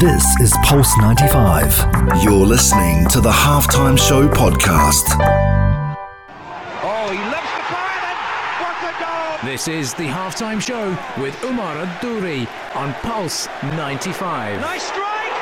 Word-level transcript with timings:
This 0.00 0.38
is 0.40 0.54
Pulse 0.62 0.96
95. 0.98 2.22
You're 2.22 2.46
listening 2.46 3.08
to 3.08 3.20
the 3.20 3.32
Halftime 3.32 3.98
Show 3.98 4.28
podcast. 4.28 5.02
Oh, 6.84 7.10
he 7.10 7.18
lifts 7.30 7.52
the 7.56 7.62
fire 7.66 8.06
and 8.06 8.18
what 8.62 8.78
a 8.84 8.92
goal! 9.02 9.50
This 9.50 9.66
is 9.66 9.94
the 9.94 10.04
halftime 10.04 10.60
show 10.60 10.96
with 11.20 11.42
Umar 11.42 11.74
Adouri 11.84 12.46
on 12.76 12.94
Pulse 13.02 13.48
95. 13.62 14.60
Nice 14.60 14.84
strike! 14.84 15.32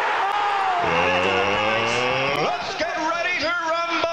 Oh! 0.84 2.44
Let's 2.44 2.78
get 2.78 2.96
ready 2.96 3.38
to 3.40 3.52
rumble! 3.68 4.08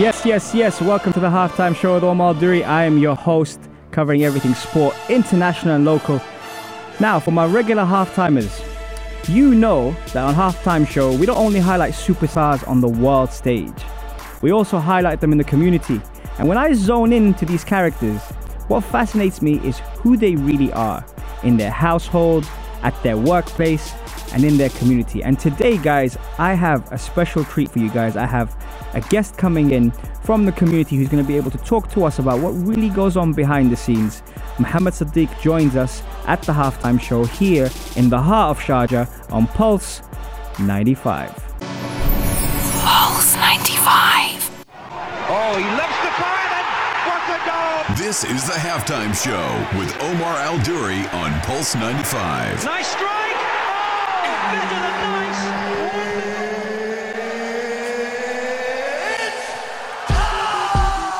Yes, 0.00 0.24
yes, 0.24 0.54
yes. 0.54 0.80
Welcome 0.80 1.12
to 1.12 1.20
the 1.20 1.28
halftime 1.28 1.76
show 1.76 1.94
with 1.94 2.04
Omar 2.04 2.32
Duri. 2.32 2.64
I 2.64 2.84
am 2.84 2.96
your 2.96 3.16
host, 3.16 3.60
covering 3.90 4.24
everything 4.24 4.54
sport, 4.54 4.96
international 5.10 5.74
and 5.74 5.84
local. 5.84 6.22
Now, 7.00 7.18
for 7.18 7.30
my 7.30 7.46
regular 7.46 7.84
halftimers, 7.84 8.62
you 9.26 9.54
know 9.54 9.92
that 10.12 10.18
on 10.18 10.34
halftime 10.34 10.86
show 10.86 11.16
we 11.16 11.24
don't 11.24 11.38
only 11.38 11.58
highlight 11.58 11.94
superstars 11.94 12.66
on 12.68 12.82
the 12.82 12.88
world 12.88 13.32
stage, 13.32 13.72
we 14.42 14.52
also 14.52 14.76
highlight 14.76 15.22
them 15.22 15.32
in 15.32 15.38
the 15.38 15.44
community. 15.44 15.98
And 16.38 16.46
when 16.46 16.58
I 16.58 16.74
zone 16.74 17.14
in 17.14 17.32
to 17.34 17.46
these 17.46 17.64
characters, 17.64 18.20
what 18.68 18.84
fascinates 18.84 19.40
me 19.40 19.60
is 19.66 19.78
who 20.02 20.18
they 20.18 20.36
really 20.36 20.70
are 20.74 21.02
in 21.42 21.56
their 21.56 21.70
household, 21.70 22.46
at 22.82 23.02
their 23.02 23.16
workplace, 23.16 23.94
and 24.34 24.44
in 24.44 24.58
their 24.58 24.68
community. 24.68 25.22
And 25.22 25.40
today, 25.40 25.78
guys, 25.78 26.18
I 26.38 26.52
have 26.52 26.92
a 26.92 26.98
special 26.98 27.44
treat 27.44 27.70
for 27.70 27.78
you 27.78 27.88
guys. 27.88 28.14
I 28.14 28.26
have 28.26 28.54
a 28.94 29.00
guest 29.02 29.36
coming 29.36 29.70
in 29.70 29.90
from 30.22 30.46
the 30.46 30.52
community 30.52 30.96
who's 30.96 31.08
going 31.08 31.22
to 31.22 31.26
be 31.26 31.36
able 31.36 31.50
to 31.50 31.58
talk 31.58 31.90
to 31.90 32.04
us 32.04 32.18
about 32.18 32.40
what 32.40 32.50
really 32.50 32.88
goes 32.88 33.16
on 33.16 33.32
behind 33.32 33.70
the 33.70 33.76
scenes. 33.76 34.22
Muhammad 34.58 34.94
Sidiq 34.94 35.40
joins 35.40 35.76
us 35.76 36.02
at 36.26 36.42
the 36.42 36.52
halftime 36.52 37.00
show 37.00 37.24
here 37.24 37.70
in 37.96 38.10
the 38.10 38.20
heart 38.20 38.56
of 38.56 38.62
Sharjah 38.62 39.32
on 39.32 39.46
Pulse 39.48 40.02
95. 40.58 41.34
Pulse 42.82 43.36
95. 43.36 44.64
Oh, 45.32 45.56
he 45.56 45.64
lifts 45.76 46.00
the 46.02 46.12
fire 46.20 46.50
and 46.58 46.66
what 47.06 47.22
a 47.30 47.38
goal! 47.46 47.96
This 47.96 48.24
is 48.24 48.46
the 48.46 48.58
halftime 48.58 49.14
show 49.14 49.78
with 49.78 49.94
Omar 50.02 50.36
Al 50.36 50.58
Duri 50.62 51.06
on 51.08 51.32
Pulse 51.40 51.74
95. 51.74 52.64
Nice 52.64 52.88
strike! 52.88 53.08
Oh! 53.08 54.52
Into 54.52 54.74
the 54.74 54.90
nice! 54.90 56.39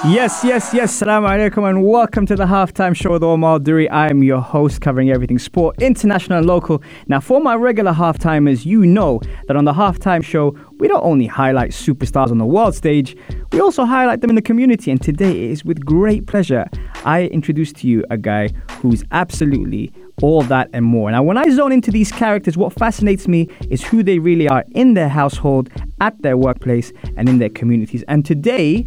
Yes, 0.07 0.43
yes, 0.43 0.73
yes. 0.73 0.95
Salaam 0.95 1.25
alaikum 1.25 1.69
and 1.69 1.85
welcome 1.85 2.25
to 2.25 2.35
the 2.35 2.47
halftime 2.47 2.97
show 2.97 3.11
with 3.11 3.23
Omar 3.23 3.59
Duri. 3.59 3.87
I 3.91 4.09
am 4.09 4.23
your 4.23 4.41
host 4.41 4.81
covering 4.81 5.11
everything 5.11 5.39
sport, 5.39 5.77
international 5.83 6.39
and 6.39 6.47
local. 6.47 6.83
Now, 7.09 7.21
for 7.21 7.39
my 7.39 7.55
regular 7.55 7.93
halftimers, 7.93 8.65
you 8.65 8.87
know 8.87 9.21
that 9.47 9.59
on 9.59 9.67
the 9.67 9.75
halftime 9.75 10.25
show, 10.25 10.57
we 10.79 10.89
don't 10.89 11.05
only 11.05 11.27
highlight 11.27 11.73
superstars 11.73 12.31
on 12.31 12.39
the 12.39 12.47
world 12.47 12.75
stage, 12.75 13.15
we 13.53 13.61
also 13.61 13.85
highlight 13.85 14.23
them 14.23 14.31
in 14.31 14.37
the 14.37 14.43
community. 14.43 14.91
And 14.91 15.03
today 15.03 15.33
it 15.33 15.51
is 15.51 15.67
with 15.67 15.85
great 15.85 16.27
pleasure 16.27 16.65
I 17.05 17.25
introduce 17.25 17.71
to 17.75 17.87
you 17.87 18.03
a 18.09 18.17
guy 18.17 18.49
who's 18.81 19.05
absolutely 19.13 19.93
all 20.23 20.41
that 20.45 20.71
and 20.73 20.87
more. 20.87 21.11
Now, 21.11 21.23
when 21.23 21.37
I 21.37 21.51
zone 21.51 21.73
into 21.73 21.91
these 21.91 22.11
characters, 22.11 22.57
what 22.57 22.73
fascinates 22.73 23.29
me 23.29 23.49
is 23.69 23.85
who 23.85 24.03
they 24.03 24.19
really 24.19 24.49
are 24.49 24.65
in 24.71 24.95
their 24.95 25.11
household, 25.11 25.69
at 26.01 26.21
their 26.23 26.39
workplace, 26.39 26.91
and 27.19 27.29
in 27.29 27.39
their 27.39 27.51
communities. 27.51 28.03
And 28.09 28.25
today, 28.25 28.87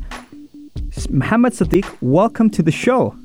Muhammad 1.09 1.53
Sidiq, 1.53 1.85
welcome 2.01 2.49
to 2.49 2.63
the 2.63 2.71
show. 2.71 3.15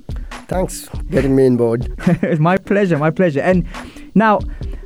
Thanks 0.48 0.88
for 0.88 1.02
getting 1.04 1.36
me 1.36 1.46
on 1.46 1.56
board. 1.56 1.92
it's 2.22 2.40
my 2.40 2.56
pleasure, 2.56 2.98
my 2.98 3.10
pleasure. 3.10 3.40
And 3.40 3.66
now, 4.14 4.40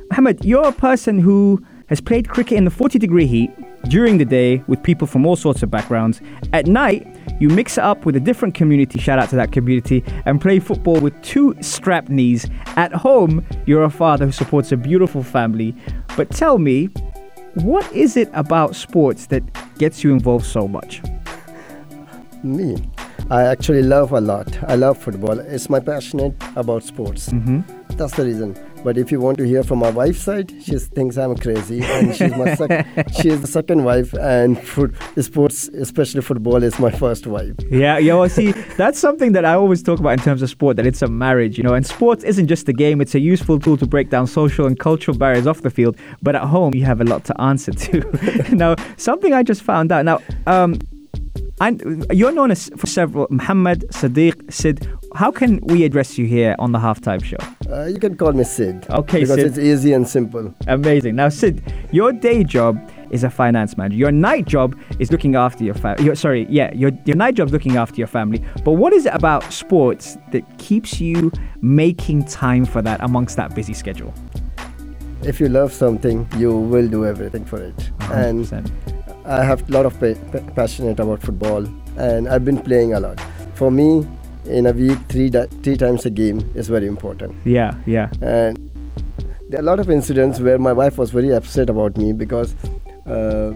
Muhammad, 0.09 0.43
you're 0.43 0.67
a 0.67 0.71
person 0.73 1.19
who 1.19 1.63
has 1.87 2.01
played 2.01 2.29
cricket 2.29 2.57
in 2.57 2.65
the 2.65 2.71
40 2.71 2.99
degree 2.99 3.25
heat 3.25 3.51
during 3.89 4.17
the 4.17 4.25
day 4.25 4.63
with 4.67 4.81
people 4.83 5.07
from 5.07 5.25
all 5.25 5.35
sorts 5.35 5.63
of 5.63 5.71
backgrounds. 5.71 6.21
At 6.53 6.67
night, 6.67 7.07
you 7.39 7.49
mix 7.49 7.77
it 7.77 7.83
up 7.83 8.05
with 8.05 8.15
a 8.15 8.19
different 8.19 8.55
community, 8.55 8.99
shout 8.99 9.19
out 9.19 9.29
to 9.29 9.35
that 9.35 9.51
community, 9.51 10.03
and 10.25 10.39
play 10.39 10.59
football 10.59 10.99
with 10.99 11.19
two 11.21 11.55
strapped 11.61 12.09
knees. 12.09 12.49
At 12.77 12.93
home, 12.93 13.45
you're 13.65 13.83
a 13.83 13.89
father 13.89 14.25
who 14.25 14.31
supports 14.31 14.71
a 14.71 14.77
beautiful 14.77 15.23
family. 15.23 15.75
But 16.15 16.31
tell 16.31 16.57
me, 16.57 16.85
what 17.55 17.91
is 17.93 18.17
it 18.17 18.29
about 18.33 18.75
sports 18.75 19.27
that 19.27 19.43
gets 19.77 20.03
you 20.03 20.13
involved 20.13 20.45
so 20.45 20.67
much? 20.67 21.01
Me, 22.43 22.77
I 23.29 23.43
actually 23.43 23.83
love 23.83 24.11
a 24.11 24.21
lot. 24.21 24.57
I 24.63 24.75
love 24.75 24.97
football. 24.97 25.39
It's 25.39 25.69
my 25.69 25.79
passionate 25.79 26.35
about 26.55 26.83
sports. 26.83 27.29
Mm-hmm. 27.29 27.61
That's 27.97 28.15
the 28.15 28.25
reason. 28.25 28.57
But 28.83 28.97
if 28.97 29.13
you 29.13 29.21
want 29.21 29.37
to 29.37 29.45
hear 29.45 29.63
from 29.63 29.79
my 29.79 29.89
wife's 29.89 30.21
side, 30.21 30.51
she 30.61 30.77
thinks 30.77 31.17
I'm 31.17 31.37
crazy, 31.37 31.81
and 31.81 32.13
she's 32.13 32.35
my 32.35 32.53
sec- 32.53 33.09
she 33.21 33.29
is 33.29 33.39
the 33.39 33.47
second 33.47 33.85
wife, 33.85 34.13
and 34.13 34.57
sports, 35.17 35.69
especially 35.69 36.21
football, 36.21 36.61
is 36.61 36.77
my 36.79 36.91
first 36.91 37.25
wife. 37.25 37.55
Yeah, 37.69 37.97
yeah. 37.97 38.15
Well, 38.15 38.27
see, 38.27 38.51
that's 38.77 38.99
something 38.99 39.31
that 39.33 39.45
I 39.45 39.53
always 39.53 39.81
talk 39.81 39.99
about 39.99 40.13
in 40.13 40.19
terms 40.19 40.41
of 40.41 40.49
sport. 40.49 40.75
That 40.75 40.85
it's 40.85 41.01
a 41.01 41.07
marriage, 41.07 41.57
you 41.57 41.63
know. 41.63 41.75
And 41.75 41.85
sports 41.85 42.25
isn't 42.25 42.47
just 42.47 42.67
a 42.67 42.73
game; 42.73 42.99
it's 42.99 43.15
a 43.15 43.21
useful 43.21 43.57
tool 43.57 43.77
to 43.77 43.87
break 43.87 44.09
down 44.09 44.27
social 44.27 44.67
and 44.67 44.77
cultural 44.77 45.17
barriers 45.17 45.47
off 45.47 45.61
the 45.61 45.69
field. 45.69 45.95
But 46.21 46.35
at 46.35 46.43
home, 46.43 46.73
you 46.73 46.83
have 46.83 46.99
a 46.99 47.05
lot 47.05 47.23
to 47.25 47.41
answer 47.41 47.71
to. 47.71 48.49
now, 48.55 48.75
something 48.97 49.33
I 49.33 49.43
just 49.43 49.61
found 49.61 49.93
out. 49.93 50.03
Now, 50.03 50.19
um, 50.45 50.77
and 51.63 52.05
you're 52.11 52.33
known 52.33 52.51
as 52.51 52.69
for 52.75 52.87
several 52.87 53.25
Muhammad 53.29 53.85
Sidiq 53.89 54.51
Sid. 54.51 54.85
How 55.15 55.31
can 55.31 55.61
we 55.61 55.85
address 55.85 56.17
you 56.17 56.25
here 56.25 56.55
on 56.59 56.73
the 56.73 56.79
halftime 56.79 57.23
show? 57.23 57.37
Uh, 57.71 57.85
you 57.85 57.99
can 57.99 58.17
call 58.17 58.33
me 58.33 58.43
Sid. 58.43 58.85
Okay, 58.89 59.21
because 59.21 59.35
Sid. 59.37 59.45
it's 59.45 59.57
easy 59.57 59.93
and 59.93 60.05
simple. 60.05 60.53
Amazing. 60.67 61.15
Now, 61.15 61.29
Sid, 61.29 61.63
your 61.91 62.11
day 62.11 62.43
job 62.43 62.77
is 63.11 63.23
a 63.23 63.29
finance 63.29 63.77
manager. 63.77 63.95
Your 63.95 64.11
night 64.11 64.45
job 64.45 64.77
is 64.99 65.09
looking 65.09 65.35
after 65.35 65.63
your 65.63 65.75
family. 65.75 66.13
Sorry, 66.15 66.45
yeah, 66.49 66.73
your 66.73 66.91
your 67.05 67.15
night 67.15 67.35
job 67.35 67.47
is 67.47 67.53
looking 67.53 67.77
after 67.77 67.95
your 67.95 68.07
family. 68.07 68.43
But 68.65 68.73
what 68.73 68.91
is 68.91 69.05
it 69.05 69.13
about 69.13 69.53
sports 69.53 70.17
that 70.33 70.43
keeps 70.57 70.99
you 70.99 71.31
making 71.61 72.25
time 72.25 72.65
for 72.65 72.81
that 72.81 73.01
amongst 73.01 73.37
that 73.37 73.55
busy 73.55 73.73
schedule? 73.73 74.13
If 75.21 75.39
you 75.39 75.47
love 75.47 75.71
something, 75.71 76.27
you 76.37 76.57
will 76.57 76.89
do 76.89 77.05
everything 77.05 77.45
for 77.45 77.61
it. 77.61 77.91
And 78.11 78.43
100%. 78.43 78.92
I 79.25 79.43
have 79.43 79.67
a 79.69 79.71
lot 79.71 79.85
of 79.85 79.93
pa- 79.99 80.15
pa- 80.31 80.51
passionate 80.55 80.99
about 80.99 81.21
football, 81.21 81.65
and 81.97 82.27
I've 82.27 82.43
been 82.45 82.57
playing 82.61 82.93
a 82.93 82.99
lot. 82.99 83.19
For 83.55 83.71
me, 83.71 84.05
in 84.45 84.65
a 84.65 84.71
week, 84.73 84.97
three 85.09 85.29
di- 85.29 85.47
three 85.63 85.77
times 85.77 86.05
a 86.05 86.09
game 86.09 86.43
is 86.55 86.67
very 86.67 86.87
important. 86.87 87.35
yeah, 87.45 87.73
yeah. 87.85 88.09
And 88.21 88.57
there 89.49 89.59
are 89.59 89.63
a 89.63 89.65
lot 89.65 89.79
of 89.79 89.89
incidents 89.89 90.39
where 90.39 90.57
my 90.59 90.73
wife 90.73 90.97
was 90.97 91.11
very 91.11 91.31
upset 91.33 91.69
about 91.69 91.95
me 91.97 92.11
because 92.13 92.55
uh, 93.05 93.53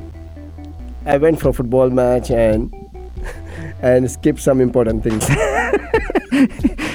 I 1.06 1.18
went 1.18 1.40
for 1.42 1.50
a 1.50 1.54
football 1.54 1.90
match 1.90 2.32
and 2.32 2.72
and 3.82 4.10
skipped 4.10 4.40
some 4.40 4.62
important 4.62 5.04
things. 5.04 5.28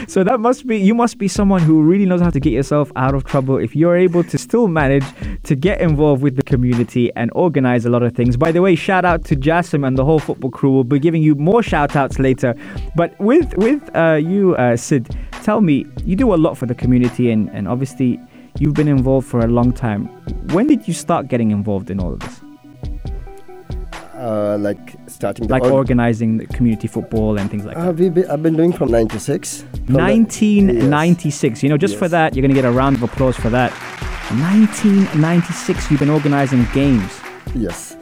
So 0.08 0.22
that 0.24 0.40
must 0.40 0.66
be 0.66 0.76
you 0.76 0.94
must 0.94 1.16
be 1.16 1.26
someone 1.26 1.62
who 1.62 1.80
really 1.82 2.04
knows 2.04 2.20
how 2.20 2.28
to 2.28 2.38
get 2.38 2.52
yourself 2.52 2.92
out 2.96 3.14
of 3.14 3.24
trouble 3.24 3.56
if 3.56 3.74
you're 3.74 3.96
able 3.96 4.22
to 4.24 4.36
still 4.52 4.68
manage 4.68 5.06
to 5.44 5.54
get 5.56 5.80
involved 5.80 6.22
with 6.22 6.36
the 6.36 6.42
community 6.42 7.10
and 7.16 7.30
organize 7.34 7.86
a 7.86 7.88
lot 7.88 8.02
of 8.02 8.12
things. 8.14 8.36
By 8.36 8.52
the 8.52 8.60
way, 8.60 8.74
shout 8.74 9.02
out 9.02 9.24
to 9.24 9.34
Jassim 9.34 9.86
and 9.86 9.96
the 9.96 10.04
whole 10.04 10.18
football 10.18 10.50
crew. 10.50 10.70
We'll 10.72 10.84
be 10.84 10.98
giving 10.98 11.22
you 11.22 11.34
more 11.36 11.62
shout 11.62 11.96
outs 11.96 12.18
later. 12.18 12.54
But 12.94 13.18
with 13.18 13.48
with 13.56 13.80
uh, 13.96 14.20
you, 14.32 14.54
uh, 14.56 14.76
Sid, 14.76 15.08
tell 15.42 15.62
me, 15.62 15.86
you 16.04 16.16
do 16.16 16.34
a 16.34 16.40
lot 16.46 16.58
for 16.58 16.66
the 16.66 16.74
community 16.74 17.30
and, 17.30 17.48
and 17.56 17.66
obviously 17.66 18.20
you've 18.58 18.74
been 18.74 18.88
involved 18.88 19.26
for 19.26 19.40
a 19.40 19.46
long 19.46 19.72
time. 19.72 20.04
When 20.52 20.66
did 20.66 20.86
you 20.86 20.92
start 20.92 21.28
getting 21.28 21.50
involved 21.50 21.88
in 21.90 21.98
all 21.98 22.12
of 22.12 22.20
this? 22.20 22.36
uh, 24.14 24.56
like 24.60 24.94
starting 25.08 25.48
Like 25.48 25.62
org- 25.64 25.72
organizing 25.72 26.36
the 26.36 26.46
community 26.56 26.88
football 26.88 27.38
and 27.38 27.50
things 27.50 27.64
like 27.64 27.76
Uh, 27.78 27.86
that. 27.86 27.94
we 27.96 28.08
be, 28.10 28.26
I've 28.26 28.42
been 28.42 28.54
doing 28.56 28.72
from 28.72 28.90
'96. 28.90 29.64
1996. 29.88 31.62
You 31.62 31.70
know, 31.70 31.78
just 31.78 31.96
for 31.96 32.06
that, 32.08 32.36
you're 32.36 32.42
going 32.42 32.54
to 32.54 32.60
get 32.62 32.68
a 32.68 32.70
round 32.70 32.96
of 32.96 33.02
applause 33.02 33.36
for 33.36 33.48
that. 33.50 33.72
1996, 34.40 35.90
you've 35.90 36.00
been 36.00 36.10
organizing 36.10 36.66
games. 36.72 37.20
Yes. 37.54 37.96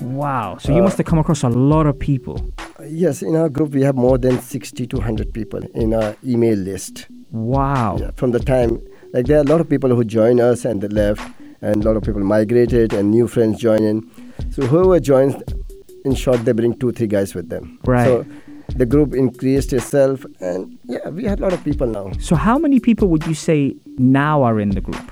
Wow. 0.00 0.58
So 0.60 0.72
you 0.72 0.80
Uh, 0.80 0.84
must 0.84 0.96
have 0.98 1.06
come 1.06 1.18
across 1.18 1.42
a 1.44 1.48
lot 1.48 1.86
of 1.86 1.98
people. 1.98 2.40
Yes, 2.88 3.22
in 3.22 3.36
our 3.36 3.48
group 3.48 3.70
we 3.74 3.82
have 3.82 3.96
more 3.96 4.18
than 4.18 4.40
60 4.40 4.86
to 4.86 4.96
100 4.96 5.32
people 5.32 5.60
in 5.74 5.94
our 5.94 6.14
email 6.26 6.56
list. 6.58 7.06
Wow. 7.30 7.98
Yeah, 8.00 8.10
from 8.16 8.30
the 8.32 8.38
time, 8.40 8.80
like 9.12 9.26
there 9.26 9.38
are 9.38 9.42
a 9.42 9.50
lot 9.52 9.60
of 9.60 9.68
people 9.68 9.90
who 9.94 10.04
join 10.04 10.40
us 10.40 10.64
and 10.64 10.80
they 10.80 10.88
left, 10.88 11.22
and 11.62 11.84
a 11.84 11.88
lot 11.88 11.96
of 11.96 12.02
people 12.02 12.22
migrated 12.22 12.92
and 12.92 13.10
new 13.10 13.26
friends 13.28 13.58
join 13.60 13.82
in. 13.82 14.02
So 14.50 14.62
whoever 14.66 14.98
joins, 15.00 15.34
in 16.04 16.14
short, 16.14 16.44
they 16.44 16.52
bring 16.52 16.74
two, 16.78 16.92
three 16.92 17.06
guys 17.08 17.34
with 17.34 17.48
them. 17.50 17.78
Right. 17.84 18.06
So 18.06 18.24
the 18.76 18.86
group 18.86 19.14
increased 19.14 19.72
itself, 19.72 20.24
and 20.40 20.78
yeah, 20.88 21.08
we 21.08 21.24
had 21.24 21.38
a 21.40 21.42
lot 21.42 21.52
of 21.52 21.62
people 21.64 21.86
now. 21.86 22.10
So 22.20 22.34
how 22.36 22.58
many 22.58 22.78
people 22.80 23.08
would 23.08 23.26
you 23.26 23.34
say 23.34 23.76
now 23.98 24.42
are 24.42 24.58
in 24.60 24.70
the 24.70 24.80
group? 24.80 25.10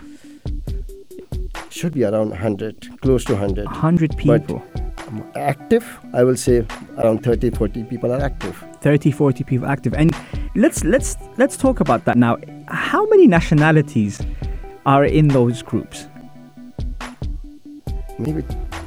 Should 1.76 1.92
be 1.92 2.04
around 2.04 2.30
100, 2.30 3.02
close 3.02 3.22
to 3.26 3.32
100. 3.34 3.66
100 3.66 4.16
people. 4.16 4.64
Um, 5.08 5.30
active, 5.36 5.84
I 6.14 6.24
will 6.24 6.34
say 6.34 6.64
around 6.96 7.22
30, 7.22 7.50
40 7.50 7.84
people 7.84 8.10
are 8.14 8.20
active. 8.22 8.64
30 8.80 9.10
40 9.10 9.44
people 9.44 9.66
active 9.66 9.92
and 9.92 10.14
let's 10.54 10.84
let's 10.84 11.16
let's 11.36 11.56
talk 11.56 11.80
about 11.80 12.04
that 12.06 12.16
now 12.16 12.38
how 12.68 13.04
many 13.08 13.26
nationalities 13.26 14.22
are 14.86 15.04
in 15.04 15.28
those 15.28 15.60
groups? 15.60 16.06
Maybe 18.18 18.42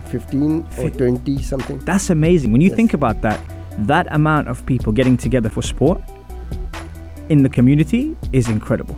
15 0.05 0.65
or 0.79 0.89
20 0.89 1.43
something. 1.43 1.77
That's 1.85 2.09
amazing. 2.09 2.51
When 2.51 2.61
you 2.61 2.69
Yes. 2.69 2.75
think 2.77 2.95
about 2.95 3.21
that, 3.21 3.39
that 3.85 4.07
amount 4.09 4.47
of 4.47 4.65
people 4.65 4.93
getting 4.93 5.15
together 5.15 5.49
for 5.49 5.61
sport 5.61 6.01
in 7.29 7.43
the 7.43 7.49
community 7.49 8.15
is 8.33 8.49
incredible. 8.49 8.97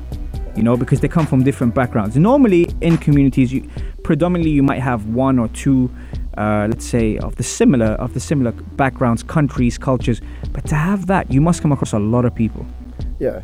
You 0.55 0.63
know, 0.63 0.75
because 0.75 0.99
they 0.99 1.07
come 1.07 1.25
from 1.25 1.43
different 1.43 1.73
backgrounds. 1.73 2.15
Normally, 2.17 2.67
in 2.81 2.97
communities, 2.97 3.53
you 3.53 3.67
predominantly 4.03 4.51
you 4.51 4.63
might 4.63 4.79
have 4.81 5.05
one 5.07 5.39
or 5.39 5.47
two, 5.49 5.89
uh, 6.37 6.67
let's 6.69 6.85
say, 6.85 7.17
of 7.19 7.35
the 7.37 7.43
similar 7.43 7.91
of 8.05 8.13
the 8.13 8.19
similar 8.19 8.51
backgrounds, 8.51 9.23
countries, 9.23 9.77
cultures. 9.77 10.21
But 10.51 10.65
to 10.67 10.75
have 10.75 11.07
that, 11.07 11.31
you 11.31 11.39
must 11.41 11.61
come 11.61 11.71
across 11.71 11.93
a 11.93 11.99
lot 11.99 12.25
of 12.25 12.35
people. 12.35 12.65
Yeah. 13.19 13.41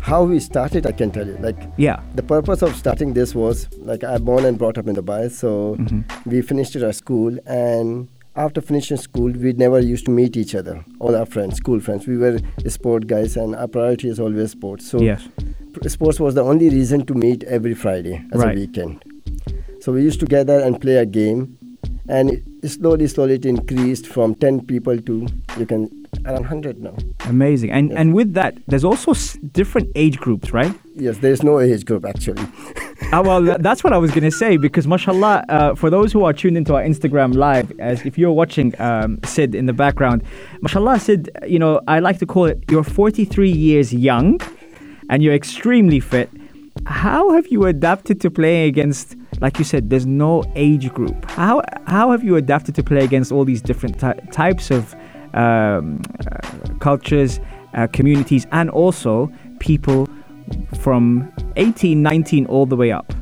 How 0.00 0.24
we 0.24 0.40
started, 0.40 0.86
I 0.86 0.92
can 0.92 1.10
tell 1.10 1.26
you. 1.26 1.36
Like 1.40 1.56
Yeah. 1.76 2.00
the 2.16 2.22
purpose 2.22 2.62
of 2.62 2.74
starting 2.74 3.12
this 3.14 3.34
was 3.34 3.68
like 3.78 4.02
I'm 4.02 4.24
born 4.24 4.44
and 4.44 4.58
brought 4.58 4.76
up 4.76 4.88
in 4.88 4.96
Dubai, 4.96 5.30
so 5.30 5.78
we 6.26 6.42
finished 6.42 6.74
at 6.76 6.82
our 6.82 6.92
school, 6.92 7.38
and 7.46 8.08
after 8.36 8.60
finishing 8.60 8.96
school, 8.96 9.30
we 9.32 9.52
never 9.52 9.80
used 9.80 10.04
to 10.06 10.10
meet 10.10 10.36
each 10.36 10.54
other, 10.54 10.84
all 10.98 11.14
our 11.16 11.26
friends, 11.26 11.56
school 11.56 11.80
friends. 11.80 12.06
We 12.06 12.16
were 12.18 12.38
sport 12.68 13.06
guys, 13.06 13.36
and 13.36 13.54
our 13.54 13.68
priority 13.68 14.08
is 14.08 14.18
always 14.20 14.50
sports. 14.50 14.88
So 14.90 15.00
Yes. 15.00 15.28
Sports 15.88 16.20
was 16.20 16.34
the 16.34 16.42
only 16.42 16.68
reason 16.70 17.04
to 17.06 17.14
meet 17.14 17.44
every 17.44 17.74
Friday 17.74 18.24
as 18.32 18.40
Right. 18.40 18.56
a 18.56 18.60
weekend. 18.60 19.02
So 19.80 19.92
we 19.92 20.02
used 20.02 20.20
to 20.20 20.26
gather 20.26 20.58
and 20.60 20.80
play 20.80 20.96
a 20.96 21.06
game, 21.06 21.56
and 22.08 22.30
it, 22.30 22.68
slowly, 22.68 23.06
slowly 23.06 23.34
it 23.34 23.46
increased 23.46 24.06
from 24.06 24.34
10 24.34 24.66
people 24.66 24.98
to 24.98 25.26
you 25.58 25.66
can 25.66 25.88
around 26.26 26.40
100 26.44 26.82
now. 26.82 26.94
Amazing. 27.28 27.70
And 27.70 27.90
Yes. 27.90 27.98
and 27.98 28.14
with 28.14 28.34
that, 28.34 28.54
there's 28.68 28.84
also 28.84 29.12
s- 29.12 29.38
different 29.52 29.88
age 29.94 30.18
groups, 30.18 30.52
right? 30.52 30.74
Yes, 30.96 31.18
there 31.18 31.32
is 31.32 31.42
no 31.42 31.60
age 31.60 31.84
group 31.86 32.04
actually. 32.04 32.42
Ah, 33.12 33.22
well, 33.22 33.40
that's 33.66 33.82
what 33.84 33.92
I 33.92 33.98
was 33.98 34.10
going 34.10 34.24
to 34.24 34.30
say 34.30 34.56
because, 34.58 34.86
mashallah, 34.86 35.44
uh, 35.48 35.74
for 35.76 35.88
those 35.88 36.12
who 36.12 36.24
are 36.24 36.32
tuned 36.34 36.56
into 36.58 36.74
our 36.74 36.82
Instagram 36.82 37.34
live, 37.34 37.72
as 37.78 38.04
if 38.04 38.18
you're 38.18 38.32
watching 38.32 38.74
um, 38.80 39.18
Sid 39.24 39.54
in 39.54 39.66
the 39.66 39.72
background, 39.72 40.22
mashallah, 40.60 40.98
Sid, 40.98 41.30
you 41.46 41.58
know, 41.58 41.80
I 41.88 42.00
like 42.00 42.18
to 42.18 42.26
call 42.26 42.46
it 42.46 42.58
you're 42.70 42.84
43 42.84 43.50
years 43.50 43.94
young 43.94 44.40
and 45.10 45.22
you're 45.22 45.34
extremely 45.34 46.00
fit. 46.00 46.30
How 46.86 47.32
have 47.32 47.48
you 47.48 47.66
adapted 47.66 48.20
to 48.22 48.30
playing 48.30 48.68
against, 48.68 49.16
like 49.40 49.58
you 49.58 49.64
said, 49.64 49.90
there's 49.90 50.06
no 50.06 50.44
age 50.54 50.90
group? 50.94 51.28
How, 51.32 51.62
how 51.86 52.12
have 52.12 52.22
you 52.24 52.36
adapted 52.36 52.76
to 52.76 52.82
play 52.82 53.04
against 53.04 53.32
all 53.32 53.44
these 53.44 53.60
different 53.60 53.98
ty- 53.98 54.14
types 54.32 54.70
of 54.70 54.94
um, 55.34 56.00
uh, 56.30 56.38
cultures, 56.78 57.40
uh, 57.74 57.88
communities, 57.88 58.46
and 58.52 58.70
also 58.70 59.30
people 59.58 60.08
from 60.78 61.30
18, 61.56 62.00
19 62.02 62.46
all 62.46 62.64
the 62.64 62.76
way 62.76 62.92
up? 62.92 63.12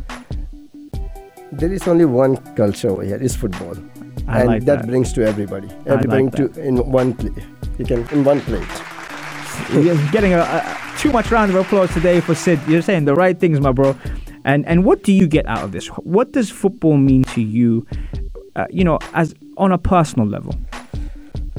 There 1.51 1.73
is 1.73 1.89
only 1.89 2.05
one 2.05 2.37
culture 2.55 2.91
over 2.91 3.03
here. 3.03 3.17
It's 3.17 3.35
football. 3.35 3.75
I 4.29 4.41
and 4.41 4.49
like 4.49 4.65
that, 4.67 4.81
that. 4.81 4.87
brings 4.87 5.15
to 5.15 5.27
everybody. 5.27 5.69
Everybody 5.87 6.25
like 6.25 6.35
to 6.35 6.61
in 6.61 6.77
one 6.93 7.15
plate. 7.15 7.33
You 7.79 7.87
can 7.87 8.07
in 8.11 8.25
one 8.25 8.43
plate. 8.43 8.69
You're 9.73 9.97
getting 10.13 10.35
a, 10.35 10.41
a, 10.41 10.88
too 10.99 11.13
much 11.13 11.31
round 11.31 11.51
of 11.51 11.57
applause 11.57 11.93
today 11.95 12.21
for 12.21 12.35
Sid. 12.35 12.59
You're 12.67 12.83
saying 12.83 13.05
the 13.05 13.15
right 13.15 13.39
things, 13.39 13.61
my 13.61 13.73
bro. 13.73 13.97
And 14.45 14.67
and 14.67 14.85
what 14.85 15.03
do 15.05 15.13
you 15.13 15.27
get 15.27 15.47
out 15.47 15.63
of 15.63 15.73
this? 15.73 15.87
What 15.89 16.33
does 16.33 16.51
football 16.51 16.97
mean 16.97 17.23
to 17.35 17.41
you? 17.41 17.87
Uh, 18.57 18.67
you 18.71 18.85
know, 18.85 18.99
as 19.15 19.35
on 19.57 19.73
a 19.73 19.79
personal 19.79 20.27
level. 20.27 20.55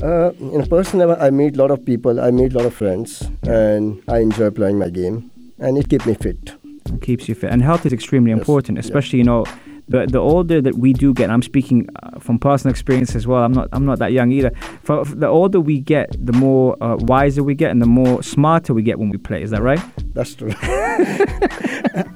Uh, 0.02 0.32
in 0.40 0.62
a 0.62 0.66
personal 0.66 1.08
level, 1.08 1.24
I 1.24 1.30
meet 1.30 1.56
a 1.56 1.60
lot 1.60 1.72
of 1.72 1.84
people. 1.86 2.20
I 2.20 2.32
meet 2.32 2.54
a 2.54 2.58
lot 2.58 2.66
of 2.66 2.74
friends, 2.74 3.22
and 3.44 4.02
I 4.08 4.20
enjoy 4.20 4.50
playing 4.50 4.80
my 4.80 4.90
game, 4.90 5.30
and 5.60 5.78
it 5.78 5.90
keeps 5.90 6.06
me 6.06 6.14
fit. 6.14 6.54
It 6.86 7.02
keeps 7.02 7.28
you 7.28 7.36
fit, 7.36 7.52
and 7.52 7.62
health 7.62 7.86
is 7.86 7.94
extremely 7.94 8.32
Yes, 8.32 8.40
important, 8.40 8.78
yeah. 8.78 8.82
especially 8.82 9.20
you 9.20 9.26
know. 9.26 9.46
The, 9.90 10.06
the 10.06 10.20
older 10.20 10.62
that 10.62 10.78
we 10.78 10.94
do 10.94 11.14
get, 11.14 11.30
I'm 11.30 11.42
speaking 11.42 11.88
uh, 12.04 12.20
from 12.20 12.40
personal 12.40 12.72
experience 12.72 13.16
as 13.16 13.26
well. 13.28 13.44
I'm 13.44 13.52
not 13.52 13.70
I'm 13.72 13.86
not 13.86 14.00
that 14.00 14.12
young 14.12 14.32
either. 14.32 14.52
For, 14.84 15.04
for 15.04 15.16
the 15.16 15.28
older 15.28 15.60
we 15.60 15.80
get, 15.80 16.16
the 16.24 16.34
more 16.34 16.82
uh, 16.82 16.96
wiser 16.98 17.44
we 17.44 17.56
get, 17.56 17.72
and 17.72 17.82
the 17.82 17.88
more 17.88 18.24
smarter 18.24 18.74
we 18.74 18.84
get 18.84 19.00
when 19.00 19.10
we 19.10 19.18
play. 19.18 19.42
Is 19.42 19.50
that 19.52 19.62
right? 19.62 19.82
That's 20.14 20.36
true. 20.36 20.54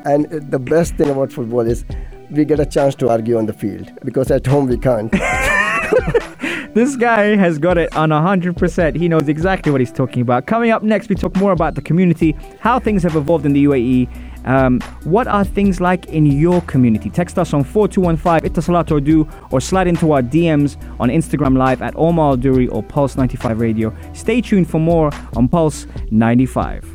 and 0.05 0.29
the 0.51 0.59
best 0.59 0.95
thing 0.95 1.09
about 1.09 1.31
football 1.31 1.61
is 1.61 1.83
we 2.29 2.45
get 2.45 2.59
a 2.59 2.65
chance 2.65 2.95
to 2.95 3.09
argue 3.09 3.37
on 3.37 3.47
the 3.47 3.53
field 3.53 3.91
because 4.03 4.31
at 4.31 4.45
home 4.45 4.67
we 4.67 4.77
can't. 4.77 5.13
This 6.73 6.95
guy 6.95 7.35
has 7.35 7.59
got 7.59 7.77
it 7.77 7.95
on 7.95 8.09
100%. 8.09 8.95
He 8.95 9.07
knows 9.07 9.27
exactly 9.27 9.71
what 9.71 9.79
he's 9.79 9.91
talking 9.91 10.23
about. 10.23 10.47
Coming 10.47 10.71
up 10.71 10.81
next, 10.81 11.07
we 11.07 11.13
talk 11.13 11.35
more 11.35 11.51
about 11.51 11.75
the 11.75 11.83
community, 11.83 12.35
how 12.61 12.79
things 12.79 13.03
have 13.03 13.15
evolved 13.15 13.45
in 13.45 13.53
the 13.53 13.65
UAE. 13.65 14.09
Um, 14.45 14.79
what 15.03 15.27
are 15.27 15.43
things 15.43 15.79
like 15.79 16.05
in 16.07 16.25
your 16.25 16.61
community? 16.61 17.09
Text 17.09 17.37
us 17.37 17.53
on 17.53 17.63
4215 17.63 18.49
Etisalat 18.49 18.91
or 18.91 18.99
or 19.51 19.61
slide 19.61 19.87
into 19.87 20.11
our 20.11 20.21
DMs 20.21 20.77
on 20.99 21.09
Instagram 21.09 21.57
Live 21.57 21.81
at 21.81 21.95
Omar 21.95 22.37
Duri 22.37 22.67
or 22.67 22.83
Pulse 22.83 23.15
95 23.15 23.59
Radio. 23.59 23.93
Stay 24.13 24.41
tuned 24.41 24.69
for 24.69 24.79
more 24.79 25.11
on 25.35 25.47
Pulse 25.47 25.87
95. 26.11 26.92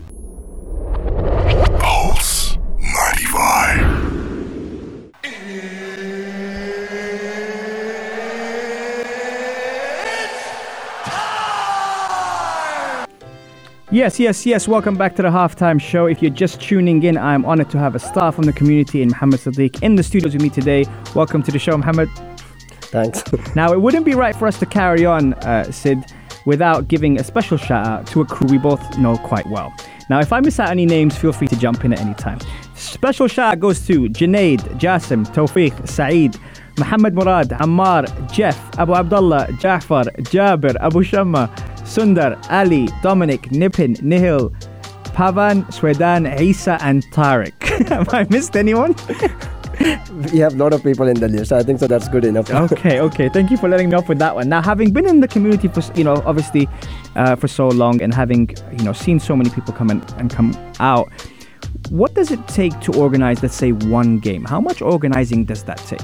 Yes, 13.91 14.21
yes, 14.21 14.45
yes. 14.45 14.69
Welcome 14.69 14.97
back 14.97 15.17
to 15.17 15.23
the 15.23 15.31
halftime 15.31 15.81
show. 15.81 16.05
If 16.05 16.21
you're 16.21 16.31
just 16.31 16.61
tuning 16.61 17.03
in, 17.05 17.17
I'm 17.17 17.47
honored 17.47 17.71
to 17.71 17.79
have 17.79 17.95
a 17.95 17.99
star 17.99 18.33
from 18.33 18.45
the 18.45 18.53
community 18.53 19.01
in 19.01 19.09
Muhammad 19.09 19.41
Sidiq 19.41 19.83
in 19.83 19.95
the 19.95 20.03
studios 20.03 20.35
with 20.35 20.43
me 20.43 20.51
today. 20.51 20.85
Welcome 21.15 21.43
to 21.45 21.51
the 21.51 21.59
show, 21.59 21.75
Muhammad. 21.75 22.11
Thanks. 22.93 23.25
Now, 23.57 23.73
it 23.73 23.81
wouldn't 23.81 24.05
be 24.05 24.15
right 24.15 24.37
for 24.37 24.47
us 24.47 24.59
to 24.59 24.67
carry 24.67 25.07
on, 25.07 25.33
uh, 25.35 25.73
Sid, 25.73 26.05
without 26.45 26.89
giving 26.89 27.19
a 27.19 27.25
special 27.25 27.57
shout 27.57 27.87
out 27.87 28.07
to 28.09 28.21
a 28.21 28.27
crew 28.27 28.47
we 28.49 28.59
both 28.59 28.99
know 28.99 29.17
quite 29.17 29.47
well. 29.47 29.73
Now, 30.11 30.21
if 30.21 30.35
I 30.35 30.41
miss 30.41 30.61
out 30.61 30.69
any 30.69 30.85
names, 30.85 31.17
feel 31.17 31.33
free 31.33 31.49
to 31.49 31.57
jump 31.57 31.83
in 31.83 31.95
at 31.95 32.01
any 32.01 32.15
time. 32.15 32.41
Special 32.75 33.27
shout 33.27 33.55
out 33.55 33.61
goes 33.61 33.87
to 33.87 34.11
Junaid, 34.11 34.61
Jasim, 34.79 35.27
Tawfiq, 35.29 35.89
Saeed, 35.89 36.39
Muhammad 36.79 37.15
Murad, 37.15 37.49
Ammar, 37.49 38.05
Jeff, 38.31 38.79
Abu 38.79 38.95
Abdullah, 38.95 39.49
Jafar, 39.59 40.05
Jabir, 40.31 40.77
Abu 40.77 41.03
Shamma, 41.03 41.49
Sundar, 41.89 42.39
Ali, 42.51 42.89
Dominic, 43.03 43.49
Nipin, 43.51 44.01
Nihil, 44.03 44.51
Pavan, 45.17 45.65
Swedan, 45.73 46.39
Isa, 46.39 46.79
and 46.83 47.03
Tariq. 47.13 47.55
Have 47.89 48.13
I 48.13 48.27
missed 48.29 48.57
anyone? 48.57 48.95
we 50.33 50.39
have 50.39 50.55
a 50.55 50.57
lot 50.57 50.73
of 50.73 50.83
people 50.83 51.09
in 51.09 51.19
the 51.19 51.29
list. 51.29 51.53
I 51.53 51.63
think 51.63 51.81
so. 51.81 51.87
That's 51.87 52.09
good 52.09 52.25
enough. 52.25 52.51
okay, 52.73 53.01
okay. 53.01 53.29
Thank 53.29 53.51
you 53.51 53.57
for 53.57 53.69
letting 53.69 53.89
me 53.89 53.97
off 53.97 54.09
with 54.09 54.19
that 54.19 54.35
one. 54.35 54.49
Now, 54.49 54.61
having 54.61 54.93
been 54.93 55.07
in 55.09 55.21
the 55.21 55.29
community 55.29 55.69
for 55.69 55.81
you 55.95 56.05
know 56.05 56.23
obviously 56.27 56.69
uh, 57.17 57.37
for 57.37 57.49
so 57.49 57.69
long 57.69 58.03
and 58.03 58.13
having 58.13 58.51
you 58.77 58.85
know 58.85 58.93
seen 58.93 59.19
so 59.19 59.35
many 59.35 59.51
people 59.51 59.73
come 59.73 59.91
in 59.91 60.03
and 60.19 60.31
come 60.31 60.57
out, 60.81 61.09
what 61.91 62.15
does 62.15 62.31
it 62.31 62.47
take 62.49 62.79
to 62.81 62.93
organize, 62.95 63.43
let's 63.43 63.55
say, 63.55 63.73
one 63.73 64.19
game? 64.19 64.45
How 64.45 64.61
much 64.61 64.83
organizing 64.83 65.45
does 65.45 65.65
that 65.65 65.79
take? 65.79 66.01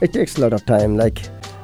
It 0.00 0.12
takes 0.12 0.36
a 0.36 0.42
lot 0.42 0.52
of 0.52 0.64
time. 0.66 0.96
Like 0.96 1.22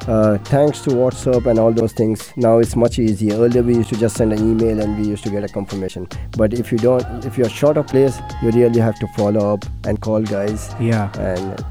uh, 0.09 0.38
thanks 0.38 0.80
to 0.82 0.90
WhatsApp 0.90 1.47
and 1.47 1.59
all 1.59 1.73
those 1.73 1.92
things, 1.92 2.32
now 2.37 2.59
it's 2.59 2.75
much 2.76 2.99
easier. 2.99 3.35
Earlier 3.35 3.62
we 3.62 3.76
used 3.76 3.88
to 3.90 3.97
just 3.97 4.16
send 4.16 4.32
an 4.32 4.38
email 4.40 4.80
and 4.80 4.99
we 5.00 5.06
used 5.06 5.23
to 5.25 5.30
get 5.30 5.44
a 5.44 5.49
confirmation. 5.49 6.09
But 6.37 6.54
if 6.54 6.73
you 6.73 6.78
don't, 6.78 7.25
if 7.25 7.38
you're 7.38 7.49
short 7.49 7.76
of 7.76 7.87
players, 7.87 8.18
you 8.42 8.50
really 8.50 8.80
have 8.80 8.99
to 8.99 9.06
follow 9.16 9.54
up 9.54 9.64
and 9.85 10.00
call 10.00 10.21
guys 10.23 10.75
Yeah. 10.80 11.11
and 11.18 11.64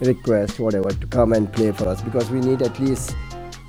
request 0.00 0.58
whatever 0.60 0.90
to 0.90 1.06
come 1.08 1.32
and 1.32 1.52
play 1.52 1.72
for 1.72 1.88
us 1.88 2.00
because 2.02 2.30
we 2.30 2.40
need 2.40 2.62
at 2.62 2.78
least 2.80 3.14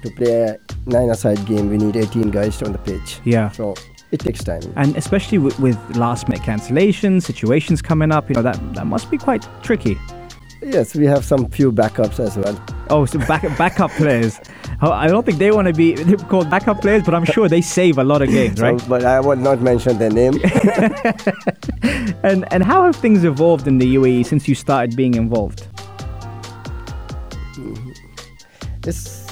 to 0.03 0.11
play 0.11 0.41
a 0.41 0.57
nine-a-side 0.85 1.45
game. 1.45 1.69
We 1.69 1.77
need 1.77 1.95
18 1.95 2.29
guys 2.31 2.61
on 2.61 2.71
the 2.71 2.77
pitch. 2.79 3.19
Yeah. 3.23 3.49
So 3.51 3.73
it 4.11 4.19
takes 4.19 4.43
time. 4.43 4.61
And 4.75 4.95
especially 4.95 5.37
with, 5.39 5.59
with 5.59 5.77
last 5.95 6.27
minute 6.29 6.43
cancellations, 6.43 7.23
situations 7.23 7.81
coming 7.81 8.11
up, 8.11 8.29
you 8.29 8.35
know 8.35 8.41
that 8.43 8.59
that 8.75 8.85
must 8.85 9.09
be 9.09 9.17
quite 9.17 9.47
tricky. 9.63 9.97
Yes, 10.63 10.95
we 10.95 11.05
have 11.05 11.25
some 11.25 11.49
few 11.49 11.71
backups 11.71 12.19
as 12.19 12.37
well. 12.37 12.57
Oh, 12.89 13.05
so 13.05 13.19
back, 13.19 13.41
backup 13.57 13.91
players. 13.91 14.39
I 14.81 15.07
don't 15.07 15.25
think 15.25 15.37
they 15.37 15.51
want 15.51 15.67
to 15.67 15.73
be 15.73 15.95
called 16.29 16.49
backup 16.49 16.81
players, 16.81 17.03
but 17.03 17.13
I'm 17.13 17.25
sure 17.25 17.47
they 17.47 17.61
save 17.61 17.97
a 17.97 18.03
lot 18.03 18.21
of 18.21 18.29
games, 18.29 18.61
right? 18.61 18.79
So, 18.79 18.87
but 18.87 19.05
I 19.05 19.19
will 19.19 19.35
not 19.35 19.61
mention 19.61 19.97
their 19.97 20.11
name. 20.11 20.39
And 22.23 22.45
and 22.53 22.63
how 22.63 22.83
have 22.83 22.95
things 22.95 23.25
evolved 23.25 23.67
in 23.67 23.79
the 23.79 23.95
UAE 23.95 24.25
since 24.25 24.47
you 24.47 24.55
started 24.55 24.95
being 24.95 25.15
involved? 25.15 25.67
it's 28.85 29.27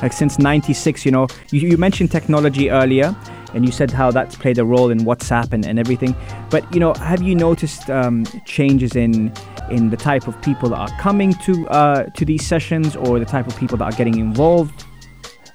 Like 0.00 0.14
since 0.14 0.38
'96, 0.38 1.04
you 1.04 1.12
know, 1.12 1.26
you, 1.50 1.68
you 1.68 1.76
mentioned 1.76 2.10
technology 2.10 2.70
earlier, 2.70 3.14
and 3.52 3.66
you 3.66 3.72
said 3.72 3.90
how 3.90 4.10
that's 4.10 4.34
played 4.34 4.58
a 4.58 4.64
role 4.64 4.90
in 4.90 5.00
WhatsApp 5.00 5.52
and, 5.52 5.66
and 5.66 5.78
everything. 5.78 6.16
But 6.48 6.72
you 6.72 6.80
know, 6.80 6.94
have 6.94 7.22
you 7.22 7.34
noticed 7.34 7.90
um, 7.90 8.24
changes 8.46 8.96
in 8.96 9.30
in 9.70 9.90
the 9.90 9.96
type 9.96 10.26
of 10.28 10.40
people 10.42 10.68
that 10.70 10.78
are 10.78 10.98
coming 11.00 11.34
to 11.44 11.66
uh, 11.68 12.04
to 12.04 12.24
these 12.24 12.46
sessions, 12.46 12.96
or 12.96 13.18
the 13.18 13.24
type 13.24 13.46
of 13.46 13.56
people 13.56 13.76
that 13.78 13.84
are 13.92 13.96
getting 13.96 14.18
involved? 14.18 14.84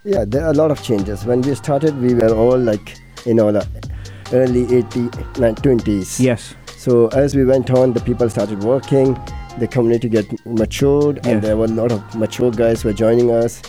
Yeah, 0.04 0.25
there 0.25 0.46
are 0.46 0.51
a 0.51 0.54
lot 0.54 0.72
of 0.72 0.82
changes. 0.82 1.25
When 1.25 1.42
we 1.42 1.54
started, 1.56 2.00
we 2.01 2.13
were 2.13 2.34
all 2.34 2.58
like, 2.58 2.98
you 3.25 3.34
know, 3.34 3.51
the 3.51 3.68
early 4.32 4.66
80s, 4.66 5.10
20s. 5.36 6.20
Yes. 6.20 6.56
So 6.78 7.08
as 7.10 7.36
we 7.36 7.44
went 7.44 7.70
on, 7.72 7.92
the 7.94 8.00
people 8.00 8.30
started 8.30 8.63
working, 8.63 9.20
the 9.58 9.68
community 9.68 10.08
get 10.08 10.25
matured, 10.46 11.18
Yes. 11.18 11.25
and 11.25 11.42
there 11.42 11.58
were 11.58 11.66
a 11.66 11.75
lot 11.82 11.92
of 11.92 12.16
mature 12.16 12.51
guys 12.51 12.86
were 12.86 12.94
joining 12.94 13.32
us. 13.32 13.62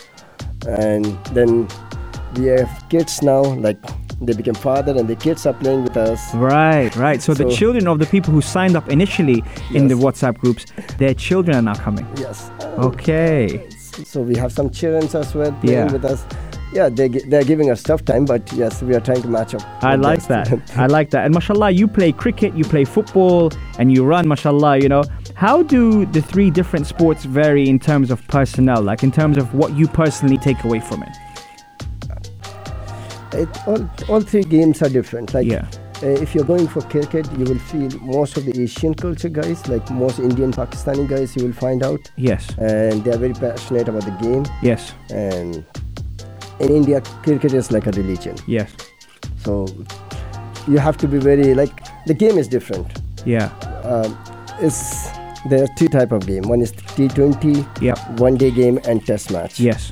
And 0.67 1.05
then 1.33 1.67
we 2.35 2.45
have 2.45 2.85
kids 2.89 3.21
now, 3.21 3.41
like 3.43 3.77
they 4.21 4.33
became 4.33 4.53
father, 4.53 4.95
and 4.95 5.07
the 5.07 5.15
kids 5.15 5.45
are 5.45 5.53
playing 5.53 5.83
with 5.83 5.97
us. 5.97 6.33
Right, 6.35 6.95
right. 6.95 7.21
So, 7.21 7.33
the 7.33 7.49
children 7.49 7.87
of 7.87 7.99
the 7.99 8.05
people 8.05 8.31
who 8.33 8.41
signed 8.41 8.75
up 8.75 8.87
initially 8.89 9.43
in 9.73 9.87
the 9.87 9.95
WhatsApp 9.95 10.37
groups, 10.37 10.65
their 10.97 11.13
children 11.13 11.57
are 11.57 11.61
now 11.61 11.75
coming. 11.75 12.07
Yes. 12.17 12.51
Okay. 12.77 13.67
So 14.05 14.21
we 14.21 14.37
have 14.37 14.51
some 14.53 14.69
children 14.69 15.03
as 15.03 15.35
well 15.35 15.51
playing 15.51 15.87
Yeah. 15.87 15.91
with 15.91 16.05
us. 16.05 16.25
Yeah, 16.73 16.87
they, 16.87 17.09
they're 17.09 17.43
giving 17.43 17.69
us 17.69 17.83
tough 17.83 18.05
time, 18.05 18.23
but 18.23 18.49
yes, 18.53 18.81
we 18.81 18.95
are 18.95 19.01
trying 19.01 19.21
to 19.23 19.27
match 19.27 19.53
up. 19.53 19.61
I 19.83 19.95
like 19.95 20.25
that. 20.27 20.47
I 20.77 20.85
like 20.85 21.09
that. 21.09 21.25
And 21.25 21.33
mashallah, 21.33 21.71
you 21.71 21.85
play 21.87 22.13
cricket, 22.13 22.53
you 22.55 22.63
play 22.63 22.85
football, 22.85 23.51
and 23.77 23.91
you 23.91 24.05
run, 24.05 24.27
mashallah, 24.29 24.77
you 24.77 24.87
know. 24.87 25.03
How 25.35 25.63
do 25.63 26.05
the 26.05 26.21
three 26.21 26.49
different 26.49 26.87
sports 26.87 27.25
vary 27.25 27.67
in 27.67 27.77
terms 27.79 28.09
of 28.11 28.25
personnel, 28.29 28.81
like 28.81 29.03
in 29.03 29.11
terms 29.11 29.37
of 29.37 29.53
what 29.53 29.75
you 29.75 29.87
personally 29.89 30.37
take 30.37 30.63
away 30.63 30.79
from 30.79 31.03
it? 31.03 31.09
It, 33.33 33.49
all, 33.67 33.89
all 34.09 34.21
three 34.21 34.43
games 34.43 34.81
are 34.81 34.89
different. 34.89 35.33
Like 35.33 35.47
Yeah. 35.47 35.65
uh, 36.03 36.07
if 36.07 36.33
you're 36.35 36.43
going 36.45 36.67
for 36.67 36.81
cricket, 36.81 37.27
you 37.37 37.45
will 37.45 37.59
feel 37.59 37.89
most 38.01 38.37
of 38.37 38.45
the 38.45 38.61
Asian 38.61 38.93
culture 38.93 39.29
guys, 39.29 39.67
like 39.67 39.89
most 39.91 40.19
Indian, 40.19 40.51
Pakistani 40.51 41.07
guys, 41.07 41.35
you 41.35 41.45
will 41.45 41.53
find 41.53 41.83
out, 41.83 41.99
Yes. 42.17 42.49
and 42.57 43.03
they 43.03 43.11
are 43.11 43.17
very 43.17 43.33
passionate 43.33 43.87
about 43.87 44.03
the 44.05 44.11
game. 44.21 44.45
Yes. 44.61 44.93
And 45.09 45.63
in 46.59 46.69
India, 46.69 47.01
cricket 47.23 47.53
is 47.53 47.71
like 47.71 47.87
a 47.87 47.91
religion. 47.91 48.35
Yes. 48.47 48.71
So 49.43 49.65
you 50.67 50.77
have 50.77 50.97
to 50.97 51.07
be 51.07 51.17
very 51.17 51.53
like 51.55 51.73
the 52.05 52.13
game 52.13 52.37
is 52.37 52.47
different. 52.47 52.87
Yeah. 53.25 53.49
Um, 53.83 54.17
it's 54.59 55.07
there 55.49 55.63
are 55.63 55.67
two 55.75 55.87
type 55.87 56.11
of 56.11 56.25
game. 56.27 56.43
One 56.43 56.61
is 56.61 56.71
T20, 56.71 57.65
Yep. 57.81 58.19
one 58.19 58.35
day 58.37 58.51
game, 58.51 58.79
and 58.87 59.03
Test 59.05 59.31
match. 59.31 59.59
Yes. 59.59 59.91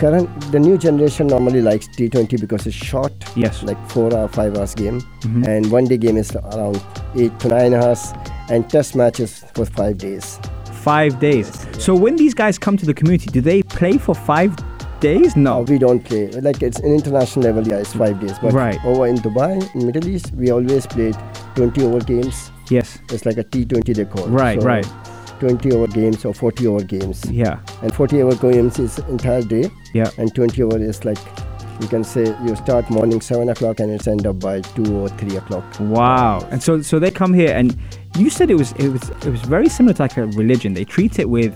Current 0.00 0.28
the 0.52 0.58
new 0.58 0.78
generation 0.78 1.26
normally 1.26 1.60
likes 1.60 1.86
T20 1.88 2.40
because 2.40 2.66
it's 2.66 2.74
short. 2.76 3.12
Yes. 3.36 3.62
like 3.62 3.78
four 3.90 4.12
or 4.14 4.28
five 4.28 4.56
hours 4.56 4.74
game 4.74 5.00
Mhm. 5.22 5.46
and 5.46 5.70
one 5.70 5.84
day 5.84 5.98
game 6.04 6.16
is 6.16 6.30
around 6.36 6.80
eight 7.16 7.38
to 7.40 7.48
nine 7.48 7.74
hours 7.74 8.12
and 8.48 8.68
test 8.68 8.96
matches 8.96 9.44
for 9.54 9.64
five 9.66 9.98
days 9.98 10.38
Five 10.84 11.20
days. 11.20 11.48
So 11.78 11.94
when 11.94 12.16
these 12.16 12.32
guys 12.32 12.58
come 12.58 12.78
to 12.78 12.86
the 12.86 12.94
community, 12.94 13.26
do 13.30 13.42
they 13.42 13.62
play 13.62 13.98
for 13.98 14.14
five 14.14 14.56
days? 15.00 15.36
uh, 15.36 15.40
No. 15.40 15.60
we 15.72 15.76
don't 15.78 16.02
play 16.02 16.30
like 16.46 16.62
it's 16.62 16.80
an 16.80 16.92
international 16.94 17.44
level 17.44 17.66
yeah 17.68 17.76
it's 17.84 17.92
five 17.92 18.18
days 18.20 18.36
but 18.42 18.52
Right. 18.54 18.78
over 18.86 19.06
in 19.06 19.16
dubai 19.26 19.52
in 19.74 19.86
middle 19.86 20.08
east 20.14 20.32
we 20.36 20.50
always 20.50 20.86
played 20.86 21.16
20 21.56 21.84
over 21.84 22.00
games 22.00 22.50
Yes. 22.70 22.98
it's 23.12 23.24
like 23.26 23.36
a 23.38 23.44
t20 23.44 23.92
they 23.94 24.04
call. 24.06 24.26
Right, 24.28 24.60
So 24.60 24.66
right. 24.66 24.86
20 25.40 25.72
over 25.72 25.86
games 25.88 26.24
or 26.24 26.32
40 26.34 26.66
over 26.68 26.84
games 26.84 27.24
Yeah. 27.30 27.58
and 27.82 27.92
40 27.94 28.22
over 28.22 28.36
games 28.52 28.78
is 28.78 28.98
entire 29.08 29.42
day 29.42 29.70
Yeah. 29.94 30.10
and 30.18 30.34
20 30.34 30.62
over 30.62 30.78
is 30.78 31.04
like 31.04 31.18
you 31.80 31.88
can 31.88 32.04
say 32.04 32.26
you 32.46 32.54
start 32.56 32.88
morning 32.90 33.20
7 33.22 33.48
o'clock 33.48 33.80
and 33.80 33.90
it's 33.90 34.06
end 34.06 34.26
up 34.26 34.38
by 34.38 34.60
2 34.60 34.96
or 35.00 35.08
3 35.08 35.36
o'clock 35.36 35.64
Wow. 35.80 36.46
And 36.50 36.62
so 36.62 36.82
so 36.82 36.98
they 36.98 37.10
come 37.10 37.32
here 37.34 37.54
and 37.56 37.76
you 38.18 38.28
said 38.30 38.50
it 38.50 38.56
was 38.56 38.72
it 38.72 38.88
was 38.88 39.08
it 39.24 39.30
was 39.30 39.40
very 39.42 39.68
similar 39.68 39.94
to 39.94 40.02
like 40.02 40.16
a 40.18 40.26
religion. 40.26 40.74
They 40.74 40.84
treat 40.84 41.18
it 41.18 41.28
with 41.30 41.54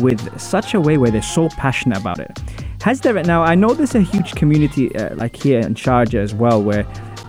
with 0.00 0.20
such 0.40 0.74
a 0.74 0.80
way 0.80 0.96
where 0.98 1.10
they're 1.10 1.22
so 1.22 1.48
passionate 1.50 1.98
about 1.98 2.18
it. 2.18 2.36
Has 2.82 3.00
there 3.02 3.14
now 3.22 3.42
I 3.44 3.54
know 3.54 3.74
there's 3.74 3.94
a 3.94 4.00
huge 4.00 4.32
community 4.34 4.94
uh, 4.96 5.14
like 5.14 5.36
here 5.36 5.60
in 5.60 5.74
Sharjah 5.74 6.18
as 6.20 6.34
well 6.34 6.60
where 6.62 6.84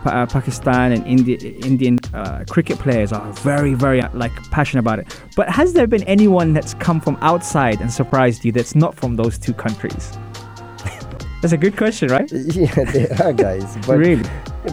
uh, 0.05 0.25
Pakistan 0.25 0.91
and 0.91 1.05
India, 1.07 1.37
Indian 1.65 1.97
uh, 2.13 2.43
cricket 2.49 2.77
players 2.79 3.11
are 3.13 3.31
very, 3.33 3.73
very 3.73 4.01
uh, 4.01 4.09
like 4.13 4.31
passionate 4.51 4.81
about 4.81 4.99
it. 4.99 5.07
But 5.35 5.49
has 5.49 5.73
there 5.73 5.87
been 5.87 6.03
anyone 6.03 6.53
that's 6.53 6.73
come 6.75 6.99
from 7.01 7.17
outside 7.21 7.81
and 7.81 7.91
surprised 7.91 8.43
you 8.45 8.51
that's 8.51 8.75
not 8.75 8.95
from 8.95 9.15
those 9.15 9.37
two 9.37 9.53
countries? 9.53 10.11
That's 11.41 11.53
a 11.53 11.57
good 11.57 11.75
question, 11.75 12.09
right? 12.09 12.31
yeah 12.31 12.71
there 12.93 13.17
are 13.23 13.33
guys 13.33 13.75
but 13.87 13.97
really? 13.97 14.23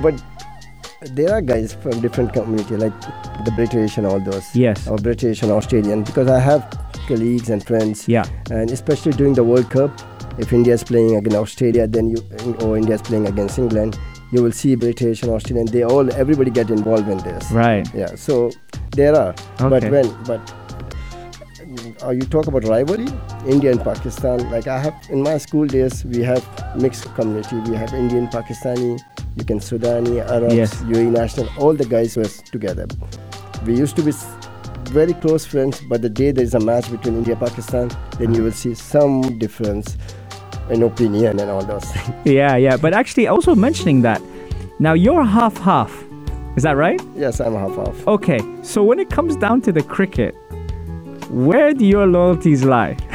but 0.02 0.14
there 1.14 1.32
are 1.32 1.40
guys 1.40 1.72
from 1.72 1.98
different 2.00 2.32
community 2.34 2.76
like 2.76 2.92
the 3.46 3.52
british 3.56 3.96
and 3.98 4.06
all 4.06 4.18
those 4.20 4.44
Yes. 4.54 4.86
or 4.88 4.96
british 4.98 5.42
and 5.42 5.50
australian 5.52 6.02
because 6.02 6.28
i 6.28 6.38
have 6.40 6.68
colleagues 7.06 7.48
and 7.50 7.64
friends 7.64 8.06
Yeah. 8.08 8.24
and 8.50 8.70
especially 8.70 9.12
during 9.12 9.32
the 9.34 9.44
world 9.44 9.70
cup 9.70 9.92
if 10.38 10.52
india 10.52 10.74
is 10.74 10.82
playing 10.84 11.14
against 11.16 11.36
australia 11.36 11.86
then 11.86 12.10
you 12.10 12.18
or 12.60 12.76
india 12.76 12.96
is 12.96 13.02
playing 13.02 13.26
against 13.28 13.58
england 13.58 13.96
you 14.32 14.42
will 14.42 14.52
see 14.52 14.74
british 14.76 15.22
and 15.22 15.32
australian 15.32 15.66
they 15.66 15.82
all 15.84 16.12
everybody 16.14 16.50
get 16.50 16.70
involved 16.70 17.08
in 17.08 17.18
this 17.18 17.50
Right. 17.50 17.86
yeah 17.94 18.14
so 18.14 18.50
there 18.90 19.14
are 19.16 19.34
Okay. 19.60 19.68
but 19.74 19.84
when 19.94 20.08
but 20.30 20.40
uh, 22.04 22.10
you 22.10 22.22
talk 22.22 22.46
about 22.46 22.64
rivalry 22.64 23.08
india 23.46 23.70
and 23.72 23.82
pakistan 23.84 24.38
like 24.50 24.66
i 24.66 24.78
have 24.78 24.94
in 25.10 25.22
my 25.22 25.36
school 25.38 25.66
days 25.66 26.04
we 26.04 26.22
have 26.22 26.42
mixed 26.86 27.04
community 27.14 27.56
we 27.70 27.76
have 27.76 27.92
indian 27.94 28.26
pakistani 28.28 28.90
you 29.36 29.44
can 29.44 29.60
sudani 29.60 30.20
arabs 30.36 30.54
Yes. 30.60 30.74
uae 30.92 31.10
national 31.20 31.48
all 31.58 31.74
the 31.82 31.88
guys 31.96 32.16
were 32.16 32.30
together 32.52 32.86
we 33.66 33.74
used 33.82 33.96
to 33.96 34.02
be 34.02 34.12
very 34.98 35.14
close 35.22 35.44
friends 35.52 35.82
but 35.90 36.00
the 36.06 36.08
day 36.20 36.30
there 36.32 36.44
is 36.50 36.54
a 36.54 36.60
match 36.70 36.86
between 36.90 37.16
india 37.22 37.36
pakistan 37.36 37.90
then 38.18 38.34
you 38.34 38.42
will 38.46 38.58
see 38.64 38.74
some 38.74 39.14
difference 39.44 39.96
in 40.70 40.82
opinion 40.82 41.40
and 41.40 41.50
all 41.50 41.64
those 41.64 41.84
things 41.84 42.16
Yeah, 42.24 42.56
yeah. 42.56 42.76
But 42.76 42.92
actually, 42.94 43.26
also 43.26 43.54
mentioning 43.54 44.02
that, 44.02 44.20
now 44.78 44.92
you're 44.94 45.24
half 45.24 45.56
half. 45.58 45.92
Is 46.56 46.62
that 46.64 46.76
right? 46.76 47.00
yes 47.16 47.40
i'm 47.40 47.54
half 47.54 47.74
half 47.76 48.06
Okay. 48.08 48.40
So 48.62 48.82
when 48.82 48.98
it 48.98 49.10
comes 49.10 49.36
down 49.36 49.60
to 49.62 49.72
the 49.72 49.82
cricket, 49.82 50.34
where 51.30 51.72
do 51.74 51.84
your 51.86 52.06
loyalties 52.06 52.64
lie? 52.64 52.96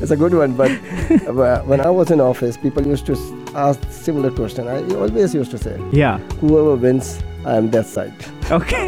It's 0.00 0.10
a 0.10 0.16
good 0.16 0.32
one, 0.34 0.52
but 0.60 0.70
when 1.66 1.80
I 1.80 1.90
was 1.90 2.10
in 2.10 2.20
office, 2.20 2.56
people 2.56 2.86
used 2.86 3.04
to 3.06 3.14
ask 3.54 3.78
similar 3.90 4.30
question. 4.30 4.66
I 4.66 4.82
always 4.94 5.34
used 5.34 5.50
to 5.50 5.58
say, 5.58 5.78
Yeah. 5.92 6.18
"Whoever 6.40 6.74
wins, 6.76 7.22
I 7.44 7.56
am 7.56 7.70
that 7.70 7.86
side." 7.86 8.14
Okay. 8.50 8.86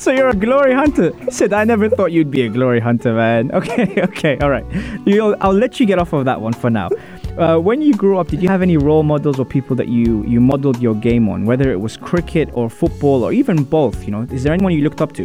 So 0.00 0.10
you're 0.10 0.30
a 0.30 0.34
glory 0.34 0.72
hunter. 0.72 1.12
Sid, 1.30 1.52
I 1.52 1.64
never 1.64 1.88
thought 1.90 2.10
you'd 2.10 2.30
be 2.30 2.42
a 2.42 2.48
glory 2.48 2.80
hunter, 2.80 3.12
man. 3.14 3.50
Okay, 3.60 4.02
okay, 4.02 4.38
all 4.38 4.48
right. 4.48 4.64
You'll, 5.04 5.36
I'll 5.42 5.52
let 5.52 5.78
you 5.78 5.84
get 5.84 5.98
off 5.98 6.14
of 6.14 6.24
that 6.24 6.40
one 6.40 6.54
for 6.54 6.70
now. 6.70 6.88
Uh, 7.36 7.58
when 7.58 7.82
you 7.82 7.92
grew 7.94 8.18
up, 8.18 8.28
did 8.28 8.42
you 8.42 8.48
have 8.48 8.62
any 8.62 8.78
role 8.78 9.02
models 9.02 9.38
or 9.38 9.44
people 9.44 9.76
that 9.76 9.88
you, 9.88 10.24
you 10.24 10.40
modeled 10.40 10.80
your 10.80 10.94
game 10.94 11.28
on, 11.28 11.44
whether 11.44 11.70
it 11.70 11.80
was 11.80 11.96
cricket 11.98 12.48
or 12.54 12.70
football 12.70 13.22
or 13.22 13.32
even 13.32 13.62
both? 13.62 14.02
You 14.04 14.12
know, 14.12 14.22
is 14.32 14.42
there 14.42 14.54
anyone 14.54 14.72
you 14.72 14.82
looked 14.82 15.02
up 15.02 15.12
to? 15.14 15.24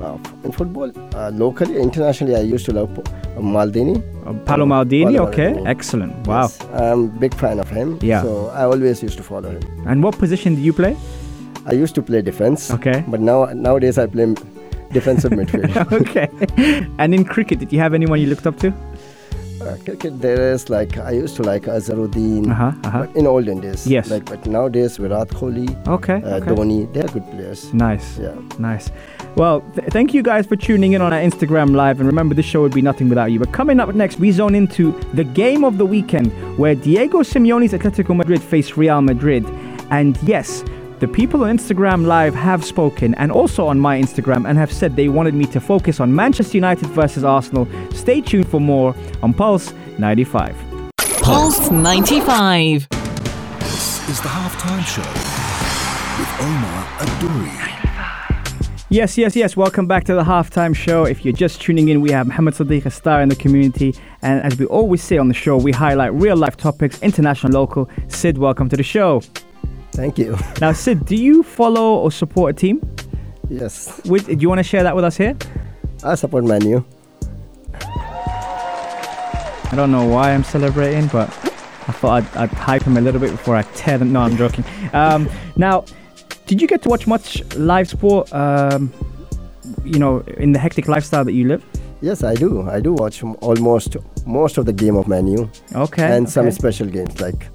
Uh, 0.00 0.18
in 0.42 0.52
football, 0.52 0.90
uh, 1.14 1.30
locally, 1.34 1.76
internationally, 1.78 2.34
I 2.34 2.40
used 2.40 2.64
to 2.66 2.72
love 2.72 2.98
uh, 2.98 3.02
Maldini. 3.40 3.96
Uh, 4.26 4.32
Paolo 4.44 4.64
Maldini, 4.64 5.16
Paolo 5.16 5.28
okay, 5.28 5.52
Maldini. 5.52 5.66
excellent. 5.68 6.26
Wow. 6.26 6.42
Yes, 6.42 6.60
I'm 6.72 7.04
a 7.04 7.08
big 7.08 7.34
fan 7.34 7.58
of 7.60 7.68
him. 7.68 7.98
Yeah. 8.00 8.22
So 8.22 8.48
I 8.48 8.64
always 8.64 9.02
used 9.02 9.18
to 9.18 9.22
follow 9.22 9.50
him. 9.50 9.62
And 9.86 10.02
what 10.02 10.18
position 10.18 10.54
did 10.54 10.64
you 10.64 10.72
play? 10.72 10.96
I 11.66 11.72
used 11.72 11.94
to 11.96 12.02
play 12.02 12.22
defense. 12.22 12.70
Okay. 12.70 13.04
But 13.08 13.20
now 13.20 13.46
nowadays 13.46 13.98
I 13.98 14.06
play 14.06 14.34
defensive 14.92 15.32
midfield. 15.38 15.70
okay. 16.00 16.28
and 16.98 17.14
in 17.14 17.24
cricket, 17.24 17.58
did 17.58 17.72
you 17.72 17.78
have 17.80 17.94
anyone 17.94 18.20
you 18.20 18.26
looked 18.26 18.46
up 18.46 18.58
to? 18.60 18.72
uh, 19.62 19.76
cricket, 19.84 20.20
there 20.20 20.52
is 20.52 20.68
like 20.68 20.98
I 20.98 21.12
used 21.12 21.36
to 21.36 21.42
like 21.42 21.62
Azharuddin. 21.62 22.50
Uh 22.50 22.54
huh. 22.54 22.72
Uh 22.84 22.90
huh. 22.90 23.06
In 23.14 23.26
olden 23.26 23.60
days. 23.60 23.86
Yes. 23.86 24.10
Like, 24.10 24.26
but 24.26 24.44
nowadays 24.46 24.98
Virat 24.98 25.28
Kohli, 25.28 25.68
Okay. 25.88 26.20
uh, 26.22 26.36
okay. 26.36 26.50
Dhoni, 26.50 26.92
they 26.92 27.00
are 27.00 27.08
good 27.08 27.24
players. 27.30 27.72
Nice. 27.72 28.18
Yeah. 28.18 28.34
Nice. 28.58 28.90
Well, 29.36 29.62
th- 29.74 29.88
thank 29.88 30.12
you 30.14 30.22
guys 30.22 30.46
for 30.46 30.54
tuning 30.56 30.92
in 30.92 31.00
on 31.00 31.12
our 31.12 31.20
Instagram 31.20 31.74
live. 31.74 31.98
And 31.98 32.06
remember, 32.06 32.34
this 32.34 32.44
show 32.46 32.60
would 32.60 32.74
be 32.74 32.82
nothing 32.82 33.08
without 33.08 33.32
you. 33.32 33.38
But 33.38 33.52
coming 33.52 33.80
up 33.80 33.92
next, 33.94 34.18
we 34.20 34.30
zone 34.32 34.54
into 34.54 34.92
the 35.14 35.24
game 35.24 35.64
of 35.64 35.78
the 35.78 35.86
weekend 35.86 36.30
where 36.58 36.74
Diego 36.74 37.20
Simeone's 37.22 37.72
Atletico 37.72 38.14
Madrid 38.14 38.42
face 38.42 38.76
Real 38.76 39.00
Madrid. 39.00 39.44
And 39.90 40.18
yes, 40.22 40.62
the 41.06 41.12
people 41.12 41.44
on 41.44 41.54
Instagram 41.54 42.06
live 42.06 42.34
have 42.34 42.64
spoken 42.64 43.14
and 43.16 43.30
also 43.30 43.66
on 43.66 43.78
my 43.78 44.00
Instagram 44.00 44.48
and 44.48 44.56
have 44.56 44.72
said 44.72 44.96
they 44.96 45.10
wanted 45.10 45.34
me 45.34 45.44
to 45.44 45.60
focus 45.60 46.00
on 46.00 46.14
Manchester 46.14 46.56
United 46.56 46.88
versus 46.88 47.22
Arsenal. 47.22 47.68
Stay 47.92 48.22
tuned 48.22 48.48
for 48.48 48.58
more 48.58 48.96
on 49.22 49.34
Pulse 49.34 49.74
95. 49.98 50.56
Pulse 51.20 51.70
95. 51.70 52.88
This 52.88 54.08
is 54.08 54.18
the 54.22 54.28
halftime 54.28 54.82
show 54.86 55.02
with 56.18 56.30
Omar 56.40 56.84
Adouri. 57.00 57.74
Yes, 58.88 59.18
yes, 59.18 59.36
yes. 59.36 59.58
Welcome 59.58 59.86
back 59.86 60.04
to 60.04 60.14
the 60.14 60.24
halftime 60.24 60.74
show. 60.74 61.04
If 61.04 61.22
you're 61.22 61.34
just 61.34 61.60
tuning 61.60 61.90
in, 61.90 62.00
we 62.00 62.12
have 62.12 62.28
Mohammed 62.28 62.54
Sidiq, 62.54 62.86
a 62.86 62.90
star 62.90 63.20
in 63.20 63.28
the 63.28 63.36
community. 63.36 63.94
And 64.22 64.42
as 64.42 64.58
we 64.58 64.64
always 64.66 65.02
say 65.02 65.18
on 65.18 65.28
the 65.28 65.34
show, 65.34 65.58
we 65.58 65.72
highlight 65.72 66.14
real 66.14 66.36
life 66.36 66.56
topics, 66.56 67.02
international, 67.02 67.52
local. 67.52 67.90
Sid, 68.08 68.38
welcome 68.38 68.70
to 68.70 68.76
the 68.78 68.82
show. 68.82 69.20
Thank 69.94 70.18
you. 70.18 70.36
Now, 70.60 70.72
Sid, 70.72 71.04
do 71.06 71.16
you 71.16 71.42
follow 71.42 71.94
or 71.98 72.10
support 72.12 72.54
a 72.54 72.58
team? 72.58 72.80
yes. 73.48 74.00
Do 74.02 74.16
you 74.38 74.48
want 74.48 74.58
to 74.58 74.62
share 74.64 74.82
that 74.82 74.94
with 74.96 75.04
us 75.04 75.16
here? 75.16 75.36
I 76.02 76.14
support 76.16 76.44
Manu. 76.44 76.82
I 77.74 79.72
don't 79.76 79.90
know 79.90 80.06
why 80.06 80.32
I'm 80.32 80.44
celebrating, 80.44 81.08
but 81.08 81.28
I 81.88 81.92
thought 81.92 82.22
I'd, 82.22 82.36
I'd 82.36 82.50
hype 82.50 82.82
him 82.82 82.96
a 82.96 83.00
little 83.00 83.20
bit 83.20 83.30
before 83.32 83.56
I 83.56 83.62
tear 83.74 83.98
them. 83.98 84.12
No, 84.12 84.20
I'm 84.20 84.36
joking. 84.36 84.64
Um, 84.92 85.28
now, 85.56 85.84
Did 86.46 86.60
you 86.60 86.68
get 86.68 86.82
to 86.82 86.88
watch 86.88 87.06
much 87.06 87.42
live 87.56 87.88
sport? 87.88 88.32
Um, 88.32 88.92
you 89.84 89.98
know, 89.98 90.20
in 90.38 90.52
the 90.52 90.58
hectic 90.58 90.88
lifestyle 90.88 91.24
that 91.24 91.32
you 91.32 91.48
live. 91.48 91.64
Yes, 92.02 92.22
I 92.22 92.34
do. 92.34 92.68
I 92.68 92.80
do 92.80 92.92
watch 92.92 93.22
almost 93.22 93.96
most 94.26 94.58
of 94.58 94.66
the 94.66 94.72
game 94.72 94.94
of 94.96 95.08
Manu 95.08 95.48
Okay. 95.74 96.16
and 96.16 96.28
some 96.28 96.50
special 96.50 96.86
games 96.86 97.18
like 97.20 97.46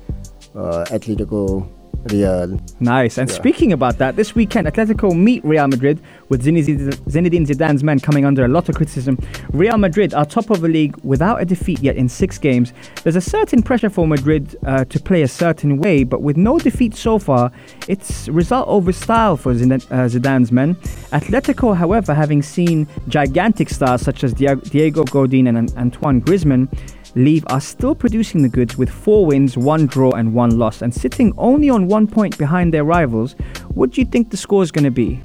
uh, 0.55 0.85
Atletico, 0.89 1.67
Real. 2.05 2.59
Nice. 2.79 3.17
And 3.17 3.29
Yeah. 3.29 3.35
speaking 3.35 3.73
about 3.73 3.97
that, 3.97 4.15
this 4.15 4.33
weekend 4.33 4.67
Atletico 4.67 5.13
meet 5.13 5.43
Real 5.43 5.67
Madrid 5.67 5.99
with 6.29 6.43
Zinedine 6.43 7.45
Zidane's 7.45 7.83
men 7.83 7.99
coming 7.99 8.25
under 8.25 8.45
a 8.45 8.47
lot 8.47 8.69
of 8.69 8.75
criticism. 8.75 9.17
Real 9.51 9.77
Madrid 9.77 10.13
are 10.13 10.25
top 10.25 10.49
of 10.49 10.61
the 10.61 10.69
league 10.69 10.95
without 11.03 11.41
a 11.41 11.45
defeat 11.45 11.81
yet 11.81 11.97
in 11.97 12.07
six 12.07 12.37
games. 12.37 12.71
There's 13.03 13.17
a 13.17 13.21
certain 13.21 13.61
pressure 13.61 13.89
for 13.89 14.07
Madrid 14.07 14.55
uh, 14.65 14.85
to 14.85 14.99
play 14.99 15.23
a 15.23 15.27
certain 15.27 15.77
way, 15.77 16.03
but 16.03 16.21
with 16.21 16.37
no 16.37 16.57
defeat 16.57 16.95
so 16.95 17.19
far, 17.19 17.51
it's 17.87 18.29
result 18.29 18.67
over 18.69 18.91
style 18.93 19.35
for 19.35 19.51
uh, 19.51 19.55
Zidane's 19.55 20.51
men. 20.51 20.75
Atletico, 21.11 21.75
however, 21.75 22.13
having 22.13 22.41
seen 22.41 22.87
gigantic 23.09 23.69
stars 23.69 24.01
such 24.01 24.23
as 24.23 24.33
Diego 24.33 25.03
Godin 25.03 25.47
and 25.47 25.73
Antoine 25.75 26.21
Griezmann 26.21 26.69
leave 27.15 27.43
are 27.47 27.61
still 27.61 27.95
producing 27.95 28.41
the 28.41 28.49
goods 28.49 28.77
with 28.77 28.89
four 28.89 29.25
wins, 29.25 29.57
one 29.57 29.85
draw, 29.87 30.11
and 30.11 30.33
one 30.33 30.57
loss, 30.57 30.81
and 30.81 30.93
sitting 30.93 31.33
only 31.37 31.69
on 31.69 31.87
one 31.87 32.07
point 32.07 32.37
behind 32.37 32.73
their 32.73 32.83
rivals. 32.83 33.33
What 33.73 33.91
do 33.91 34.01
you 34.01 34.05
think 34.05 34.29
the 34.31 34.37
score 34.37 34.63
is 34.63 34.71
going 34.71 34.83
to 34.85 34.91
be? 34.91 35.21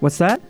What's 0.00 0.18
that? 0.18 0.40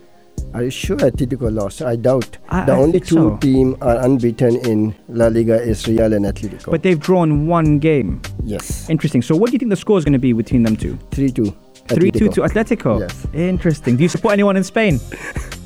Are 0.55 0.63
you 0.63 0.71
sure 0.71 0.97
Atletico 0.97 1.53
lost? 1.53 1.83
I 1.83 1.97
doubt. 1.97 2.39
I- 2.49 2.65
the 2.65 2.73
I 2.73 2.77
only 2.79 3.01
two 3.01 3.15
so. 3.17 3.37
team 3.39 3.77
are 3.83 3.97
unbeaten 3.99 4.57
in 4.67 4.95
La 5.09 5.27
Liga 5.29 5.61
is 5.61 5.87
Real 5.87 6.13
and 6.15 6.25
Atletico. 6.25 6.71
But 6.71 6.83
they've 6.83 6.99
drawn 6.99 7.47
one 7.47 7.79
game. 7.79 8.23
yes, 8.45 8.89
Interesting. 8.89 9.21
So, 9.23 9.37
what 9.37 9.51
do 9.51 9.53
you 9.55 9.59
think 9.59 9.71
the 9.71 9.77
score 9.77 9.99
is 9.99 10.05
going 10.05 10.15
to 10.15 10.19
be 10.19 10.33
between 10.33 10.63
them 10.63 10.77
two? 10.77 10.99
three 11.11 11.31
two. 11.31 11.55
3 11.89 12.11
2 12.11 12.29
to 12.29 12.41
Atletico. 12.43 13.01
Yes. 13.01 13.27
Interesting. 13.33 13.97
Do 13.97 14.03
you 14.03 14.11
support 14.11 14.35
anyone 14.35 14.59
in 14.59 14.63
Spain? 14.65 15.01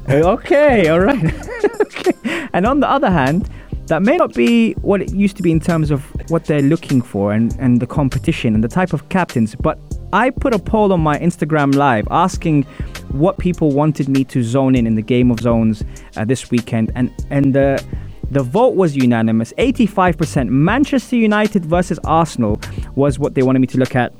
Real. 0.08 0.26
okay, 0.28 0.88
all 0.88 1.00
right. 1.00 1.24
okay. 1.80 2.48
And 2.52 2.66
on 2.66 2.80
the 2.80 2.88
other 2.88 3.10
hand, 3.10 3.48
that 3.88 4.02
may 4.02 4.16
not 4.16 4.34
be 4.34 4.72
what 4.74 5.00
it 5.00 5.12
used 5.14 5.36
to 5.38 5.42
be 5.42 5.50
in 5.50 5.60
terms 5.60 5.90
of 5.90 6.04
what 6.30 6.44
they're 6.44 6.62
looking 6.62 7.00
for 7.00 7.32
and, 7.32 7.56
and 7.58 7.80
the 7.80 7.86
competition 7.86 8.54
and 8.54 8.62
the 8.62 8.68
type 8.68 8.92
of 8.92 9.08
captains. 9.08 9.54
But 9.54 9.78
I 10.12 10.30
put 10.30 10.54
a 10.54 10.58
poll 10.58 10.92
on 10.92 11.00
my 11.00 11.18
Instagram 11.18 11.74
live 11.74 12.06
asking 12.10 12.64
what 13.12 13.38
people 13.38 13.72
wanted 13.72 14.08
me 14.08 14.24
to 14.24 14.42
zone 14.42 14.74
in 14.74 14.86
in 14.86 14.94
the 14.94 15.02
game 15.02 15.30
of 15.30 15.40
zones 15.40 15.82
uh, 16.16 16.24
this 16.24 16.50
weekend, 16.50 16.92
and 16.94 17.12
and 17.30 17.54
the 17.54 17.82
the 18.30 18.42
vote 18.42 18.74
was 18.74 18.94
unanimous. 18.94 19.54
85% 19.56 20.48
Manchester 20.48 21.16
United 21.16 21.64
versus 21.64 21.98
Arsenal 22.04 22.60
was 22.94 23.18
what 23.18 23.34
they 23.34 23.42
wanted 23.42 23.60
me 23.60 23.66
to 23.68 23.78
look 23.78 23.96
at 23.96 24.12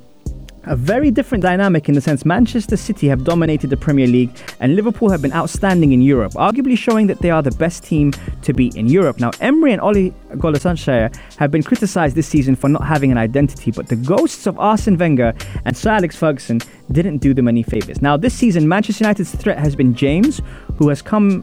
a 0.68 0.76
very 0.76 1.10
different 1.10 1.40
dynamic 1.40 1.88
in 1.88 1.94
the 1.94 2.00
sense 2.00 2.26
Manchester 2.26 2.76
City 2.76 3.08
have 3.08 3.24
dominated 3.24 3.70
the 3.70 3.76
Premier 3.76 4.06
League 4.06 4.30
and 4.60 4.76
Liverpool 4.76 5.08
have 5.08 5.22
been 5.22 5.32
outstanding 5.32 5.92
in 5.92 6.02
Europe, 6.02 6.32
arguably 6.34 6.76
showing 6.76 7.06
that 7.06 7.20
they 7.20 7.30
are 7.30 7.42
the 7.42 7.50
best 7.52 7.84
team 7.84 8.12
to 8.42 8.52
beat 8.52 8.76
in 8.76 8.86
Europe. 8.86 9.18
Now, 9.18 9.30
Emery 9.40 9.72
and 9.72 9.80
Oli 9.80 10.12
Golasanshire 10.32 11.16
have 11.36 11.50
been 11.50 11.62
criticised 11.62 12.14
this 12.14 12.28
season 12.28 12.54
for 12.54 12.68
not 12.68 12.84
having 12.84 13.10
an 13.10 13.16
identity, 13.16 13.70
but 13.70 13.88
the 13.88 13.96
ghosts 13.96 14.46
of 14.46 14.58
Arsene 14.58 14.98
Wenger 14.98 15.32
and 15.64 15.74
Sir 15.74 15.90
Alex 15.90 16.16
Ferguson 16.16 16.60
didn't 16.92 17.18
do 17.18 17.32
them 17.32 17.48
any 17.48 17.62
favours. 17.62 18.02
Now, 18.02 18.18
this 18.18 18.34
season, 18.34 18.68
Manchester 18.68 19.04
United's 19.04 19.34
threat 19.34 19.58
has 19.58 19.74
been 19.74 19.94
James, 19.94 20.42
who 20.76 20.90
has 20.90 21.00
come 21.00 21.42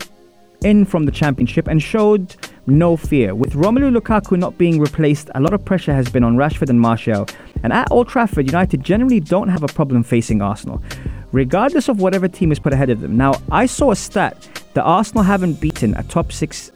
in 0.63 0.85
from 0.85 1.05
the 1.05 1.11
championship 1.11 1.67
and 1.67 1.81
showed 1.81 2.35
no 2.67 2.97
fear. 2.97 3.35
With 3.35 3.53
Romelu 3.53 3.95
Lukaku 3.95 4.37
not 4.37 4.57
being 4.57 4.79
replaced, 4.79 5.29
a 5.35 5.39
lot 5.39 5.53
of 5.53 5.63
pressure 5.63 5.93
has 5.93 6.09
been 6.09 6.23
on 6.23 6.35
Rashford 6.35 6.69
and 6.69 6.79
Martial. 6.79 7.27
And 7.65 7.73
at 7.73 7.91
Old 7.91 8.07
Trafford, 8.07 8.45
United 8.45 8.83
generally 8.83 9.19
don't 9.19 9.47
have 9.47 9.63
a 9.63 9.67
problem 9.67 10.03
facing 10.03 10.39
Arsenal, 10.39 10.83
regardless 11.31 11.89
of 11.89 11.99
whatever 11.99 12.27
team 12.27 12.51
is 12.51 12.59
put 12.59 12.73
ahead 12.73 12.91
of 12.91 13.01
them. 13.01 13.17
Now, 13.17 13.41
I 13.51 13.65
saw 13.65 13.89
a 13.89 13.95
stat 13.95 14.47
that 14.75 14.83
Arsenal 14.83 15.23
haven't 15.23 15.59
beaten 15.59 15.95
a 15.95 16.03
top 16.03 16.31
six 16.31 16.69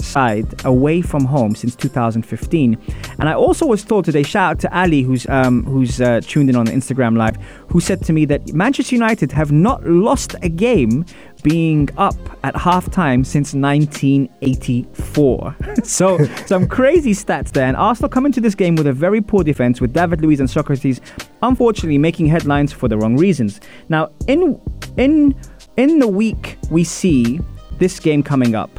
side 0.00 0.64
away 0.64 1.02
from 1.02 1.24
home 1.24 1.54
since 1.54 1.74
2015. 1.76 2.78
And 3.18 3.28
I 3.28 3.34
also 3.34 3.66
was 3.66 3.84
told 3.84 4.04
today, 4.04 4.22
shout 4.22 4.50
out 4.50 4.60
to 4.60 4.78
Ali, 4.78 5.02
who's 5.02 5.26
um, 5.28 5.64
who's 5.64 6.00
uh, 6.00 6.20
tuned 6.22 6.50
in 6.50 6.56
on 6.56 6.66
Instagram 6.66 7.16
Live, 7.16 7.36
who 7.68 7.80
said 7.80 8.02
to 8.04 8.12
me 8.12 8.24
that 8.26 8.52
Manchester 8.54 8.94
United 8.94 9.32
have 9.32 9.52
not 9.52 9.84
lost 9.84 10.34
a 10.42 10.48
game 10.48 11.04
being 11.42 11.88
up 11.96 12.16
at 12.42 12.54
halftime 12.54 13.24
since 13.24 13.54
1984. 13.54 15.56
so 15.84 16.24
some 16.46 16.66
crazy 16.66 17.12
stats 17.12 17.52
there. 17.52 17.66
And 17.66 17.76
Arsenal 17.76 18.08
come 18.08 18.26
into 18.26 18.40
this 18.40 18.54
game 18.54 18.74
with 18.74 18.86
a 18.86 18.92
very 18.92 19.20
poor 19.20 19.44
defense, 19.44 19.80
with 19.80 19.92
David 19.92 20.20
Luiz 20.20 20.40
and 20.40 20.48
Sokratis, 20.48 21.00
unfortunately 21.42 21.98
making 21.98 22.26
headlines 22.26 22.72
for 22.72 22.88
the 22.88 22.96
wrong 22.96 23.16
reasons. 23.16 23.60
Now, 23.88 24.10
in 24.26 24.60
in 24.96 25.34
in 25.76 25.98
the 25.98 26.08
week 26.08 26.58
we 26.70 26.84
see 26.84 27.40
this 27.78 28.00
game 28.00 28.22
coming 28.22 28.54
up. 28.54 28.70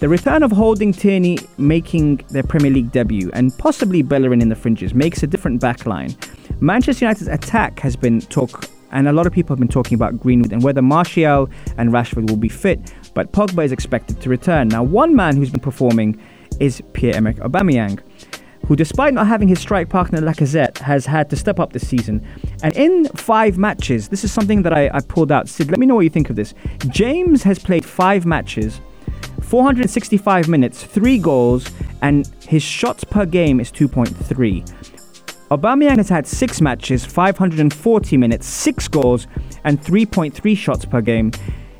The 0.00 0.08
return 0.08 0.44
of 0.44 0.52
Holding 0.52 0.92
Tierney 0.92 1.38
making 1.56 2.18
their 2.28 2.44
Premier 2.44 2.70
League 2.70 2.92
debut 2.92 3.32
and 3.32 3.56
possibly 3.58 4.02
Bellerin 4.02 4.40
in 4.40 4.48
the 4.48 4.54
fringes 4.54 4.94
makes 4.94 5.24
a 5.24 5.26
different 5.26 5.60
backline. 5.60 6.16
Manchester 6.60 7.04
United's 7.04 7.26
attack 7.26 7.80
has 7.80 7.96
been 7.96 8.20
talk, 8.20 8.66
and 8.92 9.08
a 9.08 9.12
lot 9.12 9.26
of 9.26 9.32
people 9.32 9.54
have 9.54 9.58
been 9.58 9.66
talking 9.66 9.96
about 9.96 10.20
Greenwood 10.20 10.52
and 10.52 10.62
whether 10.62 10.82
Martial 10.82 11.50
and 11.78 11.90
Rashford 11.90 12.30
will 12.30 12.36
be 12.36 12.48
fit, 12.48 12.94
but 13.14 13.32
Pogba 13.32 13.64
is 13.64 13.72
expected 13.72 14.20
to 14.20 14.28
return. 14.28 14.68
Now, 14.68 14.84
one 14.84 15.16
man 15.16 15.36
who's 15.36 15.50
been 15.50 15.58
performing 15.58 16.16
is 16.60 16.80
Pierre-Emerick 16.92 17.38
Aubameyang, 17.38 18.00
who 18.66 18.76
despite 18.76 19.14
not 19.14 19.26
having 19.26 19.48
his 19.48 19.58
strike 19.58 19.88
partner 19.88 20.20
Lacazette 20.20 20.78
has 20.78 21.06
had 21.06 21.28
to 21.30 21.34
step 21.34 21.58
up 21.58 21.72
this 21.72 21.88
season. 21.88 22.24
And 22.62 22.76
in 22.76 23.06
five 23.16 23.58
matches, 23.58 24.10
this 24.10 24.22
is 24.22 24.30
something 24.30 24.62
that 24.62 24.72
I, 24.72 24.90
I 24.94 25.00
pulled 25.00 25.32
out. 25.32 25.48
Sid, 25.48 25.70
let 25.70 25.80
me 25.80 25.86
know 25.86 25.96
what 25.96 26.02
you 26.02 26.10
think 26.10 26.30
of 26.30 26.36
this. 26.36 26.54
James 26.88 27.42
has 27.42 27.58
played 27.58 27.84
five 27.84 28.26
matches 28.26 28.80
465 29.42 30.48
minutes, 30.48 30.84
three 30.84 31.18
goals, 31.18 31.70
and 32.02 32.26
his 32.46 32.62
shots 32.62 33.04
per 33.04 33.24
game 33.24 33.60
is 33.60 33.72
2.3. 33.72 34.64
Aubameyang 35.50 35.96
has 35.96 36.08
had 36.10 36.26
six 36.26 36.60
matches, 36.60 37.04
540 37.06 38.16
minutes, 38.18 38.46
six 38.46 38.86
goals, 38.86 39.26
and 39.64 39.80
3.3 39.80 40.56
shots 40.56 40.84
per 40.84 41.00
game. 41.00 41.32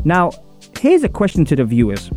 Now, 0.04 0.32
here's 0.78 1.04
a 1.04 1.08
question 1.08 1.44
to 1.46 1.56
the 1.56 1.64
viewers: 1.64 2.10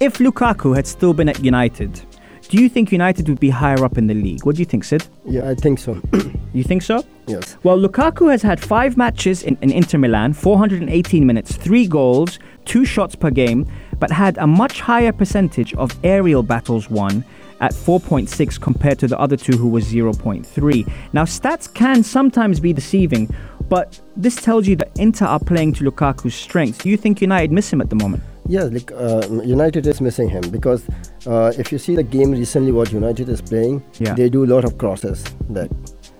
If 0.00 0.18
Lukaku 0.18 0.74
had 0.74 0.86
still 0.86 1.14
been 1.14 1.28
at 1.28 1.44
United, 1.44 2.02
do 2.48 2.56
you 2.60 2.68
think 2.68 2.90
United 2.90 3.28
would 3.28 3.40
be 3.40 3.50
higher 3.50 3.84
up 3.84 3.98
in 3.98 4.06
the 4.06 4.14
league? 4.14 4.44
What 4.44 4.56
do 4.56 4.60
you 4.60 4.64
think, 4.66 4.84
Sid? 4.84 5.06
Yeah, 5.24 5.48
I 5.48 5.54
think 5.54 5.78
so. 5.78 6.00
You 6.52 6.64
think 6.64 6.80
so? 6.80 7.04
yes. 7.26 7.58
Well, 7.64 7.78
Lukaku 7.78 8.30
has 8.30 8.40
had 8.40 8.58
five 8.58 8.96
matches 8.96 9.42
in, 9.42 9.58
in 9.60 9.70
Inter 9.70 9.98
Milan, 9.98 10.32
418 10.32 11.26
minutes, 11.26 11.54
three 11.54 11.86
goals, 11.86 12.38
two 12.64 12.86
shots 12.86 13.14
per 13.14 13.30
game, 13.30 13.66
but 13.98 14.10
had 14.10 14.36
a 14.38 14.46
much 14.46 14.80
higher 14.80 15.12
percentage 15.12 15.74
of 15.74 15.92
aerial 16.04 16.42
battles 16.42 16.90
won 16.90 17.24
at 17.60 17.72
4.6 17.72 18.60
compared 18.60 18.98
to 18.98 19.08
the 19.08 19.18
other 19.18 19.36
two 19.36 19.56
who 19.56 19.68
was 19.68 19.86
0.3. 19.90 20.92
Now, 21.12 21.24
stats 21.24 21.72
can 21.72 22.02
sometimes 22.02 22.60
be 22.60 22.72
deceiving, 22.72 23.34
but 23.68 23.98
this 24.16 24.36
tells 24.36 24.66
you 24.66 24.76
that 24.76 24.90
Inter 24.98 25.24
are 25.26 25.40
playing 25.40 25.72
to 25.74 25.84
Lukaku's 25.90 26.34
strengths. 26.34 26.78
Do 26.78 26.90
you 26.90 26.96
think 26.98 27.20
United 27.22 27.52
miss 27.52 27.72
him 27.72 27.80
at 27.80 27.88
the 27.88 27.96
moment? 27.96 28.22
Yeah, 28.48 28.64
like 28.64 28.92
uh, 28.92 29.26
United 29.42 29.86
is 29.86 30.00
missing 30.00 30.28
him 30.28 30.42
because 30.50 30.84
uh, 31.26 31.52
if 31.58 31.72
you 31.72 31.78
see 31.78 31.96
the 31.96 32.02
game 32.04 32.30
recently, 32.30 32.72
what 32.72 32.92
United 32.92 33.28
is 33.28 33.40
playing, 33.40 33.82
Yeah. 33.98 34.14
they 34.14 34.28
do 34.28 34.44
a 34.44 34.46
lot 34.54 34.64
of 34.64 34.78
crosses 34.78 35.24
that, 35.50 35.68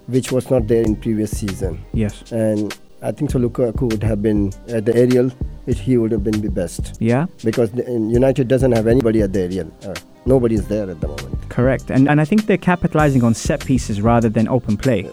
which 0.06 0.32
was 0.32 0.50
not 0.50 0.66
there 0.66 0.82
in 0.82 0.96
previous 0.96 1.30
season. 1.38 1.84
Yes. 1.92 2.32
And 2.32 2.76
I 3.02 3.12
think 3.12 3.30
so. 3.30 3.38
Lukaku 3.38 3.90
would 3.90 4.02
have 4.02 4.22
been 4.22 4.52
at 4.68 4.84
the 4.86 4.96
aerial. 4.96 5.30
It, 5.66 5.78
he 5.78 5.96
would 5.96 6.12
have 6.12 6.22
been 6.24 6.40
the 6.40 6.50
best 6.50 6.96
Yeah, 7.00 7.26
because 7.44 7.70
the, 7.72 7.82
United 7.84 8.46
doesn't 8.48 8.72
have 8.72 8.86
anybody 8.86 9.20
at 9.22 9.32
the 9.32 9.40
aerial. 9.42 9.70
Uh, 9.84 9.94
nobody 10.24 10.54
is 10.54 10.66
there 10.68 10.88
at 10.88 11.00
the 11.00 11.08
moment. 11.08 11.48
correct. 11.50 11.90
And, 11.90 12.08
and 12.08 12.20
I 12.20 12.24
think 12.24 12.46
they're 12.46 12.56
capitalizing 12.56 13.22
on 13.24 13.34
set 13.34 13.64
pieces 13.64 14.00
rather 14.00 14.28
than 14.28 14.46
open 14.48 14.76
play. 14.76 15.10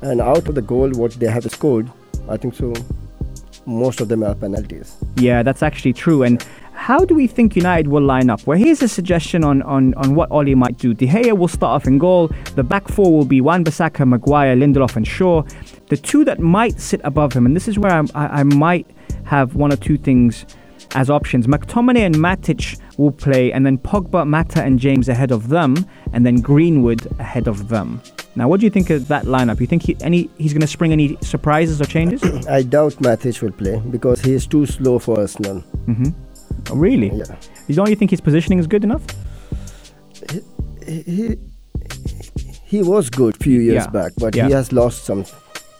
And 0.00 0.20
out 0.20 0.48
of 0.48 0.54
the 0.54 0.62
goal, 0.62 0.90
what 0.90 1.12
they 1.14 1.26
have 1.26 1.50
scored, 1.50 1.90
I 2.28 2.36
think 2.36 2.54
so. 2.54 2.72
Most 3.66 4.00
of 4.00 4.08
them 4.08 4.22
are 4.22 4.34
penalties. 4.34 4.96
Yeah, 5.16 5.42
that's 5.42 5.62
actually 5.62 5.92
true. 5.92 6.22
And 6.22 6.44
how 6.78 7.04
do 7.04 7.12
we 7.12 7.26
think 7.26 7.56
United 7.56 7.88
will 7.88 8.02
line 8.02 8.30
up? 8.30 8.46
Well, 8.46 8.56
here's 8.56 8.80
a 8.82 8.88
suggestion 8.88 9.42
on, 9.42 9.62
on, 9.62 9.94
on 9.94 10.14
what 10.14 10.30
Ole 10.30 10.54
might 10.54 10.78
do. 10.78 10.94
De 10.94 11.08
Gea 11.08 11.36
will 11.36 11.48
start 11.48 11.82
off 11.82 11.86
in 11.88 11.98
goal. 11.98 12.30
The 12.54 12.62
back 12.62 12.88
four 12.88 13.12
will 13.12 13.24
be 13.24 13.40
Wan-Bissaka, 13.40 14.06
Maguire, 14.06 14.54
Lindelof, 14.54 14.94
and 14.94 15.06
Shaw. 15.06 15.42
The 15.88 15.96
two 15.96 16.24
that 16.24 16.38
might 16.38 16.80
sit 16.80 17.00
above 17.02 17.32
him, 17.32 17.46
and 17.46 17.56
this 17.56 17.66
is 17.66 17.80
where 17.80 17.90
I'm, 17.90 18.06
I, 18.14 18.40
I 18.40 18.42
might 18.44 18.86
have 19.24 19.56
one 19.56 19.72
or 19.72 19.76
two 19.76 19.98
things 19.98 20.46
as 20.94 21.10
options. 21.10 21.48
McTominay 21.48 22.06
and 22.06 22.14
Matic 22.14 22.80
will 22.96 23.12
play, 23.12 23.52
and 23.52 23.66
then 23.66 23.76
Pogba, 23.76 24.26
Mata, 24.26 24.62
and 24.62 24.78
James 24.78 25.08
ahead 25.08 25.32
of 25.32 25.48
them, 25.48 25.84
and 26.12 26.24
then 26.24 26.36
Greenwood 26.36 27.06
ahead 27.18 27.48
of 27.48 27.68
them. 27.68 28.00
Now, 28.36 28.48
what 28.48 28.60
do 28.60 28.66
you 28.66 28.70
think 28.70 28.88
of 28.90 29.08
that 29.08 29.24
lineup? 29.24 29.58
You 29.60 29.66
think 29.66 29.82
he, 29.82 29.96
any 30.00 30.30
he's 30.38 30.52
going 30.52 30.60
to 30.60 30.68
spring 30.68 30.92
any 30.92 31.18
surprises 31.22 31.82
or 31.82 31.86
changes? 31.86 32.22
I 32.48 32.62
doubt 32.62 32.92
Matic 32.94 33.42
will 33.42 33.50
play 33.50 33.82
because 33.90 34.20
he 34.20 34.32
is 34.32 34.46
too 34.46 34.64
slow 34.64 35.00
for 35.00 35.18
Arsenal. 35.18 35.64
Mm-hmm. 35.86 36.27
Oh, 36.70 36.76
really? 36.76 37.10
Yeah. 37.14 37.36
Don't 37.70 37.88
you 37.90 37.96
think 37.96 38.10
his 38.10 38.20
positioning 38.20 38.58
is 38.58 38.66
good 38.66 38.84
enough? 38.84 39.02
he, 40.86 41.02
he 41.02 41.36
he 42.64 42.82
was 42.82 43.08
good 43.10 43.36
few 43.36 43.60
years 43.60 43.84
Yeah. 43.84 43.90
back, 43.90 44.12
but 44.18 44.34
Yeah. 44.36 44.46
he 44.46 44.52
has 44.52 44.72
lost 44.72 45.04
some 45.04 45.24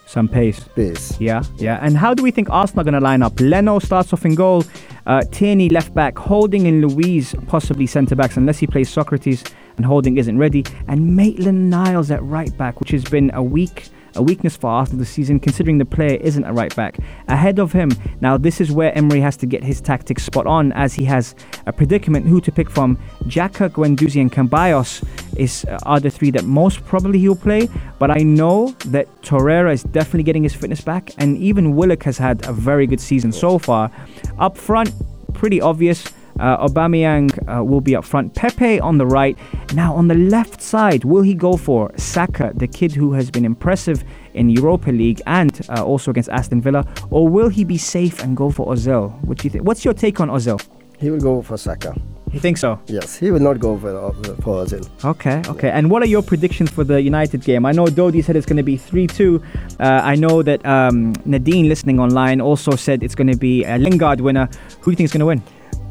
Some 0.06 0.26
pace. 0.28 0.60
pace. 0.74 1.16
Yeah, 1.20 1.42
yeah. 1.58 1.78
And 1.82 1.96
how 1.98 2.14
do 2.14 2.22
we 2.22 2.30
think 2.30 2.48
Arsenal 2.50 2.80
are 2.80 2.84
going 2.84 2.94
to 2.94 3.00
line 3.00 3.22
up? 3.22 3.38
Leno 3.40 3.78
starts 3.78 4.12
off 4.14 4.24
in 4.24 4.34
goal, 4.34 4.64
uh, 5.06 5.20
Tierney 5.30 5.68
left 5.68 5.92
back, 5.94 6.16
Holding 6.18 6.66
and 6.66 6.80
Luiz 6.80 7.34
possibly 7.46 7.86
centre 7.86 8.16
backs 8.16 8.36
unless 8.38 8.58
he 8.58 8.66
plays 8.66 8.88
Sokratis 8.94 9.44
and 9.76 9.84
Holding 9.84 10.16
isn't 10.16 10.38
ready, 10.38 10.64
and 10.88 11.14
Maitland 11.14 11.68
Niles 11.68 12.10
at 12.10 12.22
right 12.22 12.56
back, 12.56 12.80
which 12.80 12.90
has 12.92 13.04
been 13.04 13.30
a 13.34 13.42
weak. 13.42 13.88
A 14.14 14.22
weakness 14.22 14.56
for 14.56 14.68
Arsenal 14.68 15.00
this 15.00 15.10
season, 15.10 15.38
considering 15.38 15.78
the 15.78 15.84
player 15.84 16.18
isn't 16.20 16.44
a 16.44 16.52
right 16.52 16.74
back. 16.74 16.98
Ahead 17.28 17.58
of 17.58 17.72
him, 17.72 17.90
now 18.20 18.36
this 18.36 18.60
is 18.60 18.72
where 18.72 18.96
Emery 18.96 19.20
has 19.20 19.36
to 19.38 19.46
get 19.46 19.62
his 19.62 19.80
tactics 19.80 20.24
spot 20.24 20.46
on, 20.46 20.72
as 20.72 20.94
he 20.94 21.04
has 21.04 21.34
a 21.66 21.72
predicament 21.72 22.26
who 22.26 22.40
to 22.40 22.50
pick 22.50 22.70
from. 22.70 22.96
Xhaka, 23.24 23.68
Guendouzi, 23.70 24.20
and 24.20 24.32
Ceballos 24.32 25.04
is 25.36 25.64
uh, 25.66 25.78
are 25.84 26.00
the 26.00 26.10
three 26.10 26.30
that 26.30 26.44
most 26.44 26.84
probably 26.84 27.18
he'll 27.18 27.36
play. 27.36 27.68
But 27.98 28.10
I 28.10 28.22
know 28.22 28.74
that 28.86 29.06
Torreira 29.22 29.72
is 29.72 29.82
definitely 29.82 30.24
getting 30.24 30.42
his 30.42 30.54
fitness 30.54 30.80
back, 30.80 31.10
and 31.18 31.36
even 31.38 31.76
Willock 31.76 32.02
has 32.04 32.18
had 32.18 32.46
a 32.46 32.52
very 32.52 32.86
good 32.86 33.00
season 33.00 33.32
so 33.32 33.58
far. 33.58 33.90
Up 34.38 34.56
front, 34.56 34.92
pretty 35.34 35.60
obvious. 35.60 36.04
Uh, 36.38 36.66
Aubameyang 36.66 37.30
uh, 37.48 37.62
will 37.64 37.80
be 37.80 37.96
up 37.96 38.04
front. 38.04 38.34
Pepe 38.34 38.80
on 38.80 38.98
the 38.98 39.06
right. 39.06 39.36
Now 39.74 39.94
on 39.94 40.08
the 40.08 40.14
left 40.14 40.60
side, 40.62 41.04
will 41.04 41.22
he 41.22 41.34
go 41.34 41.56
for 41.56 41.90
Saka, 41.96 42.52
the 42.54 42.66
kid 42.66 42.92
who 42.92 43.12
has 43.12 43.30
been 43.30 43.44
impressive 43.44 44.04
in 44.34 44.48
Europa 44.50 44.90
League 44.90 45.20
and 45.26 45.60
uh, 45.68 45.84
also 45.84 46.10
against 46.10 46.30
Aston 46.30 46.60
Villa, 46.60 46.84
or 47.10 47.28
will 47.28 47.48
he 47.48 47.64
be 47.64 47.78
safe 47.78 48.22
and 48.22 48.36
go 48.36 48.50
for 48.50 48.66
Ozil? 48.66 49.20
What 49.24 49.38
do 49.38 49.46
you 49.46 49.50
think? 49.50 49.64
What's 49.64 49.84
your 49.84 49.94
take 49.94 50.20
on 50.20 50.28
Ozil? 50.28 50.60
He 50.98 51.10
will 51.10 51.20
go 51.20 51.42
for 51.42 51.56
Saka. 51.56 51.94
You 52.32 52.40
think 52.40 52.58
so? 52.58 52.78
Yes, 52.86 53.16
he 53.16 53.30
will 53.30 53.40
not 53.40 53.58
go 53.58 53.78
for 53.78 54.12
for 54.42 54.64
Ozil. 54.64 54.86
Okay, 55.04 55.42
okay. 55.46 55.70
And 55.70 55.90
what 55.90 56.02
are 56.02 56.06
your 56.06 56.22
predictions 56.22 56.70
for 56.70 56.84
the 56.84 57.00
United 57.00 57.42
game? 57.42 57.64
I 57.64 57.72
know 57.72 57.86
Dodi 57.86 58.22
said 58.22 58.36
it's 58.36 58.46
going 58.46 58.58
to 58.58 58.62
be 58.62 58.76
3 58.76 59.06
2. 59.06 59.42
Uh, 59.80 60.00
I 60.04 60.14
know 60.14 60.42
that 60.42 60.64
um, 60.66 61.14
Nadine, 61.24 61.68
listening 61.68 61.98
online, 61.98 62.40
also 62.40 62.76
said 62.76 63.02
it's 63.02 63.14
going 63.14 63.28
to 63.28 63.36
be 63.36 63.64
a 63.64 63.78
Lingard 63.78 64.20
winner. 64.20 64.48
Who 64.80 64.84
do 64.86 64.90
you 64.90 64.96
think 64.96 65.06
is 65.06 65.12
going 65.12 65.20
to 65.20 65.26
win? 65.26 65.42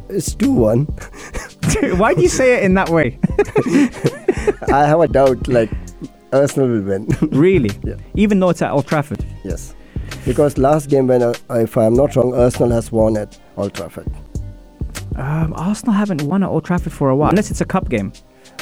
It's 0.10 0.34
two 0.36 0.52
one. 0.52 0.86
Why 1.98 2.14
do 2.14 2.22
you 2.22 2.30
say 2.30 2.58
it 2.58 2.64
in 2.64 2.74
that 2.76 2.90
way? 2.90 3.20
I 4.74 4.86
have 4.86 5.00
a 5.02 5.08
doubt 5.08 5.48
like 5.48 5.70
Arsenal 6.32 6.70
will 6.70 6.82
win. 6.82 7.08
really? 7.32 7.72
Yeah. 7.84 7.96
Even 8.16 8.40
though 8.40 8.50
it's 8.50 8.62
at 8.62 8.72
Old 8.72 8.88
Trafford? 8.88 9.24
yes, 9.44 9.76
because 10.26 10.58
last 10.58 10.90
game 10.90 11.08
when 11.08 11.22
uh, 11.24 11.34
if 11.52 11.78
I'm 11.78 11.94
not 11.94 12.16
wrong, 12.16 12.34
Arsenal 12.34 12.72
has 12.72 12.92
won 12.92 13.18
at 13.18 13.38
Old 13.58 13.74
Trafford. 13.74 14.08
Um, 15.16 15.54
Arsenal 15.56 15.94
haven't 15.94 16.22
won 16.24 16.44
at 16.44 16.50
Old 16.50 16.64
Trafford 16.66 16.94
for 16.94 17.10
a 17.10 17.16
while, 17.16 17.30
unless 17.30 17.50
it's 17.52 17.62
a 17.62 17.66
cup 17.66 17.90
game. 17.90 18.14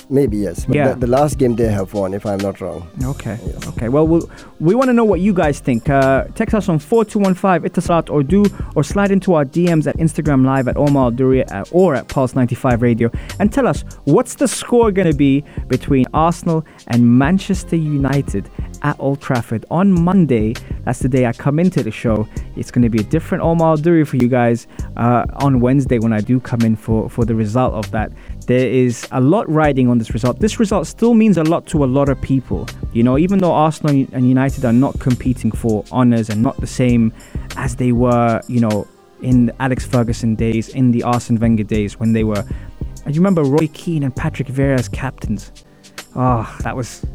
Maybe 0.10 0.38
yes, 0.38 0.66
but 0.66 0.76
Yeah. 0.76 0.90
the, 0.94 1.02
the 1.02 1.08
last 1.08 1.38
game 1.38 1.56
they 1.56 1.68
have 1.68 1.94
won, 1.94 2.14
if 2.14 2.26
I'm 2.26 2.38
not 2.40 2.62
wrong. 2.62 2.88
Okay. 3.04 3.40
Yes. 3.46 3.68
Okay. 3.70 3.90
Well, 3.90 4.08
we'll 4.08 4.30
we 4.60 4.76
want 4.76 4.90
to 4.90 4.94
know 4.94 5.04
what 5.04 5.20
you 5.20 5.34
guys 5.34 5.60
think. 5.60 5.90
Uh, 5.90 6.26
text 6.36 6.54
us 6.56 6.70
on 6.70 6.80
4215 6.80 7.70
Etisalat 7.70 8.10
or 8.14 8.22
do 8.24 8.46
or 8.76 8.84
slide 8.84 9.12
into 9.12 9.34
our 9.34 9.46
DMs 9.46 9.88
at 9.88 9.98
Instagram 9.98 10.46
Live 10.46 10.68
at 10.68 10.78
Omar 10.78 11.12
Duri 11.12 11.44
uh, 11.44 11.66
or 11.72 11.96
at 11.96 12.08
Pulse 12.08 12.36
95 12.36 12.82
Radio 12.82 13.10
and 13.40 13.52
tell 13.52 13.68
us 13.68 13.84
what's 14.06 14.36
the 14.36 14.48
score 14.48 14.92
going 14.92 15.10
to 15.10 15.18
be 15.18 15.44
between 15.68 16.06
Arsenal 16.14 16.64
and 16.88 17.18
Manchester 17.18 17.76
United 17.76 18.50
at 18.84 18.96
Old 19.00 19.22
Trafford 19.22 19.66
on 19.72 19.92
Monday. 19.92 20.54
That's 20.84 21.00
the 21.00 21.10
day 21.10 21.26
I 21.26 21.34
come 21.34 21.58
into 21.60 21.82
the 21.82 21.92
show. 21.92 22.28
It's 22.56 22.70
going 22.72 22.84
to 22.84 22.90
be 22.90 23.00
a 23.00 23.04
different 23.04 23.44
Omar 23.44 23.78
Duri 23.78 24.06
for 24.06 24.18
you 24.18 24.28
guys 24.28 24.68
uh, 24.98 25.26
on 25.38 25.60
Wednesday 25.60 25.98
when 26.00 26.14
I 26.14 26.22
do 26.22 26.40
come 26.40 26.62
in 26.62 26.76
for, 26.76 27.10
for 27.10 27.26
the 27.26 27.34
result 27.36 27.74
of 27.74 27.90
that. 27.92 28.12
There 28.48 28.68
is 28.68 29.08
a 29.12 29.20
lot 29.20 29.50
riding 29.50 29.90
on 29.90 29.98
this 29.98 30.14
result. 30.14 30.40
This 30.40 30.60
result 30.60 30.86
still 30.86 31.16
means 31.16 31.38
a 31.38 31.44
lot 31.44 31.66
to 31.68 31.84
a 31.84 31.88
lot 31.88 32.10
of 32.10 32.22
people. 32.22 32.68
You 32.94 33.04
know, 33.04 33.18
even 33.18 33.40
though 33.40 33.52
Arsenal 33.52 34.08
and 34.12 34.30
United 34.30 34.66
are 34.66 34.74
not 34.74 35.00
competing 35.00 35.52
for 35.52 35.84
honours 35.92 36.30
and 36.30 36.44
not 36.44 36.60
the 36.62 36.68
same 36.68 37.12
as 37.58 37.76
they 37.76 37.92
were, 37.92 38.42
you 38.48 38.60
know, 38.60 38.88
in 39.22 39.52
Alex 39.60 39.86
Ferguson 39.86 40.36
days, 40.36 40.70
in 40.70 40.92
the 40.92 41.02
Arsene 41.04 41.40
Wenger 41.40 41.64
days 41.64 42.00
when 42.00 42.14
they 42.14 42.24
were. 42.24 42.46
You 43.08 43.14
remember 43.14 43.44
Roy 43.44 43.68
Keane 43.74 44.04
and 44.04 44.16
Patrick 44.16 44.48
Vieira 44.48 44.78
as 44.78 44.90
captains? 44.90 45.52
Oh, 46.16 46.56
that 46.62 46.76
was 46.76 47.06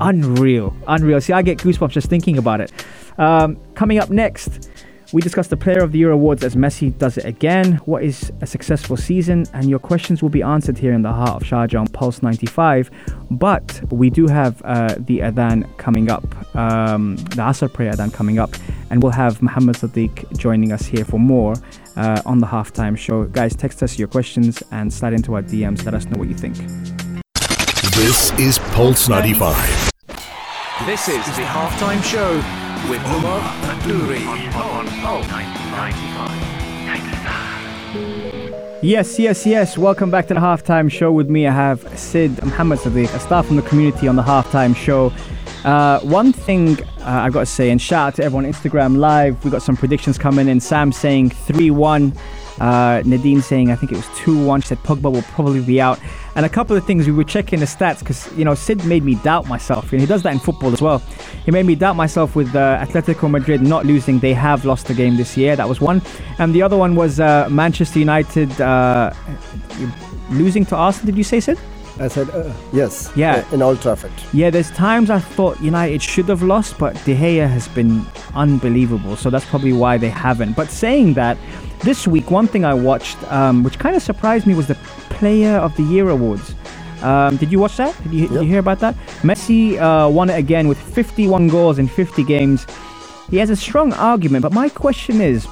unreal. 0.00 0.74
Unreal. 0.88 1.20
See, 1.20 1.32
I 1.32 1.42
get 1.42 1.58
goosebumps 1.58 1.90
just 1.90 2.08
thinking 2.08 2.38
about 2.38 2.60
it. 2.60 2.72
Um, 3.18 3.56
coming 3.74 3.98
up 3.98 4.10
next, 4.10 4.69
we 5.12 5.20
discuss 5.20 5.48
the 5.48 5.56
Player 5.56 5.82
of 5.82 5.92
the 5.92 5.98
Year 5.98 6.12
awards 6.12 6.44
as 6.44 6.54
Messi 6.54 6.96
does 6.96 7.18
it 7.18 7.24
again. 7.24 7.74
What 7.84 8.02
is 8.04 8.32
a 8.40 8.46
successful 8.46 8.96
season? 8.96 9.44
And 9.52 9.68
your 9.68 9.80
questions 9.80 10.22
will 10.22 10.28
be 10.28 10.42
answered 10.42 10.78
here 10.78 10.92
in 10.92 11.02
the 11.02 11.12
heart 11.12 11.42
of 11.42 11.48
Sharjah 11.48 11.80
on 11.80 11.88
Pulse 11.88 12.22
95. 12.22 12.90
But 13.30 13.80
we 13.90 14.10
do 14.10 14.28
have 14.28 14.62
uh, 14.64 14.94
the 14.98 15.18
Adhan 15.20 15.76
coming 15.78 16.10
up, 16.10 16.24
um, 16.54 17.16
the 17.16 17.42
Asr 17.42 17.72
prayer 17.72 17.92
Adhan 17.92 18.12
coming 18.12 18.38
up, 18.38 18.54
and 18.90 19.02
we'll 19.02 19.12
have 19.12 19.42
Muhammad 19.42 19.76
Sidiq 19.76 20.36
joining 20.38 20.70
us 20.70 20.86
here 20.86 21.04
for 21.04 21.18
more 21.18 21.54
uh, 21.96 22.22
on 22.24 22.38
the 22.38 22.46
halftime 22.46 22.96
show. 22.96 23.24
Guys, 23.24 23.56
text 23.56 23.82
us 23.82 23.98
your 23.98 24.08
questions 24.08 24.62
and 24.70 24.92
slide 24.92 25.12
into 25.12 25.34
our 25.34 25.42
DMs. 25.42 25.84
Let 25.84 25.94
us 25.94 26.06
know 26.06 26.18
what 26.18 26.28
you 26.28 26.36
think. 26.36 26.56
This 27.96 28.30
is 28.38 28.58
Pulse 28.74 29.08
95. 29.08 29.90
This 30.86 31.08
is 31.08 31.24
the 31.36 31.42
halftime 31.42 32.02
show 32.02 32.69
with 32.88 33.02
Omar 33.06 33.82
Duri 33.82 34.24
on 34.24 34.50
Pulse 34.52 35.28
95. 35.28 35.92
Yes, 38.82 39.18
yes, 39.18 39.44
yes. 39.44 39.76
Welcome 39.76 40.10
back 40.10 40.26
to 40.28 40.34
the 40.34 40.40
halftime 40.40 40.90
show. 40.90 41.12
With 41.12 41.28
me, 41.28 41.46
I 41.46 41.52
have 41.52 41.86
Sid 41.98 42.42
Muhammad 42.42 42.78
Sidiq, 42.78 43.14
a 43.14 43.20
star 43.20 43.42
from 43.42 43.56
the 43.56 43.62
community 43.62 44.08
on 44.08 44.16
the 44.16 44.22
halftime 44.22 44.74
show. 44.74 45.12
Uh, 45.64 46.00
one 46.00 46.32
thing 46.32 46.82
uh, 47.00 47.04
I've 47.04 47.34
got 47.34 47.40
to 47.40 47.46
say, 47.46 47.68
and 47.70 47.82
shout 47.82 48.08
out 48.08 48.14
to 48.14 48.24
everyone 48.24 48.46
on 48.46 48.52
Instagram 48.52 48.96
Live. 48.96 49.44
We 49.44 49.50
got 49.50 49.62
some 49.62 49.76
predictions 49.76 50.16
coming 50.16 50.48
in. 50.48 50.60
Sam 50.60 50.92
saying 50.92 51.30
3 51.30 51.70
1. 51.70 52.14
Uh, 52.60 53.02
Nadine 53.06 53.40
saying 53.40 53.70
I 53.70 53.76
think 53.76 53.90
it 53.90 53.96
was 53.96 54.06
2 54.18 54.44
1. 54.44 54.60
She 54.60 54.68
said 54.68 54.78
Pogba 54.78 55.10
will 55.10 55.22
probably 55.22 55.62
be 55.62 55.80
out. 55.80 55.98
And 56.36 56.46
a 56.46 56.48
couple 56.48 56.76
of 56.76 56.84
things 56.86 57.06
we 57.06 57.12
were 57.12 57.24
checking 57.24 57.60
the 57.60 57.66
stats 57.66 58.00
because, 58.00 58.30
you 58.36 58.44
know, 58.44 58.54
Sid 58.54 58.84
made 58.84 59.02
me 59.02 59.16
doubt 59.16 59.48
myself. 59.48 59.90
And 59.92 60.00
he 60.00 60.06
does 60.06 60.22
that 60.22 60.32
in 60.32 60.38
football 60.38 60.72
as 60.72 60.80
well. 60.80 60.98
He 61.44 61.50
made 61.50 61.66
me 61.66 61.74
doubt 61.74 61.96
myself 61.96 62.36
with 62.36 62.54
uh, 62.54 62.84
Atletico 62.84 63.30
Madrid 63.30 63.62
not 63.62 63.86
losing. 63.86 64.18
They 64.18 64.34
have 64.34 64.64
lost 64.64 64.86
the 64.86 64.94
game 64.94 65.16
this 65.16 65.36
year. 65.36 65.56
That 65.56 65.68
was 65.68 65.80
one. 65.80 66.02
And 66.38 66.54
the 66.54 66.62
other 66.62 66.76
one 66.76 66.94
was 66.94 67.18
uh, 67.18 67.48
Manchester 67.50 67.98
United 67.98 68.60
uh, 68.60 69.12
losing 70.30 70.64
to 70.66 70.76
Arsenal. 70.76 71.06
Did 71.06 71.16
you 71.18 71.24
say, 71.24 71.40
Sid? 71.40 71.58
I 71.98 72.08
said 72.08 72.30
uh, 72.30 72.52
yes. 72.72 73.12
Yeah. 73.14 73.44
in 73.52 73.60
Old 73.60 73.82
Trafford. 73.82 74.12
Yeah, 74.32 74.48
there's 74.48 74.70
times 74.70 75.10
I 75.10 75.18
thought 75.18 75.60
United 75.60 76.02
should 76.02 76.28
have 76.30 76.42
lost, 76.42 76.78
but 76.78 76.94
De 77.04 77.14
Gea 77.14 77.48
has 77.48 77.68
been 77.68 78.06
unbelievable. 78.34 79.16
So 79.16 79.28
that's 79.28 79.44
probably 79.44 79.74
why 79.74 79.98
they 79.98 80.08
haven't. 80.08 80.56
But 80.56 80.70
saying 80.70 81.14
that, 81.14 81.36
this 81.82 82.06
week, 82.06 82.30
one 82.30 82.46
thing 82.46 82.64
I 82.64 82.74
watched, 82.74 83.22
um, 83.32 83.62
which 83.62 83.78
kind 83.78 83.96
of 83.96 84.02
surprised 84.02 84.46
me, 84.46 84.54
was 84.54 84.66
the 84.66 84.74
Player 85.10 85.56
of 85.56 85.74
the 85.76 85.82
Year 85.82 86.08
awards. 86.10 86.54
Um, 87.02 87.36
did 87.36 87.50
you 87.50 87.58
watch 87.58 87.76
that? 87.78 87.96
Did 88.04 88.12
you, 88.12 88.28
did 88.28 88.34
you 88.34 88.48
hear 88.48 88.58
about 88.58 88.80
that? 88.80 88.94
Messi 89.22 89.78
uh, 89.78 90.08
won 90.08 90.28
it 90.30 90.38
again 90.38 90.68
with 90.68 90.78
51 90.78 91.48
goals 91.48 91.78
in 91.78 91.88
50 91.88 92.22
games. 92.24 92.66
He 93.30 93.38
has 93.38 93.48
a 93.48 93.56
strong 93.56 93.92
argument, 93.94 94.42
but 94.42 94.52
my 94.52 94.68
question 94.68 95.20
is 95.20 95.46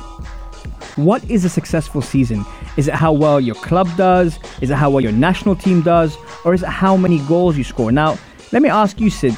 what 0.97 1.23
is 1.31 1.45
a 1.45 1.49
successful 1.49 2.03
season? 2.03 2.45
Is 2.77 2.89
it 2.89 2.95
how 2.95 3.13
well 3.13 3.41
your 3.41 3.55
club 3.55 3.89
does? 3.97 4.39
Is 4.61 4.71
it 4.71 4.75
how 4.75 4.91
well 4.91 5.01
your 5.01 5.13
national 5.13 5.55
team 5.57 5.81
does? 5.81 6.17
Or 6.45 6.55
is 6.55 6.63
it 6.63 6.69
how 6.69 6.97
many 6.97 7.21
goals 7.27 7.57
you 7.57 7.65
score? 7.65 7.93
Now, 7.93 8.19
let 8.53 8.63
me 8.63 8.69
ask 8.69 9.01
you, 9.01 9.09
Sid, 9.09 9.37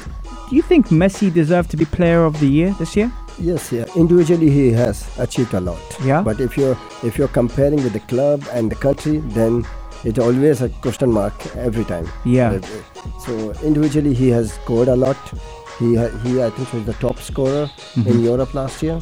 do 0.49 0.55
you 0.55 0.61
think 0.61 0.87
Messi 0.87 1.31
deserved 1.31 1.69
to 1.71 1.77
be 1.77 1.85
player 1.85 2.25
of 2.25 2.39
the 2.39 2.47
year 2.47 2.75
this 2.79 2.95
year? 2.95 3.11
Yes, 3.41 3.71
yeah. 3.71 3.85
Individually, 3.95 4.49
he 4.49 4.71
has 4.71 5.05
achieved 5.17 5.53
a 5.53 5.59
lot. 5.59 5.79
Yeah. 6.05 6.21
But 6.21 6.39
if 6.39 6.55
you're 6.57 6.77
if 7.03 7.17
you're 7.17 7.27
comparing 7.39 7.83
with 7.83 7.93
the 7.93 7.99
club 8.01 8.43
and 8.53 8.71
the 8.71 8.75
country, 8.75 9.17
then 9.37 9.65
it's 10.03 10.19
always 10.19 10.61
a 10.61 10.69
question 10.69 11.11
mark 11.11 11.33
every 11.55 11.85
time. 11.85 12.07
Yeah. 12.25 12.51
Uh, 12.51 12.61
So 13.25 13.33
individually, 13.63 14.13
he 14.13 14.29
has 14.29 14.53
scored 14.53 14.87
a 14.89 14.95
lot. 14.95 15.17
He 15.79 15.89
he 16.23 16.41
I 16.43 16.49
think 16.51 16.73
was 16.73 16.85
the 16.85 16.93
top 16.99 17.17
scorer 17.19 17.65
Mm-hmm. 17.95 18.07
in 18.09 18.19
Europe 18.23 18.53
last 18.53 18.83
year. 18.83 18.99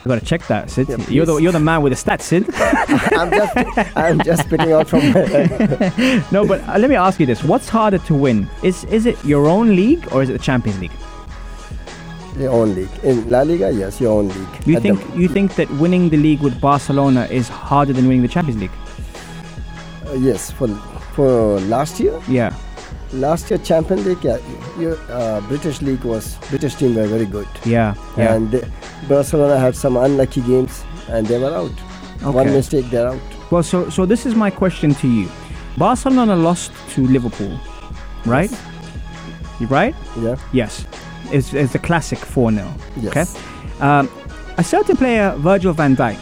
I've 0.00 0.06
gotta 0.08 0.24
check 0.24 0.46
that, 0.46 0.70
Sid. 0.70 0.88
Yeah, 0.88 0.96
you're 1.08 1.26
the 1.26 1.36
you're 1.36 1.52
the 1.52 1.60
man 1.60 1.82
with 1.82 1.92
the 1.92 2.00
stats, 2.04 2.22
Sid. 2.22 2.44
I'm 3.20 3.30
just 3.30 3.96
I'm 3.96 4.18
just 4.24 4.42
spitting 4.46 4.72
out 4.72 4.88
from 4.88 5.00
my 5.12 5.20
head. 5.20 6.24
no, 6.32 6.46
but 6.46 6.60
uh, 6.68 6.78
let 6.78 6.88
me 6.90 6.96
ask 6.96 7.20
you 7.20 7.26
this: 7.26 7.44
What's 7.44 7.68
harder 7.68 7.98
to 8.08 8.14
win? 8.14 8.48
Is 8.62 8.84
is 8.84 9.04
it 9.06 9.16
your 9.24 9.46
own 9.46 9.76
league 9.76 10.08
or 10.12 10.22
is 10.22 10.30
it 10.30 10.32
the 10.38 10.44
Champions 10.50 10.80
League? 10.80 10.96
Your 12.40 12.52
own 12.52 12.74
league. 12.74 12.88
In 13.02 13.28
La 13.30 13.42
Liga, 13.42 13.70
yes, 13.72 14.00
your 14.00 14.12
own 14.18 14.28
league. 14.28 14.66
You 14.66 14.76
At 14.76 14.82
the- 14.82 14.94
think 14.96 15.16
you 15.16 15.28
think 15.28 15.54
that 15.56 15.70
winning 15.78 16.08
the 16.10 16.16
league 16.16 16.40
with 16.40 16.60
Barcelona 16.60 17.26
is 17.30 17.48
harder 17.48 17.92
than 17.92 18.06
winning 18.08 18.22
the 18.22 18.28
Champions 18.36 18.60
League? 18.60 18.76
uh, 20.08 20.14
yes, 20.14 20.50
for 20.50 20.68
for 21.14 21.60
last 21.74 22.00
year, 22.00 22.14
Yeah. 22.28 22.52
last 23.12 23.50
year 23.50 23.58
Champions 23.58 24.06
League, 24.06 24.24
yeah, 24.24 24.38
your 24.78 24.96
uh, 25.10 25.40
British 25.48 25.82
league 25.82 26.04
was 26.04 26.36
British 26.50 26.74
team 26.76 26.94
were 26.94 27.06
very 27.06 27.26
good. 27.26 27.48
Yeah. 27.64 27.94
Yeah. 28.16 28.34
and 28.34 28.50
they- 28.50 28.64
Barcelona 29.08 29.58
had 29.58 29.74
some 29.74 29.96
unlucky 29.96 30.40
games 30.42 30.82
and 31.08 31.26
they 31.26 31.38
were 31.38 31.54
out. 31.54 31.72
One 32.34 32.52
mistake, 32.52 32.90
they're 32.90 33.08
out. 33.08 33.20
Well, 33.50 33.62
so 33.62 33.88
so 33.90 34.06
this 34.06 34.26
is 34.26 34.34
my 34.34 34.50
question 34.50 34.94
to 35.02 35.08
you. 35.08 35.28
Barcelona 35.78 36.36
lost 36.36 36.72
to 36.94 37.06
Liverpool, 37.06 37.52
right? 38.26 38.50
right? 39.70 39.94
Yeah. 40.22 40.36
Yes. 40.52 40.84
It's, 41.32 41.54
it's 41.54 41.74
a 41.74 41.78
classic 41.78 42.18
4 42.18 42.52
0. 42.52 42.74
Yes. 43.00 43.36
Okay. 43.36 43.84
Um, 43.84 44.10
a 44.58 44.64
certain 44.64 44.96
player, 44.96 45.34
Virgil 45.38 45.72
van 45.72 45.96
Dijk, 45.96 46.18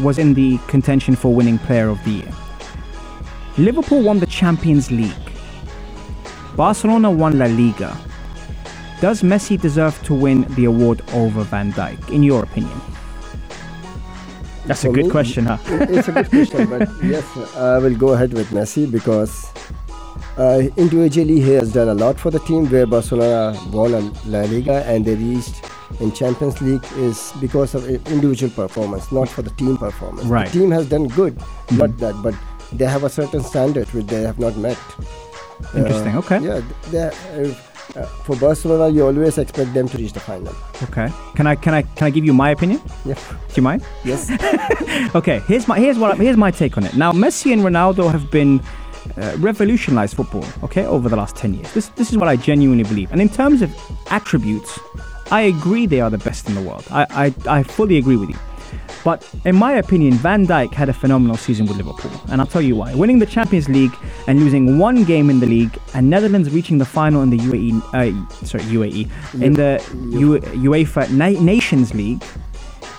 was 0.00 0.18
in 0.18 0.34
the 0.34 0.58
contention 0.68 1.14
for 1.16 1.32
winning 1.34 1.58
player 1.58 1.88
of 1.88 2.02
the 2.04 2.10
year. 2.10 2.32
Liverpool 3.58 4.02
won 4.02 4.18
the 4.18 4.26
Champions 4.26 4.90
League. 4.90 5.12
Barcelona 6.56 7.10
won 7.10 7.38
La 7.38 7.46
Liga. 7.46 7.96
Does 9.00 9.22
Messi 9.22 9.58
deserve 9.58 10.00
to 10.02 10.14
win 10.14 10.42
the 10.54 10.66
award 10.66 11.02
over 11.14 11.42
Van 11.44 11.72
Dijk, 11.72 12.10
in 12.10 12.22
your 12.22 12.42
opinion? 12.42 12.80
That's 14.66 14.84
a 14.84 14.90
good 14.90 15.06
me, 15.06 15.10
question, 15.10 15.46
huh? 15.46 15.58
it's 15.66 16.08
a 16.08 16.12
good 16.12 16.28
question, 16.28 16.68
but 16.68 16.88
yes, 17.02 17.24
I 17.56 17.78
will 17.78 17.96
go 17.96 18.10
ahead 18.10 18.34
with 18.34 18.50
Messi 18.50 18.90
because 18.90 19.46
uh, 20.38 20.62
individually 20.76 21.40
he 21.40 21.50
has 21.52 21.72
done 21.72 21.88
a 21.88 21.94
lot 21.94 22.18
for 22.18 22.30
the 22.30 22.38
team. 22.40 22.66
Where 22.70 22.86
Barcelona 22.86 23.58
won 23.70 24.12
La 24.26 24.42
Liga 24.42 24.84
and 24.86 25.04
they 25.04 25.14
reached 25.14 25.62
in 26.00 26.12
Champions 26.12 26.60
League 26.60 26.84
is 26.96 27.32
because 27.40 27.74
of 27.74 27.88
individual 27.88 28.50
performance, 28.52 29.10
not 29.12 29.28
for 29.28 29.42
the 29.42 29.50
team 29.50 29.76
performance. 29.76 30.26
Right. 30.26 30.46
The 30.50 30.58
team 30.60 30.70
has 30.70 30.88
done 30.88 31.08
good, 31.08 31.36
not 31.72 31.96
that, 31.98 32.14
but 32.22 32.34
they 32.72 32.86
have 32.86 33.04
a 33.04 33.10
certain 33.10 33.42
standard 33.42 33.88
which 33.92 34.06
they 34.06 34.22
have 34.22 34.38
not 34.38 34.56
met. 34.56 34.78
Interesting, 35.74 36.14
Uh, 36.14 36.18
okay. 36.20 36.38
Yeah, 36.40 36.60
they, 36.90 37.02
uh, 37.08 37.54
uh, 38.00 38.06
for 38.24 38.36
Barcelona, 38.36 38.88
you 38.88 39.04
always 39.04 39.36
expect 39.36 39.74
them 39.74 39.88
to 39.88 39.98
reach 39.98 40.12
the 40.12 40.20
final. 40.20 40.54
Okay. 40.84 41.08
Can 41.34 41.46
I 41.46 41.54
can 41.56 41.74
I 41.74 41.82
can 41.82 42.06
I 42.06 42.10
give 42.10 42.24
you 42.24 42.32
my 42.32 42.50
opinion? 42.50 42.80
Yeah. 43.04 43.14
Do 43.14 43.54
you 43.56 43.62
mind? 43.62 43.82
Yes. 44.04 44.30
Okay, 45.14 45.40
here's 45.48 45.66
my 45.66 45.76
here's 45.78 45.98
what 45.98 46.16
here's 46.18 46.36
my 46.36 46.50
take 46.52 46.76
on 46.78 46.84
it. 46.84 46.94
Now, 46.94 47.10
Messi 47.12 47.52
and 47.52 47.62
Ronaldo 47.62 48.10
have 48.12 48.30
been 48.30 48.60
uh, 49.16 49.36
revolutionized 49.38 50.16
football. 50.16 50.44
Okay, 50.64 50.84
over 50.86 51.08
the 51.08 51.16
last 51.16 51.36
ten 51.36 51.54
years. 51.54 51.72
This 51.72 51.88
this 51.90 52.10
is 52.10 52.16
what 52.18 52.28
I 52.28 52.36
genuinely 52.36 52.84
believe. 52.84 53.10
And 53.12 53.20
in 53.20 53.28
terms 53.28 53.62
of 53.62 53.70
attributes, 54.10 54.78
I 55.30 55.42
agree 55.42 55.86
they 55.86 56.00
are 56.00 56.10
the 56.10 56.18
best 56.18 56.48
in 56.48 56.54
the 56.54 56.62
world. 56.62 56.84
I 56.90 57.06
I, 57.46 57.58
I 57.58 57.62
fully 57.62 57.98
agree 57.98 58.16
with 58.16 58.30
you. 58.30 58.36
But 59.02 59.26
in 59.46 59.56
my 59.56 59.72
opinion, 59.72 60.12
Van 60.14 60.46
Dijk 60.46 60.74
had 60.74 60.90
a 60.90 60.92
phenomenal 60.92 61.36
season 61.36 61.64
with 61.66 61.78
Liverpool, 61.78 62.10
and 62.30 62.38
I'll 62.40 62.46
tell 62.46 62.60
you 62.60 62.76
why. 62.76 62.94
Winning 62.94 63.18
the 63.18 63.24
Champions 63.26 63.66
League 63.68 63.94
and 64.26 64.38
losing 64.40 64.78
one 64.78 65.04
game 65.04 65.30
in 65.30 65.40
the 65.40 65.46
league, 65.46 65.74
and 65.94 66.10
Netherlands 66.10 66.50
reaching 66.50 66.76
the 66.76 66.84
final 66.84 67.22
in 67.22 67.30
the 67.30 67.38
UAE, 67.38 67.72
uh, 67.94 68.44
sorry 68.44 68.64
UAE, 68.64 69.08
in 69.42 69.54
the 69.54 69.82
U- 70.10 70.38
UEFA 70.70 71.10
Na- 71.12 71.40
Nations 71.40 71.94
League, 71.94 72.22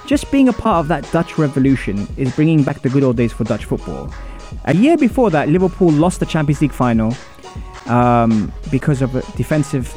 just 0.08 0.32
being 0.32 0.50
a 0.50 0.54
part 0.54 0.80
of 0.80 0.88
that 0.88 1.10
Dutch 1.12 1.38
revolution 1.38 2.08
is 2.18 2.34
bringing 2.36 2.64
back 2.64 2.82
the 2.82 2.90
good 2.90 3.04
old 3.04 3.16
days 3.16 3.32
for 3.32 3.44
Dutch 3.44 3.66
football. 3.66 4.12
A 4.66 4.76
year 4.76 4.98
before 4.98 5.30
that, 5.32 5.50
Liverpool 5.50 5.92
lost 5.92 6.20
the 6.20 6.26
Champions 6.26 6.62
League 6.62 6.74
final 6.74 7.16
um, 7.88 8.52
because 8.70 9.02
of 9.02 9.16
a 9.16 9.22
defensive 9.36 9.94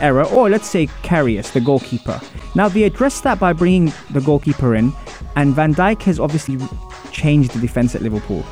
error, 0.00 0.24
or 0.24 0.48
let's 0.50 0.68
say 0.68 0.86
Karius, 1.02 1.52
the 1.52 1.60
goalkeeper. 1.60 2.20
Now 2.54 2.68
they 2.68 2.84
addressed 2.84 3.24
that 3.24 3.40
by 3.40 3.52
bringing 3.52 3.92
the 4.10 4.20
goalkeeper 4.20 4.74
in, 4.74 4.92
and 5.36 5.54
Van 5.54 5.74
Dijk 5.74 6.02
has 6.02 6.20
obviously 6.20 6.58
changed 7.10 7.52
the 7.52 7.60
defense 7.60 7.94
at 7.94 8.02
Liverpool. 8.02 8.44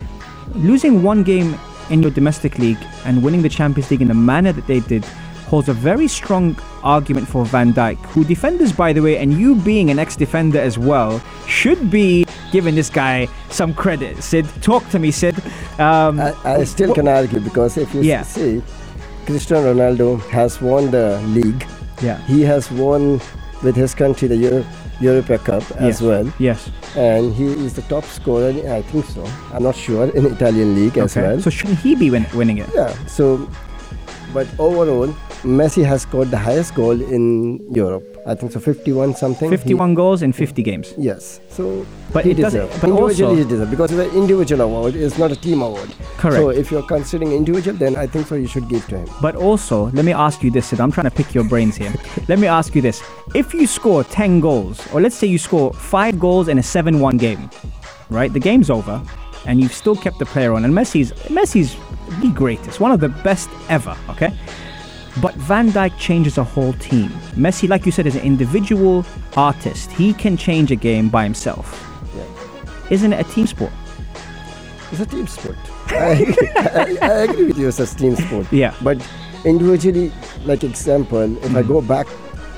Losing 0.54 1.02
one 1.02 1.22
game 1.22 1.58
in 1.90 2.02
your 2.02 2.10
domestic 2.10 2.58
league 2.58 2.78
and 3.04 3.22
winning 3.22 3.42
the 3.42 3.48
Champions 3.48 3.90
League 3.90 4.02
in 4.02 4.08
the 4.08 4.14
manner 4.14 4.52
that 4.52 4.66
they 4.66 4.80
did 4.80 5.04
holds 5.50 5.68
a 5.68 5.72
very 5.72 6.06
strong 6.06 6.56
argument 6.84 7.26
for 7.26 7.44
Van 7.44 7.72
Dijk, 7.72 7.96
who 8.06 8.24
defenders, 8.24 8.72
by 8.72 8.92
the 8.92 9.02
way, 9.02 9.18
and 9.18 9.34
you 9.34 9.56
being 9.56 9.90
an 9.90 9.98
ex-defender 9.98 10.60
as 10.60 10.78
well, 10.78 11.20
should 11.46 11.90
be 11.90 12.24
giving 12.50 12.74
this 12.74 12.90
guy 12.90 13.28
some 13.50 13.72
credit. 13.74 14.22
Sid, 14.22 14.46
talk 14.62 14.88
to 14.90 14.98
me, 14.98 15.10
Sid. 15.10 15.36
Um, 15.78 16.20
I, 16.20 16.34
I 16.44 16.64
still 16.64 16.94
can 16.94 17.08
argue 17.08 17.40
because 17.40 17.76
if 17.76 17.94
you 17.94 18.02
Yeah. 18.02 18.22
see, 18.22 18.62
Cristiano 19.26 19.72
Ronaldo 19.74 20.20
has 20.30 20.60
won 20.60 20.90
the 20.90 21.20
league. 21.28 21.64
Yeah. 22.02 22.18
He 22.26 22.42
has 22.42 22.70
won 22.70 23.20
with 23.62 23.76
his 23.76 23.94
country 23.94 24.26
the 24.28 24.36
Euro, 24.36 24.64
Europa 25.00 25.38
Cup 25.38 25.62
as 25.76 26.00
Yes. 26.00 26.02
well, 26.02 26.32
Yes. 26.38 26.70
and 26.96 27.32
he 27.34 27.44
is 27.66 27.74
the 27.74 27.82
top 27.82 28.04
scorer. 28.04 28.50
I 28.68 28.82
think 28.82 29.04
so. 29.06 29.24
I'm 29.52 29.62
not 29.62 29.76
sure 29.76 30.08
in 30.16 30.26
Italian 30.26 30.74
league 30.74 30.98
as 30.98 31.14
well. 31.16 31.40
So 31.40 31.50
shouldn't 31.50 31.78
he 31.80 31.94
be 31.94 32.10
win- 32.10 32.26
winning 32.34 32.58
it? 32.58 32.68
yeah. 32.74 32.92
So, 33.06 33.48
but 34.34 34.46
overall, 34.58 35.14
Messi 35.42 35.84
has 35.84 36.02
scored 36.02 36.30
the 36.30 36.36
highest 36.38 36.74
goal 36.74 37.00
in 37.00 37.58
Europe. 37.74 38.04
I 38.26 38.34
think 38.34 38.52
so, 38.52 38.60
51 38.60 39.14
something. 39.14 39.50
He- 39.50 39.56
51 39.56 39.94
goals 39.94 40.20
in 40.22 40.32
50 40.32 40.62
games. 40.62 40.92
Yes. 40.98 41.40
So, 41.48 41.86
But 42.12 42.24
he 42.26 42.32
it 42.32 42.36
doesn't- 42.36 42.60
deserves. 42.60 42.80
but 42.80 42.90
individually 42.90 43.30
also- 43.30 43.44
he 43.44 43.48
deserves 43.48 43.70
because 43.70 43.92
it's 43.92 44.12
an 44.12 44.18
individual 44.18 44.60
award. 44.60 44.94
It's 44.96 45.16
not 45.16 45.32
a 45.32 45.36
team 45.36 45.62
award. 45.62 45.88
Correct. 46.18 46.36
So 46.36 46.50
if 46.50 46.70
you're 46.70 46.82
considering 46.82 47.32
individual, 47.32 47.76
then 47.78 47.96
I 47.96 48.06
think 48.06 48.26
so 48.26 48.34
you 48.34 48.46
should 48.46 48.68
give 48.68 48.86
to 48.88 48.98
him. 48.98 49.08
But 49.22 49.34
also, 49.36 49.90
let 49.94 50.04
me 50.04 50.12
ask 50.12 50.42
you 50.42 50.50
this, 50.50 50.66
Sid. 50.66 50.80
I'm 50.80 50.92
trying 50.92 51.08
to 51.08 51.16
pick 51.22 51.34
your 51.34 51.44
brains 51.44 51.76
here. 51.76 51.92
let 52.28 52.38
me 52.38 52.46
ask 52.46 52.74
you 52.74 52.82
this. 52.82 53.00
If 53.34 53.54
you 53.54 53.66
score 53.66 54.04
10 54.04 54.40
goals, 54.40 54.80
or 54.92 55.00
let's 55.00 55.16
say 55.16 55.26
you 55.26 55.38
score 55.38 55.72
5 55.72 56.18
goals 56.20 56.48
in 56.48 56.58
a 56.58 56.62
7 56.62 57.00
1 57.00 57.16
game, 57.16 57.48
right? 58.10 58.30
The 58.30 58.40
game's 58.40 58.68
over, 58.68 59.00
and 59.46 59.58
you've 59.60 59.72
still 59.72 59.96
kept 59.96 60.18
the 60.18 60.26
player 60.26 60.52
on. 60.52 60.66
And 60.66 60.74
Messi's, 60.74 61.12
Messi's 61.30 61.74
the 62.20 62.28
greatest, 62.28 62.80
one 62.80 62.92
of 62.92 63.00
the 63.00 63.08
best 63.08 63.48
ever, 63.70 63.96
okay? 64.10 64.32
But 65.20 65.34
Van 65.34 65.70
Dijk 65.70 65.98
changes 65.98 66.38
a 66.38 66.44
whole 66.44 66.72
team. 66.74 67.08
Messi, 67.34 67.68
like 67.68 67.84
you 67.84 67.92
said, 67.92 68.06
is 68.06 68.16
an 68.16 68.22
individual 68.22 69.04
artist. 69.36 69.90
He 69.92 70.12
can 70.12 70.36
change 70.36 70.70
a 70.70 70.76
game 70.76 71.08
by 71.08 71.24
himself. 71.24 71.86
Isn't 72.90 73.12
it 73.12 73.20
a 73.26 73.30
team 73.30 73.46
sport? 73.46 73.72
It's 74.90 75.00
a 75.00 75.06
team 75.06 75.26
sport. 75.26 75.56
I, 75.90 76.34
I, 76.56 76.98
I 77.00 77.12
agree 77.22 77.46
with 77.46 77.58
you. 77.58 77.68
It's 77.68 77.78
a 77.78 77.86
team 77.86 78.16
sport. 78.16 78.52
Yeah. 78.52 78.74
But 78.82 78.98
individually, 79.44 80.12
like 80.44 80.64
example, 80.64 81.36
if 81.36 81.54
I 81.54 81.62
mm. 81.62 81.68
go 81.68 81.80
back 81.80 82.08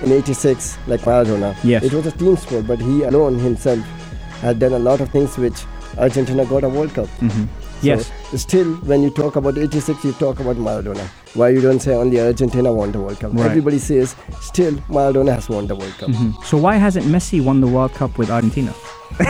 in 0.03 0.13
'86, 0.13 0.79
like 0.87 1.01
Maradona, 1.01 1.55
Yes. 1.63 1.85
it 1.85 1.93
was 1.93 2.07
a 2.07 2.13
team 2.13 2.37
sport. 2.37 2.67
But 2.67 2.81
he 2.81 3.03
alone 3.03 3.39
himself 3.39 3.81
had 4.41 4.59
done 4.59 4.73
a 4.73 4.79
lot 4.79 5.01
of 5.01 5.11
things 5.11 5.37
which 5.37 5.65
Argentina 5.99 6.47
got 6.47 6.65
a 6.65 6.69
World 6.69 6.95
Cup. 6.95 7.07
Mm-hmm. 7.21 7.45
So 7.45 7.49
Yes. 7.83 8.11
Still, 8.37 8.75
when 8.87 9.03
you 9.03 9.11
talk 9.11 9.37
about 9.37 9.59
'86, 9.59 10.03
you 10.05 10.13
talk 10.13 10.41
about 10.41 10.57
Maradona. 10.57 11.07
Why 11.35 11.49
you 11.49 11.61
don't 11.61 11.81
say 11.81 11.95
only 11.95 12.21
Argentina 12.21 12.73
won 12.73 12.93
the 12.93 13.01
World 13.01 13.19
Cup? 13.21 13.33
Right. 13.33 13.47
Everybody 13.47 13.79
says 13.79 14.15
still 14.41 14.73
Maradona 14.89 15.35
has 15.35 15.49
won 15.49 15.67
the 15.67 15.75
World 15.75 15.93
Cup. 15.95 16.11
So 16.45 16.59
why 16.59 16.77
hasn't 16.77 17.07
Messi 17.07 17.43
won 17.43 17.61
the 17.61 17.67
World 17.67 17.93
Cup 17.95 18.19
with 18.19 18.31
Argentina? 18.31 18.75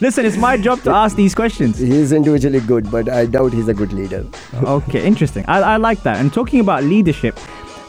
Listen, 0.00 0.24
it's 0.24 0.36
my 0.36 0.56
job 0.56 0.80
to 0.82 0.90
ask 0.90 1.16
these 1.16 1.34
questions. 1.34 1.78
He's 1.78 2.12
individually 2.12 2.60
good, 2.60 2.90
but 2.90 3.08
I 3.08 3.26
doubt 3.26 3.52
he's 3.52 3.68
a 3.68 3.74
good 3.74 3.92
leader. 3.92 4.26
Okay, 4.62 5.06
interesting. 5.06 5.44
I, 5.48 5.60
I 5.60 5.76
like 5.76 6.02
that. 6.02 6.16
And 6.18 6.32
talking 6.32 6.60
about 6.60 6.84
leadership, 6.84 7.38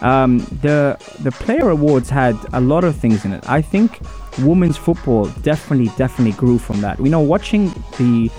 um, 0.02 0.40
the 0.62 0.98
the 1.20 1.32
player 1.32 1.70
awards 1.70 2.10
had 2.10 2.36
a 2.54 2.62
lot 2.62 2.84
of 2.84 2.96
things 2.96 3.26
in 3.26 3.34
it. 3.34 3.44
I 3.50 3.62
think 3.62 4.00
women's 4.40 4.78
football 4.78 5.26
definitely 5.42 5.92
definitely 5.98 6.34
grew 6.34 6.58
from 6.58 6.82
that. 6.82 7.00
We 7.00 7.10
know 7.10 7.20
watching 7.20 7.70
the 7.98 8.32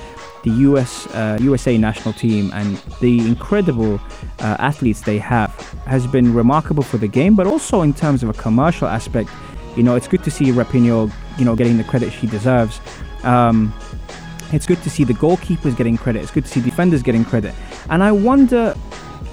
the 0.43 0.51
US 0.51 1.07
uh, 1.09 1.39
USA 1.41 1.79
national 1.79 2.15
team 2.15 2.51
and 2.55 2.77
the 3.01 3.21
incredible 3.21 4.01
uh, 4.41 4.57
athletes 4.59 5.03
they 5.03 5.19
have 5.19 5.51
has 5.87 6.07
been 6.07 6.35
remarkable 6.35 6.83
for 6.83 6.99
the 6.99 7.09
game, 7.09 7.35
but 7.35 7.47
also 7.47 7.83
in 7.83 7.93
terms 7.93 8.23
of 8.23 8.29
a 8.29 8.35
commercial 8.35 8.89
aspect. 8.89 9.31
You 9.77 9.83
know, 9.83 9.95
it's 9.95 10.09
good 10.09 10.23
to 10.25 10.31
see 10.31 10.47
Rapinoe, 10.47 11.11
you 11.39 11.45
know, 11.45 11.57
getting 11.57 11.79
the 11.79 11.85
credit 11.85 12.13
she 12.13 12.27
deserves. 12.27 12.81
Um, 13.23 13.73
it's 14.53 14.67
good 14.67 14.83
to 14.83 14.91
see 14.91 15.05
the 15.05 15.15
goalkeepers 15.15 15.77
getting 15.77 15.97
credit. 15.97 16.23
It's 16.23 16.31
good 16.31 16.45
to 16.45 16.51
see 16.51 16.61
defenders 16.61 17.03
getting 17.03 17.25
credit. 17.25 17.55
And 17.89 18.03
I 18.03 18.13
wonder, 18.13 18.75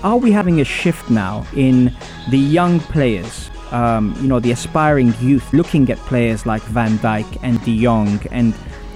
are 0.02 0.18
we 0.18 0.32
having 0.32 0.62
a 0.62 0.64
shift 0.64 1.10
now 1.10 1.46
in 1.56 1.94
the 2.30 2.38
young 2.38 2.80
players? 2.80 3.50
Um, 3.72 4.16
you 4.22 4.28
know, 4.28 4.40
the 4.40 4.52
aspiring 4.52 5.14
youth 5.20 5.52
looking 5.54 5.92
at 5.92 5.98
players 5.98 6.46
like 6.46 6.62
Van 6.64 6.98
Dijk 7.00 7.38
and 7.44 7.62
De 7.66 7.84
Jong 7.84 8.20
and 8.32 8.54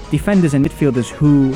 defenders 0.09 0.53
and 0.53 0.65
midfielders 0.65 1.09
who 1.09 1.53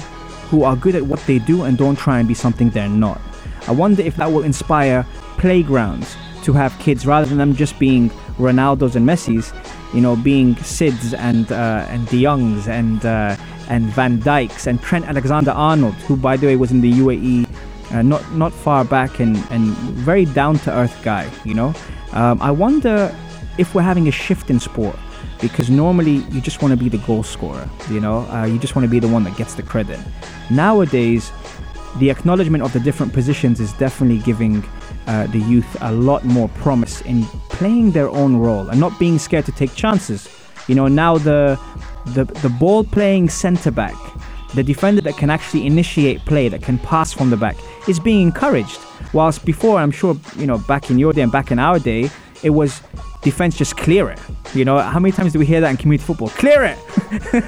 who 0.49 0.63
are 0.63 0.75
good 0.75 0.95
at 0.95 1.03
what 1.03 1.19
they 1.27 1.39
do 1.39 1.63
and 1.63 1.77
don't 1.77 1.97
try 1.97 2.19
and 2.19 2.27
be 2.27 2.33
something 2.33 2.69
they're 2.69 2.89
not. 2.89 3.21
I 3.67 3.71
wonder 3.71 4.01
if 4.01 4.15
that 4.15 4.31
will 4.31 4.43
inspire 4.43 5.05
playgrounds 5.37 6.15
to 6.43 6.53
have 6.53 6.77
kids 6.79 7.05
rather 7.05 7.27
than 7.27 7.37
them 7.37 7.55
just 7.55 7.77
being 7.79 8.09
Ronaldos 8.37 8.95
and 8.95 9.05
Messis, 9.05 9.51
you 9.93 10.01
know, 10.01 10.15
being 10.15 10.55
Sids 10.55 11.17
and 11.17 11.51
uh, 11.51 11.85
and 11.89 12.07
De 12.07 12.23
Jongs 12.23 12.67
and 12.67 13.05
uh, 13.05 13.35
and 13.69 13.85
Van 13.87 14.19
Dijks 14.19 14.67
and 14.67 14.81
Trent 14.81 15.05
Alexander-Arnold, 15.05 15.95
who 16.07 16.15
by 16.15 16.37
the 16.37 16.47
way 16.47 16.55
was 16.55 16.71
in 16.71 16.81
the 16.81 16.93
UAE 16.93 17.47
uh, 17.91 18.01
not 18.01 18.23
not 18.33 18.53
far 18.53 18.85
back 18.85 19.19
and 19.19 19.35
and 19.49 19.75
very 20.05 20.25
down 20.25 20.57
to 20.59 20.71
earth 20.71 20.97
guy, 21.03 21.29
you 21.43 21.53
know. 21.53 21.73
Um, 22.13 22.41
I 22.41 22.51
wonder 22.51 23.13
if 23.57 23.75
we're 23.75 23.81
having 23.81 24.07
a 24.07 24.11
shift 24.11 24.49
in 24.49 24.59
sport 24.59 24.97
because 25.41 25.69
normally 25.69 26.17
you 26.31 26.41
just 26.41 26.61
want 26.61 26.71
to 26.71 26.77
be 26.77 26.89
the 26.89 26.97
goal 27.05 27.23
scorer, 27.23 27.69
you 27.89 27.99
know, 27.99 28.19
uh, 28.31 28.45
you 28.45 28.57
just 28.57 28.75
want 28.75 28.85
to 28.85 28.89
be 28.89 28.99
the 28.99 29.07
one 29.07 29.23
that 29.23 29.35
gets 29.37 29.55
the 29.55 29.63
credit. 29.63 29.99
Nowadays, 30.49 31.31
the 31.97 32.09
acknowledgement 32.09 32.63
of 32.63 32.73
the 32.73 32.79
different 32.79 33.13
positions 33.13 33.59
is 33.59 33.73
definitely 33.73 34.19
giving 34.19 34.63
uh, 35.07 35.27
the 35.27 35.39
youth 35.39 35.77
a 35.81 35.91
lot 35.91 36.23
more 36.25 36.49
promise 36.49 37.01
in 37.01 37.23
playing 37.49 37.91
their 37.91 38.09
own 38.09 38.37
role 38.37 38.69
and 38.69 38.79
not 38.79 38.97
being 38.99 39.17
scared 39.17 39.45
to 39.45 39.51
take 39.51 39.73
chances. 39.73 40.27
You 40.67 40.75
know, 40.75 40.87
now 40.87 41.17
the 41.17 41.59
the, 42.13 42.25
the 42.25 42.49
ball 42.49 42.83
playing 42.83 43.29
centre 43.29 43.71
back, 43.71 43.95
the 44.53 44.63
defender 44.63 45.01
that 45.01 45.17
can 45.17 45.29
actually 45.29 45.65
initiate 45.65 46.23
play, 46.25 46.47
that 46.49 46.61
can 46.61 46.79
pass 46.79 47.11
from 47.11 47.29
the 47.29 47.37
back, 47.37 47.57
is 47.87 47.99
being 47.99 48.21
encouraged. 48.21 48.79
Whilst 49.13 49.45
before, 49.45 49.77
I'm 49.79 49.91
sure, 49.91 50.15
you 50.37 50.47
know, 50.47 50.57
back 50.57 50.89
in 50.89 50.97
your 50.99 51.13
day 51.13 51.21
and 51.21 51.31
back 51.31 51.51
in 51.51 51.59
our 51.59 51.79
day, 51.79 52.09
it 52.43 52.51
was 52.51 52.81
defense 53.29 53.57
just 53.57 53.77
clear 53.77 54.09
it. 54.09 54.19
You 54.53 54.65
know, 54.65 54.79
how 54.79 54.99
many 54.99 55.11
times 55.11 55.33
do 55.33 55.39
we 55.39 55.45
hear 55.45 55.61
that 55.61 55.69
in 55.69 55.77
community 55.77 56.05
football? 56.05 56.29
Clear 56.29 56.63
it! 56.63 56.77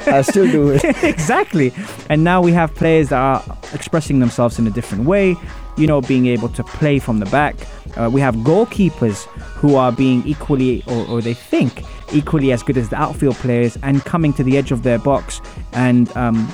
I 0.08 0.22
still 0.22 0.50
do 0.52 0.72
it. 0.72 0.84
exactly. 1.04 1.74
And 2.10 2.24
now 2.24 2.42
we 2.42 2.52
have 2.52 2.74
players 2.76 3.10
that 3.10 3.18
are 3.18 3.58
expressing 3.74 4.20
themselves 4.20 4.60
in 4.60 4.68
a 4.68 4.70
different 4.70 5.06
way, 5.06 5.36
you 5.78 5.88
know, 5.88 6.02
being 6.02 6.28
able 6.28 6.50
to 6.50 6.64
play 6.64 7.00
from 7.00 7.20
the 7.20 7.26
back. 7.28 7.56
Uh, 7.98 8.10
we 8.12 8.22
have 8.22 8.36
goalkeepers 8.36 9.26
who 9.60 9.76
are 9.76 9.92
being 9.92 10.26
equally, 10.26 10.84
or, 10.88 11.08
or 11.08 11.22
they 11.22 11.34
think, 11.34 11.84
equally 12.14 12.52
as 12.52 12.64
good 12.64 12.78
as 12.78 12.90
the 12.90 12.96
outfield 12.96 13.36
players 13.36 13.78
and 13.84 14.04
coming 14.06 14.34
to 14.34 14.44
the 14.44 14.58
edge 14.58 14.72
of 14.72 14.84
their 14.84 15.00
box 15.00 15.42
and 15.74 16.16
um, 16.16 16.54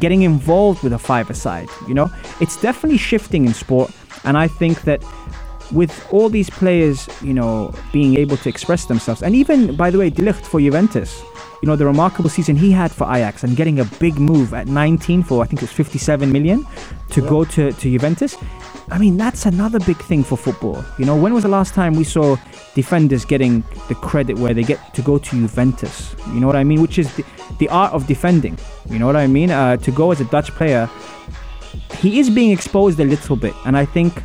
getting 0.00 0.22
involved 0.22 0.82
with 0.82 0.92
a 0.92 0.98
five 0.98 1.34
side. 1.36 1.68
You 1.86 1.94
know, 1.94 2.10
it's 2.40 2.60
definitely 2.60 2.98
shifting 2.98 3.44
in 3.44 3.54
sport. 3.54 3.90
And 4.24 4.36
I 4.36 4.48
think 4.48 4.82
that 4.82 5.02
with 5.72 6.06
all 6.12 6.28
these 6.28 6.50
players, 6.50 7.08
you 7.22 7.34
know, 7.34 7.74
being 7.92 8.16
able 8.16 8.36
to 8.38 8.48
express 8.48 8.86
themselves, 8.86 9.22
and 9.22 9.34
even, 9.34 9.76
by 9.76 9.90
the 9.90 9.98
way, 9.98 10.10
De 10.10 10.22
Ligt 10.22 10.46
for 10.46 10.60
Juventus, 10.60 11.22
you 11.62 11.66
know, 11.66 11.76
the 11.76 11.86
remarkable 11.86 12.30
season 12.30 12.56
he 12.56 12.70
had 12.70 12.90
for 12.90 13.04
Ajax 13.04 13.42
and 13.42 13.56
getting 13.56 13.80
a 13.80 13.84
big 13.98 14.18
move 14.18 14.54
at 14.54 14.68
19 14.68 15.22
for, 15.24 15.42
I 15.42 15.46
think 15.46 15.60
it 15.60 15.64
was 15.64 15.72
57 15.72 16.30
million 16.30 16.64
to 17.10 17.20
go 17.20 17.44
to, 17.44 17.72
to 17.72 17.90
Juventus. 17.90 18.36
I 18.90 18.98
mean, 18.98 19.16
that's 19.16 19.44
another 19.44 19.78
big 19.80 19.98
thing 19.98 20.22
for 20.24 20.38
football. 20.38 20.82
You 20.98 21.04
know, 21.04 21.16
when 21.16 21.34
was 21.34 21.42
the 21.42 21.48
last 21.48 21.74
time 21.74 21.94
we 21.94 22.04
saw 22.04 22.36
defenders 22.74 23.24
getting 23.24 23.62
the 23.88 23.94
credit 23.96 24.38
where 24.38 24.54
they 24.54 24.62
get 24.62 24.94
to 24.94 25.02
go 25.02 25.18
to 25.18 25.30
Juventus? 25.30 26.14
You 26.28 26.40
know 26.40 26.46
what 26.46 26.56
I 26.56 26.64
mean? 26.64 26.80
Which 26.80 26.98
is 26.98 27.14
the, 27.16 27.24
the 27.58 27.68
art 27.68 27.92
of 27.92 28.06
defending. 28.06 28.56
You 28.88 28.98
know 28.98 29.06
what 29.06 29.16
I 29.16 29.26
mean? 29.26 29.50
Uh, 29.50 29.76
to 29.78 29.90
go 29.90 30.10
as 30.10 30.20
a 30.20 30.24
Dutch 30.26 30.50
player, 30.52 30.88
he 31.98 32.18
is 32.18 32.30
being 32.30 32.50
exposed 32.50 32.98
a 33.00 33.04
little 33.04 33.36
bit. 33.36 33.54
And 33.66 33.76
I 33.76 33.84
think 33.84 34.22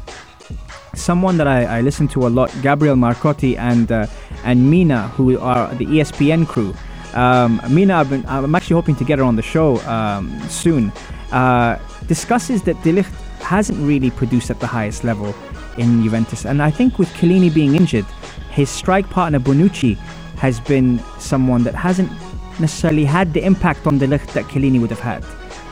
someone 0.96 1.38
that 1.38 1.48
I, 1.48 1.80
I 1.80 1.82
listen 1.82 2.08
to 2.10 2.28
a 2.28 2.30
lot, 2.30 2.54
Gabriel 2.62 2.96
Marcotti 2.96 3.58
and 3.58 3.92
uh, 3.92 4.08
and 4.44 4.70
Mina, 4.70 5.08
who 5.10 5.38
are 5.40 5.74
the 5.76 5.86
ESPN 5.86 6.48
crew. 6.48 6.74
Um, 7.14 7.62
Mina, 7.70 7.96
I've 7.96 8.10
been, 8.10 8.26
I'm 8.28 8.56
actually 8.56 8.76
hoping 8.76 8.96
to 8.96 9.04
get 9.04 9.20
her 9.20 9.26
on 9.26 9.36
the 9.36 9.42
show 9.42 9.78
um, 9.82 10.40
soon. 10.50 10.92
Uh, 11.32 11.78
discusses 12.08 12.64
that 12.64 12.82
De 12.84 13.02
hasn't 13.42 13.80
really 13.80 14.10
produced 14.12 14.50
at 14.50 14.60
the 14.60 14.68
highest 14.68 15.04
level 15.04 15.34
in 15.78 16.04
Juventus, 16.04 16.46
and 16.46 16.62
I 16.62 16.72
think 16.72 17.00
with 17.00 17.10
Chiellini 17.14 17.54
being 17.54 17.76
injured, 17.76 18.06
his 18.52 18.70
strike 18.70 19.10
partner 19.10 19.40
Bonucci 19.40 19.96
has 20.38 20.60
been 20.60 21.00
someone 21.20 21.64
that 21.64 21.74
hasn't 21.76 22.12
necessarily 22.60 23.06
had 23.06 23.34
the 23.34 23.44
impact 23.44 23.88
on 23.88 23.98
De 23.98 24.08
that 24.08 24.46
Chiellini 24.46 24.80
would 24.80 24.90
have 24.90 25.00
had. 25.00 25.24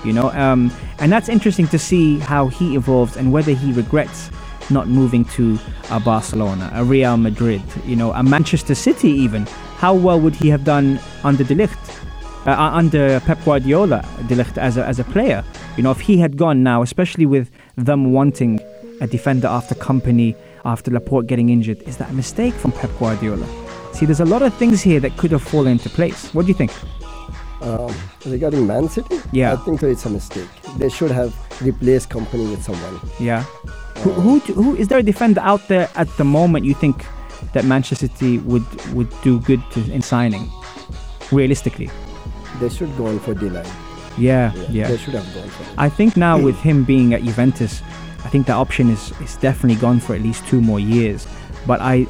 You 0.03 0.13
know, 0.13 0.31
um, 0.31 0.71
and 0.97 1.11
that's 1.11 1.29
interesting 1.29 1.67
to 1.67 1.77
see 1.77 2.17
how 2.17 2.47
he 2.47 2.75
evolves 2.75 3.17
and 3.17 3.31
whether 3.31 3.51
he 3.51 3.71
regrets 3.71 4.31
not 4.69 4.87
moving 4.87 5.25
to 5.25 5.57
a 5.89 5.99
Barcelona, 5.99 6.69
a 6.73 6.83
Real 6.83 7.17
Madrid, 7.17 7.61
you 7.85 7.95
know, 7.95 8.11
a 8.13 8.23
Manchester 8.23 8.75
City 8.75 9.09
even. 9.09 9.45
How 9.77 9.93
well 9.93 10.19
would 10.19 10.35
he 10.35 10.49
have 10.49 10.63
done 10.63 10.99
under 11.23 11.43
De 11.43 11.55
Ligt, 11.55 12.01
uh, 12.45 12.51
uh, 12.51 12.71
under 12.73 13.19
Pep 13.21 13.43
Guardiola, 13.43 14.05
De 14.27 14.35
Ligt 14.35 14.57
as 14.57 14.77
a, 14.77 14.85
as 14.85 14.99
a 14.99 15.03
player? 15.05 15.43
You 15.77 15.83
know, 15.83 15.91
if 15.91 15.99
he 16.01 16.17
had 16.17 16.37
gone 16.37 16.63
now, 16.63 16.81
especially 16.81 17.25
with 17.25 17.49
them 17.75 18.11
wanting 18.13 18.59
a 19.01 19.07
defender 19.07 19.47
after 19.47 19.73
Kompany, 19.75 20.35
after 20.65 20.91
Laporte 20.91 21.25
getting 21.27 21.49
injured, 21.49 21.81
is 21.83 21.97
that 21.97 22.09
a 22.11 22.13
mistake 22.13 22.53
from 22.53 22.71
Pep 22.71 22.91
Guardiola? 22.99 23.47
See, 23.93 24.05
there's 24.05 24.19
a 24.19 24.25
lot 24.25 24.41
of 24.41 24.53
things 24.55 24.81
here 24.81 24.99
that 24.99 25.17
could 25.17 25.31
have 25.31 25.41
fallen 25.41 25.73
into 25.73 25.89
place. 25.89 26.33
What 26.33 26.43
do 26.43 26.47
you 26.49 26.53
think? 26.53 26.71
Um, 27.61 27.93
regarding 28.25 28.65
Man 28.65 28.87
City, 28.89 29.19
Yeah. 29.31 29.53
I 29.53 29.55
think 29.57 29.79
that 29.81 29.89
it's 29.89 30.05
a 30.05 30.09
mistake. 30.09 30.47
They 30.77 30.89
should 30.89 31.11
have 31.11 31.35
replaced 31.61 32.09
Kompany 32.09 32.49
with 32.49 32.63
someone. 32.63 32.99
Yeah. 33.19 33.43
Who, 34.03 34.11
who, 34.39 34.39
who 34.53 34.75
is 34.75 34.87
there 34.87 34.99
a 34.99 35.03
defender 35.03 35.41
out 35.41 35.67
there 35.67 35.89
at 35.95 36.07
the 36.17 36.23
moment 36.23 36.65
you 36.65 36.73
think 36.73 37.05
that 37.53 37.65
Manchester 37.65 38.07
City 38.07 38.39
would 38.39 38.65
would 38.93 39.09
do 39.21 39.39
good 39.39 39.61
to, 39.71 39.79
in 39.91 40.01
signing? 40.01 40.49
Realistically, 41.31 41.89
They 42.59 42.69
should 42.69 42.95
go 42.97 43.07
on 43.07 43.19
for 43.19 43.33
Dylan. 43.33 43.65
yeah, 44.17 44.51
Yeah, 44.53 44.67
yeah. 44.69 44.87
They 44.89 44.97
should 44.97 45.13
have 45.13 45.33
gone 45.33 45.49
for. 45.49 45.63
I 45.77 45.87
think 45.89 46.17
now 46.17 46.37
with 46.39 46.57
him 46.57 46.83
being 46.83 47.13
at 47.13 47.23
Juventus, 47.23 47.81
I 48.25 48.29
think 48.29 48.47
that 48.47 48.55
option 48.57 48.89
is 48.89 49.11
is 49.21 49.37
definitely 49.37 49.79
gone 49.79 49.99
for 49.99 50.15
at 50.15 50.21
least 50.21 50.45
two 50.47 50.61
more 50.61 50.79
years. 50.79 51.27
But 51.67 51.79
I 51.81 52.07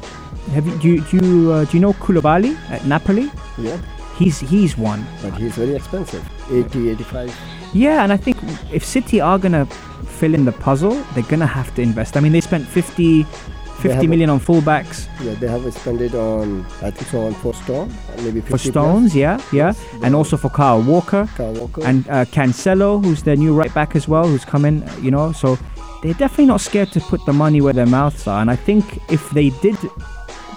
have 0.54 0.66
you 0.66 0.78
do 0.78 0.88
you 0.88 1.00
do 1.02 1.16
you, 1.26 1.52
uh, 1.52 1.64
do 1.66 1.76
you 1.76 1.80
know 1.80 1.92
Koulibaly 1.94 2.56
at 2.70 2.84
Napoli? 2.86 3.30
Yeah, 3.58 3.78
He's 4.18 4.40
he's 4.40 4.76
one. 4.78 5.04
but 5.22 5.34
he's 5.38 5.54
very 5.56 5.74
expensive. 5.76 6.22
80, 6.50 6.90
85. 6.90 7.32
Yeah, 7.74 8.02
and 8.02 8.12
I 8.12 8.16
think 8.18 8.36
if 8.72 8.84
City 8.84 9.20
are 9.20 9.38
gonna 9.38 9.66
fill 10.06 10.34
in 10.34 10.44
the 10.44 10.52
puzzle, 10.52 10.94
they're 11.14 11.24
gonna 11.24 11.46
have 11.46 11.74
to 11.76 11.82
invest. 11.82 12.16
I 12.16 12.20
mean, 12.20 12.32
they 12.32 12.40
spent 12.40 12.66
50, 12.66 13.22
50 13.24 13.88
have 13.88 14.04
a- 14.04 14.06
million 14.08 14.30
on 14.30 14.38
fullbacks. 14.40 15.06
Yeah, 15.20 15.34
they 15.34 15.48
have 15.48 15.72
spent 15.74 16.00
it 16.00 16.14
on, 16.14 16.64
I 16.82 16.90
think 16.90 17.08
so, 17.08 17.26
on 17.26 17.34
for 17.34 17.52
Stone, 17.54 17.92
maybe 18.18 18.40
50 18.40 18.50
for 18.50 18.58
Stones, 18.58 19.14
yeah, 19.16 19.40
yeah, 19.52 19.72
and 20.02 20.14
also 20.14 20.36
for 20.36 20.48
Kyle 20.50 20.80
Walker 20.82 21.28
Kyle 21.36 21.52
Walker. 21.54 21.84
and 21.84 22.08
uh, 22.08 22.24
Cancelo, 22.26 23.02
who's 23.04 23.22
their 23.22 23.36
new 23.36 23.54
right 23.54 23.72
back 23.74 23.96
as 23.96 24.06
well, 24.08 24.26
who's 24.26 24.44
coming. 24.44 24.82
You 25.00 25.10
know, 25.10 25.32
so 25.32 25.58
they're 26.02 26.14
definitely 26.14 26.46
not 26.46 26.60
scared 26.60 26.92
to 26.92 27.00
put 27.00 27.24
the 27.26 27.32
money 27.32 27.60
where 27.60 27.72
their 27.72 27.86
mouths 27.86 28.26
are. 28.26 28.40
And 28.40 28.50
I 28.50 28.56
think 28.56 28.98
if 29.10 29.30
they 29.30 29.50
did 29.62 29.76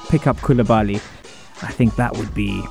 pick 0.10 0.28
up 0.28 0.38
Koulibaly, 0.38 0.96
I 1.64 1.72
think 1.72 1.96
that 1.96 2.16
would 2.18 2.34
be 2.34 2.62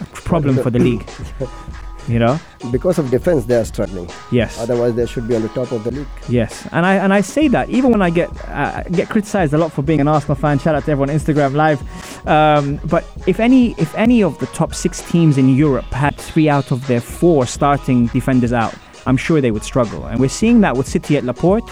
a 0.00 0.04
problem 0.24 0.56
for 0.62 0.70
the 0.70 0.78
league. 0.78 1.06
You 2.08 2.20
know, 2.20 2.38
because 2.70 2.98
of 3.00 3.10
defense, 3.10 3.46
they 3.46 3.56
are 3.56 3.64
struggling. 3.64 4.08
yes, 4.30 4.58
Otherwise, 4.60 4.94
they 4.94 5.06
should 5.06 5.26
be 5.26 5.34
on 5.34 5.42
the 5.42 5.48
top 5.48 5.72
of 5.72 5.82
the 5.82 5.90
league. 5.90 6.06
yes, 6.28 6.66
and 6.70 6.86
I 6.86 6.94
and 6.94 7.12
I 7.12 7.20
say 7.20 7.48
that 7.48 7.68
even 7.68 7.90
when 7.90 8.00
I 8.00 8.10
get 8.10 8.30
uh, 8.48 8.82
get 8.84 9.08
criticized 9.08 9.52
a 9.54 9.58
lot 9.58 9.72
for 9.72 9.82
being 9.82 10.00
an 10.00 10.08
Arsenal 10.08 10.36
fan. 10.36 10.58
Shout 10.58 10.74
out 10.76 10.84
to 10.84 10.90
everyone 10.92 11.10
on 11.10 11.16
Instagram 11.16 11.54
live. 11.54 11.80
Um, 12.26 12.78
but 12.84 13.04
if 13.26 13.40
any 13.40 13.72
if 13.72 13.94
any 13.96 14.22
of 14.22 14.38
the 14.38 14.46
top 14.46 14.72
six 14.74 15.02
teams 15.10 15.36
in 15.36 15.48
Europe 15.56 15.86
had 15.92 16.16
three 16.16 16.48
out 16.48 16.70
of 16.70 16.86
their 16.86 17.00
four 17.00 17.44
starting 17.46 18.06
defenders 18.08 18.52
out, 18.52 18.74
I'm 19.06 19.16
sure 19.16 19.40
they 19.40 19.50
would 19.50 19.62
struggle. 19.64 20.06
And 20.06 20.18
we're 20.20 20.28
seeing 20.28 20.60
that 20.62 20.76
with 20.76 20.88
City 20.88 21.16
at 21.16 21.24
Laporte. 21.24 21.64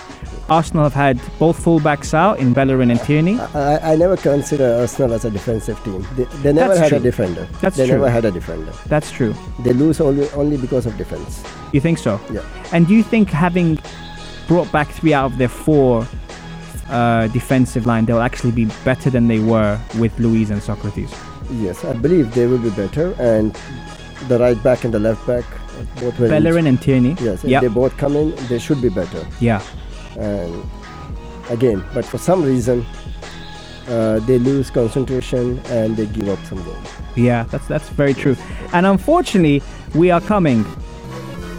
Arsenal 0.48 0.84
have 0.84 0.92
had 0.94 1.18
both 1.38 1.58
fullbacks 1.64 2.12
out 2.14 2.38
in 2.38 2.52
Bellerin 2.52 2.90
and 2.90 3.00
Tierney. 3.00 3.38
I, 3.40 3.76
I- 3.76 3.92
I 3.92 3.96
never 3.96 4.16
consider 4.16 4.76
Arsenal 4.80 5.14
as 5.14 5.24
a 5.24 5.30
defensive 5.30 5.82
team. 5.84 6.06
They, 6.16 6.24
they 6.42 6.52
never 6.52 6.68
That's 6.74 6.80
had 6.80 6.88
true. 6.90 6.98
a 6.98 7.00
defender. 7.00 7.48
That's 7.60 7.76
they 7.76 7.86
true. 7.86 7.96
never 7.96 8.10
had 8.10 8.24
a 8.24 8.30
defender. 8.30 8.72
That's 8.86 9.10
true. 9.10 9.34
They 9.60 9.72
lose 9.72 10.00
only 10.00 10.28
only 10.30 10.56
because 10.58 10.86
of 10.86 10.96
defense. 10.98 11.42
You 11.72 11.80
think 11.80 11.98
so? 11.98 12.20
Yeah. 12.30 12.42
And 12.72 12.86
do 12.86 12.94
you 12.94 13.02
think 13.02 13.30
having 13.30 13.78
brought 14.46 14.70
back 14.70 14.88
three 14.90 15.14
out 15.14 15.32
of 15.32 15.38
their 15.38 15.48
four 15.48 16.06
uh, 16.90 17.26
defensive 17.28 17.86
line, 17.86 18.04
they'll 18.04 18.20
actually 18.20 18.52
be 18.52 18.66
better 18.84 19.08
than 19.10 19.26
they 19.28 19.38
were 19.38 19.80
with 19.98 20.16
Luiz 20.18 20.50
and 20.50 20.60
Sokratis? 20.60 21.10
Yes, 21.52 21.84
I 21.84 21.94
believe 21.94 22.34
they 22.34 22.46
will 22.46 22.58
be 22.58 22.70
better. 22.70 23.14
And 23.18 23.54
the 24.28 24.38
right 24.38 24.62
back 24.62 24.84
and 24.84 24.92
the 24.92 24.98
left 25.00 25.26
back, 25.26 25.44
both 26.00 26.18
Bellerin 26.18 26.66
and 26.66 26.80
Tierney. 26.80 27.16
Yes, 27.20 27.44
Yep. 27.44 27.62
they 27.62 27.68
both 27.68 27.96
come 27.96 28.16
in, 28.16 28.34
they 28.48 28.58
should 28.58 28.80
be 28.82 28.88
better. 28.88 29.26
Yeah. 29.40 29.62
And 30.18 30.62
again, 31.50 31.84
but 31.94 32.04
for 32.04 32.18
some 32.18 32.42
reason, 32.42 32.84
uh, 33.88 34.18
they 34.20 34.38
lose 34.38 34.70
concentration 34.70 35.58
and 35.68 35.96
they 35.96 36.06
give 36.06 36.28
up 36.28 36.38
some 36.46 36.62
goals. 36.64 36.86
Yeah, 37.16 37.44
that's 37.50 37.66
that's 37.66 37.88
very 37.90 38.14
true. 38.14 38.36
And 38.72 38.86
unfortunately, 38.86 39.62
we 39.94 40.10
are 40.10 40.20
coming 40.20 40.64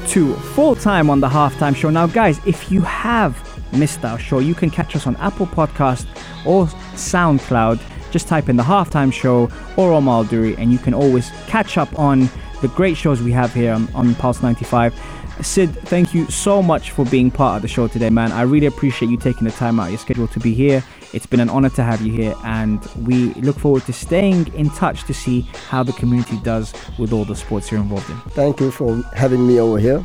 to 0.07 0.33
full 0.55 0.75
time 0.75 1.09
on 1.09 1.19
the 1.19 1.29
halftime 1.29 1.75
show. 1.75 1.89
Now, 1.89 2.07
guys, 2.07 2.39
if 2.45 2.71
you 2.71 2.81
have 2.81 3.33
missed 3.73 4.03
our 4.05 4.19
show, 4.19 4.39
you 4.39 4.53
can 4.55 4.69
catch 4.69 4.95
us 4.95 5.05
on 5.07 5.15
Apple 5.17 5.47
Podcast 5.47 6.05
or 6.45 6.67
SoundCloud. 6.95 7.79
Just 8.11 8.27
type 8.27 8.47
in 8.49 8.55
the 8.55 8.63
halftime 8.63 9.11
show 9.11 9.49
or 9.75 9.91
Omar 9.91 10.23
Duri, 10.25 10.55
and 10.57 10.71
you 10.71 10.77
can 10.77 10.93
always 10.93 11.29
catch 11.47 11.77
up 11.77 11.97
on 11.99 12.29
the 12.67 12.73
great 12.73 12.97
shows 12.97 13.21
we 13.21 13.31
have 13.31 13.53
here 13.53 13.73
on, 13.73 13.87
on 13.93 14.15
Pulse 14.15 14.41
95. 14.41 14.99
Sid, 15.41 15.69
thank 15.81 16.15
you 16.15 16.25
so 16.31 16.63
much 16.63 16.91
for 16.91 17.05
being 17.05 17.29
part 17.29 17.57
of 17.57 17.61
the 17.61 17.67
show 17.67 17.87
today, 17.87 18.09
man. 18.09 18.31
I 18.31 18.41
really 18.41 18.65
appreciate 18.65 19.11
you 19.11 19.17
taking 19.17 19.45
the 19.45 19.51
time 19.51 19.79
out 19.79 19.85
of 19.85 19.89
your 19.91 19.99
schedule 19.99 20.27
to 20.29 20.39
be 20.39 20.53
here. 20.53 20.83
It's 21.13 21.27
been 21.27 21.39
an 21.39 21.49
honor 21.49 21.69
to 21.71 21.83
have 21.83 22.01
you 22.01 22.11
here, 22.11 22.33
and 22.43 22.83
we 23.05 23.33
look 23.35 23.59
forward 23.59 23.83
to 23.83 23.93
staying 23.93 24.51
in 24.55 24.71
touch 24.71 25.03
to 25.03 25.13
see 25.13 25.41
how 25.69 25.83
the 25.83 25.93
community 25.93 26.39
does 26.41 26.73
with 26.97 27.13
all 27.13 27.23
the 27.23 27.35
sports 27.35 27.69
you're 27.69 27.81
involved 27.81 28.09
in. 28.09 28.17
Thank 28.31 28.59
you 28.59 28.71
for 28.71 28.95
having 29.13 29.45
me 29.45 29.59
over 29.59 29.77
here. 29.77 30.03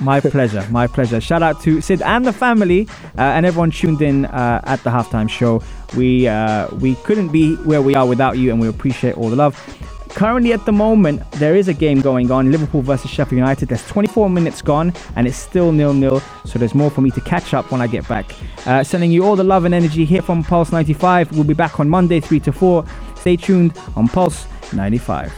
My 0.00 0.18
pleasure, 0.34 0.66
my 0.70 0.88
pleasure. 0.88 1.20
Shout 1.20 1.44
out 1.44 1.60
to 1.62 1.80
Sid 1.80 2.02
and 2.02 2.24
the 2.26 2.32
family 2.32 2.88
uh, 3.18 3.36
and 3.36 3.46
everyone 3.46 3.70
tuned 3.70 4.02
in 4.02 4.24
uh, 4.24 4.62
at 4.64 4.82
the 4.82 4.90
halftime 4.90 5.30
show. 5.30 5.62
We 5.96 6.26
uh, 6.26 6.74
we 6.76 6.96
couldn't 6.96 7.28
be 7.28 7.54
where 7.56 7.82
we 7.82 7.94
are 7.94 8.06
without 8.06 8.36
you, 8.38 8.50
and 8.50 8.60
we 8.60 8.66
appreciate 8.66 9.16
all 9.16 9.30
the 9.30 9.36
love. 9.36 9.54
Currently, 10.10 10.52
at 10.52 10.66
the 10.66 10.72
moment, 10.72 11.22
there 11.32 11.56
is 11.56 11.68
a 11.68 11.74
game 11.74 12.00
going 12.00 12.30
on 12.30 12.50
Liverpool 12.50 12.82
versus 12.82 13.10
Sheffield 13.10 13.38
United. 13.38 13.68
There's 13.68 13.86
24 13.86 14.28
minutes 14.28 14.60
gone, 14.60 14.92
and 15.16 15.26
it's 15.26 15.36
still 15.36 15.72
nil 15.72 15.94
nil. 15.94 16.20
So 16.44 16.58
there's 16.58 16.74
more 16.74 16.90
for 16.90 17.00
me 17.00 17.10
to 17.12 17.20
catch 17.20 17.54
up 17.54 17.70
when 17.70 17.80
I 17.80 17.86
get 17.86 18.06
back. 18.08 18.34
Uh, 18.66 18.84
sending 18.84 19.10
you 19.10 19.24
all 19.24 19.36
the 19.36 19.44
love 19.44 19.64
and 19.64 19.74
energy 19.74 20.04
here 20.04 20.22
from 20.22 20.42
Pulse 20.44 20.72
95. 20.72 21.32
We'll 21.32 21.44
be 21.44 21.54
back 21.54 21.80
on 21.80 21.88
Monday, 21.88 22.20
3 22.20 22.40
to 22.40 22.52
4. 22.52 22.84
Stay 23.16 23.36
tuned 23.36 23.78
on 23.96 24.08
Pulse 24.08 24.46
95. 24.72 25.32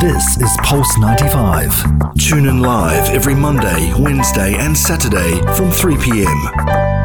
This 0.00 0.40
is 0.40 0.50
Pulse 0.62 0.98
95. 0.98 1.84
Tune 2.18 2.46
in 2.46 2.60
live 2.60 3.10
every 3.10 3.34
Monday, 3.34 3.92
Wednesday, 3.98 4.54
and 4.56 4.76
Saturday 4.76 5.40
from 5.54 5.70
3 5.70 5.96
p.m. 5.98 6.99